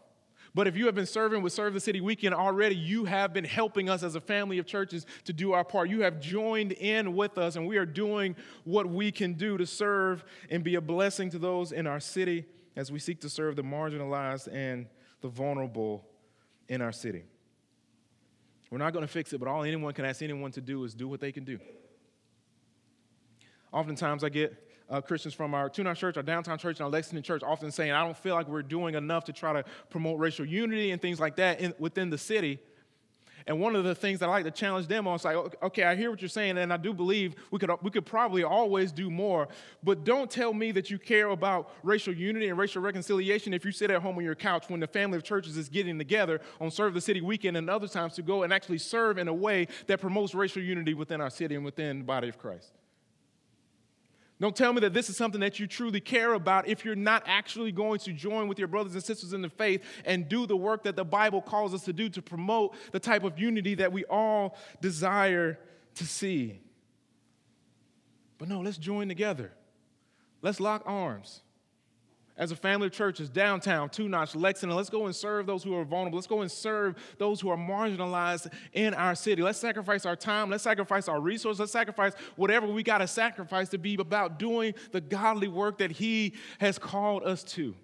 But 0.53 0.67
if 0.67 0.75
you 0.75 0.87
have 0.87 0.95
been 0.95 1.05
serving 1.05 1.41
with 1.41 1.53
Serve 1.53 1.75
the 1.75 1.79
City 1.79 2.01
Weekend 2.01 2.35
already, 2.35 2.75
you 2.75 3.05
have 3.05 3.31
been 3.31 3.45
helping 3.45 3.89
us 3.89 4.03
as 4.03 4.15
a 4.15 4.21
family 4.21 4.57
of 4.57 4.65
churches 4.65 5.05
to 5.23 5.31
do 5.31 5.53
our 5.53 5.63
part. 5.63 5.89
You 5.89 6.01
have 6.01 6.19
joined 6.19 6.73
in 6.73 7.15
with 7.15 7.37
us, 7.37 7.55
and 7.55 7.65
we 7.65 7.77
are 7.77 7.85
doing 7.85 8.35
what 8.65 8.89
we 8.89 9.09
can 9.09 9.35
do 9.35 9.57
to 9.57 9.65
serve 9.65 10.25
and 10.49 10.65
be 10.65 10.75
a 10.75 10.81
blessing 10.81 11.29
to 11.29 11.39
those 11.39 11.71
in 11.71 11.87
our 11.87 12.01
city 12.01 12.45
as 12.79 12.93
we 12.93 12.97
seek 12.97 13.19
to 13.19 13.29
serve 13.29 13.57
the 13.57 13.61
marginalized 13.61 14.47
and 14.53 14.85
the 15.19 15.27
vulnerable 15.27 16.07
in 16.69 16.81
our 16.81 16.93
city. 16.93 17.25
We're 18.71 18.77
not 18.77 18.93
going 18.93 19.05
to 19.05 19.11
fix 19.11 19.33
it, 19.33 19.39
but 19.39 19.49
all 19.49 19.63
anyone 19.63 19.91
can 19.93 20.05
ask 20.05 20.21
anyone 20.21 20.53
to 20.53 20.61
do 20.61 20.85
is 20.85 20.93
do 20.93 21.05
what 21.05 21.19
they 21.19 21.33
can 21.33 21.43
do. 21.43 21.59
Oftentimes, 23.73 24.23
I 24.23 24.29
get 24.29 24.55
uh, 24.89 25.01
Christians 25.01 25.33
from 25.33 25.53
our 25.53 25.69
Notch 25.77 25.99
Church, 25.99 26.15
our 26.15 26.23
downtown 26.23 26.57
church, 26.57 26.77
and 26.77 26.85
our 26.85 26.89
Lexington 26.89 27.21
church 27.21 27.43
often 27.43 27.69
saying, 27.69 27.91
I 27.91 28.01
don't 28.01 28.17
feel 28.17 28.33
like 28.33 28.47
we're 28.47 28.61
doing 28.61 28.95
enough 28.95 29.25
to 29.25 29.33
try 29.33 29.51
to 29.51 29.65
promote 29.89 30.17
racial 30.17 30.45
unity 30.45 30.91
and 30.91 31.01
things 31.01 31.19
like 31.19 31.35
that 31.35 31.59
in, 31.59 31.73
within 31.79 32.09
the 32.09 32.17
city. 32.17 32.59
And 33.47 33.59
one 33.59 33.75
of 33.75 33.83
the 33.83 33.95
things 33.95 34.19
that 34.19 34.27
I 34.27 34.31
like 34.31 34.45
to 34.45 34.51
challenge 34.51 34.87
them 34.87 35.07
on 35.07 35.15
is 35.15 35.25
like, 35.25 35.35
okay, 35.63 35.83
I 35.83 35.95
hear 35.95 36.09
what 36.09 36.21
you're 36.21 36.29
saying, 36.29 36.57
and 36.57 36.71
I 36.71 36.77
do 36.77 36.93
believe 36.93 37.35
we 37.51 37.59
could, 37.59 37.71
we 37.81 37.91
could 37.91 38.05
probably 38.05 38.43
always 38.43 38.91
do 38.91 39.09
more, 39.09 39.47
but 39.83 40.03
don't 40.03 40.29
tell 40.29 40.53
me 40.53 40.71
that 40.71 40.89
you 40.89 40.99
care 40.99 41.29
about 41.29 41.71
racial 41.83 42.13
unity 42.13 42.49
and 42.49 42.57
racial 42.57 42.81
reconciliation 42.81 43.53
if 43.53 43.65
you 43.65 43.71
sit 43.71 43.91
at 43.91 44.01
home 44.01 44.17
on 44.17 44.23
your 44.23 44.35
couch 44.35 44.65
when 44.69 44.79
the 44.79 44.87
family 44.87 45.17
of 45.17 45.23
churches 45.23 45.57
is 45.57 45.69
getting 45.69 45.97
together 45.97 46.41
on 46.59 46.71
Serve 46.71 46.93
the 46.93 47.01
City 47.01 47.21
weekend 47.21 47.57
and 47.57 47.69
other 47.69 47.87
times 47.87 48.13
to 48.15 48.21
go 48.21 48.43
and 48.43 48.53
actually 48.53 48.77
serve 48.77 49.17
in 49.17 49.27
a 49.27 49.33
way 49.33 49.67
that 49.87 49.99
promotes 49.99 50.33
racial 50.33 50.61
unity 50.61 50.93
within 50.93 51.21
our 51.21 51.29
city 51.29 51.55
and 51.55 51.65
within 51.65 51.99
the 51.99 52.05
body 52.05 52.29
of 52.29 52.37
Christ. 52.37 52.78
Don't 54.41 54.55
tell 54.55 54.71
me 54.71 54.79
that 54.81 54.93
this 54.93 55.09
is 55.09 55.17
something 55.17 55.41
that 55.41 55.59
you 55.59 55.67
truly 55.67 55.99
care 55.99 56.33
about 56.33 56.67
if 56.67 56.85
you're 56.85 56.95
not 56.95 57.23
actually 57.25 57.73
going 57.73 57.99
to 57.99 58.13
join 58.13 58.47
with 58.47 58.57
your 58.57 58.69
brothers 58.69 58.93
and 58.93 59.03
sisters 59.03 59.33
in 59.33 59.41
the 59.41 59.49
faith 59.49 59.83
and 60.05 60.29
do 60.29 60.45
the 60.45 60.55
work 60.55 60.83
that 60.83 60.95
the 60.95 61.03
Bible 61.03 61.41
calls 61.41 61.73
us 61.73 61.83
to 61.83 61.93
do 61.93 62.07
to 62.09 62.21
promote 62.21 62.73
the 62.91 62.99
type 62.99 63.25
of 63.25 63.37
unity 63.37 63.75
that 63.75 63.91
we 63.91 64.05
all 64.05 64.57
desire 64.79 65.59
to 65.95 66.05
see. 66.05 66.61
But 68.37 68.47
no, 68.47 68.61
let's 68.61 68.77
join 68.77 69.09
together. 69.09 69.51
Let's 70.41 70.61
lock 70.61 70.83
arms 70.85 71.41
as 72.39 72.51
a 72.51 72.55
family 72.55 72.87
of 72.87 72.93
churches, 72.93 73.29
downtown, 73.29 73.89
Two 73.89 74.07
Notch, 74.07 74.33
Lexington, 74.33 74.75
let's 74.75 74.89
go 74.89 75.05
and 75.05 75.15
serve 75.15 75.45
those 75.45 75.61
who 75.61 75.75
are 75.75 75.83
vulnerable. 75.83 76.17
Let's 76.17 76.25
go 76.27 76.39
and 76.39 76.49
serve 76.49 76.95
those 77.17 77.41
who 77.41 77.49
are 77.49 77.57
marginalized 77.57 78.51
in 78.71 78.93
our 78.93 79.13
city. 79.13 79.41
Let's 79.43 79.59
sacrifice 79.59 80.05
our 80.05 80.15
time. 80.15 80.49
Let's 80.49 80.63
sacrifice 80.63 81.09
our 81.09 81.19
resources. 81.19 81.59
Let's 81.59 81.73
sacrifice 81.73 82.13
whatever 82.37 82.65
we 82.65 82.81
got 82.81 82.99
to 82.99 83.07
sacrifice 83.07 83.67
to 83.69 83.77
be 83.77 83.95
about 83.95 84.39
doing 84.39 84.73
the 84.93 85.01
godly 85.01 85.49
work 85.49 85.79
that 85.79 85.91
He 85.91 86.33
has 86.59 86.79
called 86.79 87.23
us 87.23 87.43
to. 87.43 87.75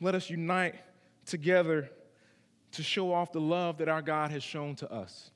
Let 0.00 0.14
us 0.14 0.30
unite 0.30 0.76
together 1.26 1.90
to 2.72 2.82
show 2.84 3.12
off 3.12 3.32
the 3.32 3.40
love 3.40 3.78
that 3.78 3.88
our 3.88 4.02
God 4.02 4.30
has 4.30 4.44
shown 4.44 4.76
to 4.76 4.92
us. 4.92 5.32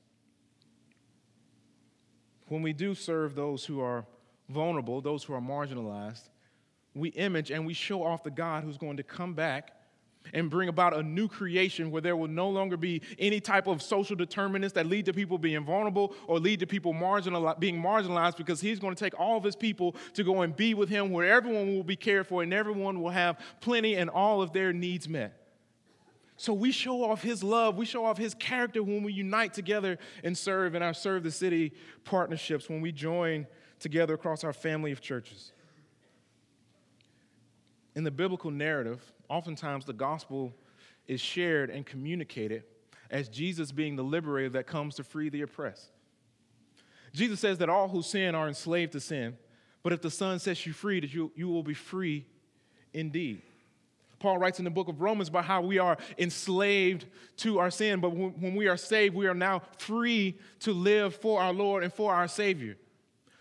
When 2.47 2.61
we 2.61 2.71
do 2.71 2.95
serve 2.95 3.35
those 3.35 3.65
who 3.65 3.81
are 3.81 4.05
vulnerable, 4.47 5.01
those 5.01 5.25
who 5.25 5.33
are 5.33 5.41
marginalized, 5.41 6.29
we 6.95 7.09
image 7.09 7.51
and 7.51 7.65
we 7.65 7.73
show 7.73 8.03
off 8.03 8.23
the 8.23 8.31
God 8.31 8.63
who's 8.63 8.77
going 8.77 8.97
to 8.97 9.03
come 9.03 9.33
back 9.33 9.71
and 10.33 10.49
bring 10.49 10.69
about 10.69 10.95
a 10.95 11.03
new 11.03 11.27
creation 11.27 11.91
where 11.91 12.01
there 12.01 12.15
will 12.15 12.27
no 12.29 12.49
longer 12.49 12.77
be 12.77 13.01
any 13.19 13.39
type 13.39 13.67
of 13.67 13.81
social 13.81 14.15
determinants 14.15 14.73
that 14.73 14.85
lead 14.85 15.05
to 15.05 15.13
people 15.13 15.37
being 15.37 15.65
vulnerable 15.65 16.13
or 16.27 16.39
lead 16.39 16.59
to 16.59 16.67
people 16.67 16.93
marginal, 16.93 17.53
being 17.59 17.81
marginalized 17.81 18.37
because 18.37 18.61
he's 18.61 18.79
going 18.79 18.95
to 18.95 19.03
take 19.03 19.19
all 19.19 19.37
of 19.37 19.43
his 19.43 19.55
people 19.55 19.95
to 20.13 20.23
go 20.23 20.41
and 20.41 20.55
be 20.55 20.73
with 20.73 20.87
him 20.87 21.11
where 21.11 21.27
everyone 21.27 21.75
will 21.75 21.83
be 21.83 21.95
cared 21.95 22.25
for 22.27 22.43
and 22.43 22.53
everyone 22.53 23.01
will 23.01 23.09
have 23.09 23.37
plenty 23.59 23.95
and 23.95 24.09
all 24.09 24.41
of 24.41 24.53
their 24.53 24.71
needs 24.71 25.09
met. 25.09 25.39
So 26.37 26.53
we 26.53 26.71
show 26.71 27.03
off 27.03 27.21
his 27.21 27.43
love, 27.43 27.77
we 27.77 27.85
show 27.85 28.05
off 28.05 28.17
his 28.17 28.33
character 28.33 28.81
when 28.81 29.03
we 29.03 29.13
unite 29.13 29.53
together 29.53 29.97
and 30.23 30.37
serve 30.37 30.73
in 30.73 30.81
our 30.81 30.93
Serve 30.93 31.23
the 31.23 31.31
City 31.31 31.73
partnerships, 32.05 32.69
when 32.69 32.81
we 32.81 32.91
join 32.91 33.45
together 33.79 34.13
across 34.13 34.43
our 34.43 34.53
family 34.53 34.91
of 34.91 34.99
churches 34.99 35.51
in 37.95 38.03
the 38.03 38.11
biblical 38.11 38.51
narrative, 38.51 39.01
oftentimes 39.29 39.85
the 39.85 39.93
gospel 39.93 40.53
is 41.07 41.21
shared 41.21 41.69
and 41.69 41.85
communicated 41.85 42.63
as 43.09 43.29
Jesus 43.29 43.71
being 43.71 43.95
the 43.95 44.03
liberator 44.03 44.49
that 44.49 44.67
comes 44.67 44.95
to 44.95 45.03
free 45.03 45.29
the 45.29 45.41
oppressed. 45.41 45.91
Jesus 47.13 47.39
says 47.39 47.59
that 47.59 47.69
all 47.69 47.87
who 47.87 48.01
sin 48.01 48.33
are 48.33 48.47
enslaved 48.47 48.93
to 48.93 48.99
sin, 48.99 49.37
but 49.83 49.93
if 49.93 50.01
the 50.01 50.09
Son 50.09 50.39
sets 50.39 50.65
you 50.65 50.73
free, 50.73 50.99
that 50.99 51.13
you, 51.13 51.31
you 51.35 51.47
will 51.47 51.61
be 51.61 51.75
free 51.75 52.25
indeed. 52.93 53.41
Paul 54.17 54.37
writes 54.37 54.57
in 54.57 54.65
the 54.65 54.71
book 54.71 54.87
of 54.87 55.01
Romans 55.01 55.27
about 55.27 55.43
how 55.43 55.61
we 55.61 55.79
are 55.79 55.97
enslaved 56.17 57.05
to 57.37 57.59
our 57.59 57.69
sin, 57.69 57.99
but 57.99 58.11
when 58.11 58.55
we 58.55 58.67
are 58.67 58.77
saved, 58.77 59.13
we 59.13 59.27
are 59.27 59.35
now 59.35 59.61
free 59.77 60.39
to 60.61 60.71
live 60.71 61.13
for 61.15 61.41
our 61.41 61.51
Lord 61.51 61.83
and 61.83 61.93
for 61.93 62.13
our 62.13 62.27
Savior. 62.29 62.77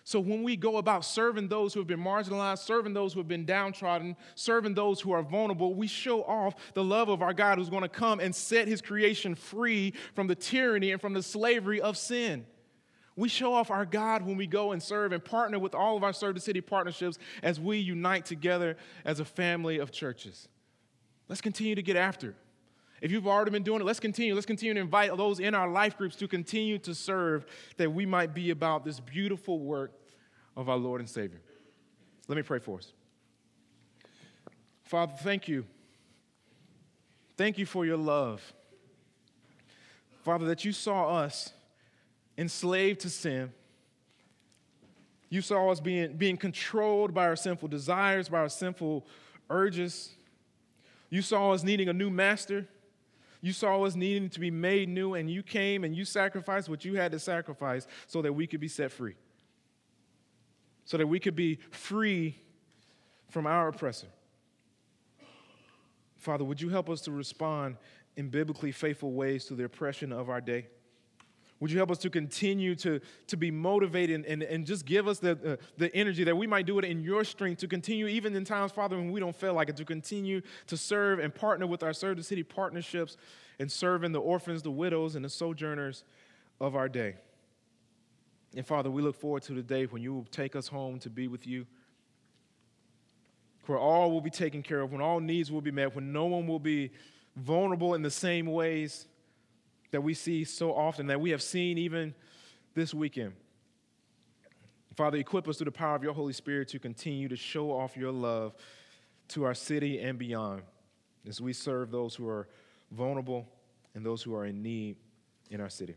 So 0.05 0.19
when 0.19 0.43
we 0.43 0.57
go 0.57 0.79
about 0.79 1.05
serving 1.05 1.49
those 1.49 1.73
who 1.73 1.81
have 1.81 1.87
been 1.87 2.01
marginalized, 2.01 2.59
serving 2.59 2.93
those 2.93 3.13
who 3.13 3.21
have 3.21 3.29
been 3.29 3.45
downtrodden, 3.45 4.17
serving 4.35 4.75
those 4.75 5.01
who 5.01 5.13
are 5.13 5.23
vulnerable, 5.23 5.75
we 5.75 5.87
show 5.87 6.25
off 6.25 6.55
the 6.75 6.83
love 6.83 7.09
of 7.09 7.23
our 7.23 7.33
God 7.33 7.59
who's 7.59 7.71
going 7.71 7.83
to 7.83 7.89
come 7.89 8.19
and 8.19 8.35
set 8.35 8.67
his 8.67 8.83
creation 8.83 9.37
free 9.37 9.95
from 10.15 10.27
the 10.27 10.35
tyranny 10.35 10.91
and 10.91 11.01
from 11.01 11.13
the 11.13 11.23
slavery 11.23 11.81
of 11.81 11.97
sin. 11.97 12.45
We 13.15 13.29
show 13.29 13.53
off 13.53 13.71
our 13.71 13.85
God 13.85 14.27
when 14.27 14.37
we 14.37 14.47
go 14.47 14.73
and 14.73 14.83
serve 14.83 15.13
and 15.13 15.25
partner 15.25 15.59
with 15.59 15.75
all 15.75 15.97
of 15.97 16.03
our 16.03 16.15
Serve 16.15 16.41
City 16.43 16.61
partnerships 16.61 17.19
as 17.43 17.61
we 17.61 17.79
unite 17.79 18.25
together 18.25 18.77
as 19.05 19.21
a 19.21 19.25
family 19.25 19.79
of 19.79 19.93
churches. 19.93 20.49
Let's 21.29 21.43
continue 21.43 21.75
to 21.75 21.83
get 21.83 21.97
after 21.97 22.35
If 23.03 23.11
you've 23.11 23.27
already 23.27 23.51
been 23.51 23.65
doing 23.65 23.81
it, 23.81 23.85
let's 23.85 23.99
continue. 23.99 24.33
Let's 24.33 24.47
continue 24.47 24.75
to 24.75 24.81
invite 24.81 25.15
those 25.17 25.41
in 25.41 25.57
our 25.57 25.69
life 25.69 25.99
groups 25.99 26.15
to 26.17 26.29
continue 26.29 26.79
to 26.79 26.95
serve 26.95 27.45
that 27.77 27.93
we 27.93 28.07
might 28.07 28.33
be 28.33 28.51
about 28.51 28.85
this 28.85 29.01
beautiful 29.01 29.59
work 29.59 29.93
of 30.57 30.69
our 30.69 30.77
Lord 30.77 31.01
and 31.01 31.11
Savior. 31.11 31.41
Let 32.29 32.37
me 32.37 32.43
pray 32.43 32.61
for 32.61 32.79
us. 32.79 32.93
Father, 34.85 35.15
thank 35.19 35.49
you. 35.49 35.65
Thank 37.37 37.59
you 37.59 37.67
for 37.67 37.85
your 37.85 37.97
love. 37.97 38.41
Father, 40.23 40.47
that 40.47 40.65
you 40.65 40.71
saw 40.71 41.17
us 41.17 41.53
enslaved 42.39 43.01
to 43.01 43.11
sin. 43.11 43.53
You 45.29 45.41
saw 45.41 45.73
us 45.73 45.81
being, 45.81 46.17
being 46.17 46.37
controlled 46.37 47.13
by 47.13 47.27
our 47.27 47.35
sinful 47.35 47.67
desires, 47.67 48.29
by 48.29 48.39
our 48.39 48.49
sinful 48.49 49.05
urges. 49.51 50.11
You 51.11 51.21
saw 51.21 51.51
us 51.51 51.65
needing 51.65 51.89
a 51.89 51.93
new 51.93 52.11
master. 52.11 52.69
You 53.43 53.53
saw 53.53 53.83
us 53.83 53.95
needing 53.95 54.31
to 54.31 54.41
be 54.41 54.51
made 54.51 54.89
new, 54.89 55.15
and 55.15 55.31
you 55.31 55.43
came 55.43 55.85
and 55.85 55.95
you 55.95 56.07
sacrificed 56.07 56.71
what 56.71 56.85
you 56.85 56.95
had 56.95 57.13
to 57.13 57.19
sacrifice 57.19 57.87
so 58.07 58.23
that 58.23 58.33
we 58.33 58.47
could 58.47 58.61
be 58.61 58.69
set 58.69 58.91
free 58.91 59.17
so 60.85 60.97
that 60.97 61.07
we 61.07 61.21
could 61.21 61.37
be 61.37 61.59
free 61.71 62.37
from 63.31 63.47
our 63.47 63.69
oppressor. 63.69 64.09
Father, 66.17 66.45
would 66.45 66.61
you 66.61 66.69
help 66.69 66.89
us 66.89 67.01
to 67.03 67.11
respond 67.11 67.77
in 68.17 68.29
biblically 68.29 68.73
faithful 68.73 69.13
ways 69.13 69.45
to 69.47 69.55
the 69.55 69.65
oppression 69.65 70.13
of 70.13 70.29
our 70.29 70.41
day? 70.41 70.67
Would 71.63 71.71
you 71.71 71.77
help 71.77 71.93
us 71.93 71.99
to 71.99 72.11
continue 72.11 72.75
to, 72.75 72.99
to 73.29 73.37
be 73.37 73.53
motivated 73.53 74.25
and, 74.27 74.43
and 74.43 74.67
just 74.67 74.85
give 74.85 75.07
us 75.07 75.21
the, 75.21 75.53
uh, 75.53 75.65
the 75.79 75.95
energy 75.95 76.25
that 76.25 76.37
we 76.37 76.45
might 76.45 76.67
do 76.67 76.81
it 76.81 76.85
in 76.85 77.05
your 77.05 77.23
strength 77.23 77.61
to 77.61 77.69
continue, 77.69 78.09
even 78.09 78.35
in 78.35 78.45
times, 78.45 78.73
Father, 78.73 78.97
when 78.97 79.13
we 79.13 79.21
don't 79.21 79.37
feel 79.37 79.55
like 79.55 79.69
it, 79.69 79.77
to 79.77 79.85
continue 79.85 80.41
to 80.67 80.77
serve 80.77 81.21
and 81.21 81.33
partner 81.33 81.69
with 81.69 81.85
our 81.85 81.93
Serve 81.93 82.17
the 82.17 82.25
City 82.25 82.43
partnerships 82.43 83.17
and 83.61 83.71
serving 83.71 84.11
the 84.11 84.19
orphans, 84.19 84.63
the 84.63 84.73
widows, 84.73 85.15
and 85.15 85.25
the 85.25 85.29
sojourners 85.29 86.03
of 86.61 86.75
our 86.75 86.89
day. 86.89 87.15
And 88.57 88.67
Father, 88.67 88.91
we 88.91 89.01
look 89.01 89.15
forward 89.15 89.45
to 89.45 89.53
the 89.53 89.63
day 89.63 89.85
when 89.85 90.03
you 90.03 90.13
will 90.15 90.27
take 90.33 90.57
us 90.57 90.67
home 90.67 90.99
to 90.99 91.11
be 91.11 91.29
with 91.29 91.47
you, 91.47 91.65
where 93.67 93.79
all 93.79 94.11
will 94.11 94.21
be 94.21 94.31
taken 94.31 94.65
care 94.65 94.81
of, 94.81 94.91
when 94.91 95.01
all 95.01 95.21
needs 95.21 95.53
will 95.53 95.61
be 95.61 95.71
met, 95.71 95.95
when 95.95 96.13
no 96.13 96.25
one 96.25 96.49
will 96.49 96.59
be 96.59 96.91
vulnerable 97.37 97.95
in 97.95 98.03
the 98.03 98.11
same 98.11 98.47
ways 98.47 99.07
that 99.93 100.03
we 100.03 100.15
see 100.15 100.45
so 100.45 100.75
often, 100.75 101.07
that 101.07 101.21
we 101.21 101.31
have 101.31 101.43
seen 101.43 101.79
even 101.79 102.15
this 102.75 102.93
weekend. 102.93 103.33
Father, 104.97 105.19
equip 105.19 105.49
us 105.49 105.59
through 105.59 105.67
the 105.67 105.73
power 105.73 105.95
of 105.95 106.03
your 106.03 106.13
Holy 106.13 106.33
Spirit 106.33 106.69
to 106.69 106.79
continue 106.79 107.29
to 107.29 107.37
show 107.37 107.71
off 107.71 107.97
your 107.97 108.13
love 108.13 108.55
to 109.29 109.45
our 109.45 109.55
city 109.55 110.01
and 110.01 110.19
beyond 110.19 110.63
as 111.27 111.41
we 111.41 111.53
serve 111.53 111.91
those 111.91 112.15
who 112.15 112.29
are 112.29 112.49
vulnerable 112.91 113.47
and 113.95 114.05
those 114.05 114.23
who 114.23 114.35
are 114.35 114.45
in 114.45 114.63
need 114.63 114.97
in 115.51 115.61
our 115.61 115.71
city. 115.71 115.95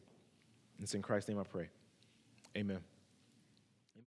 It's 0.82 0.94
in 0.94 1.02
Christ's 1.02 1.30
name 1.30 1.40
I 1.40 1.44
pray. 1.44 1.70
Amen. 2.56 2.80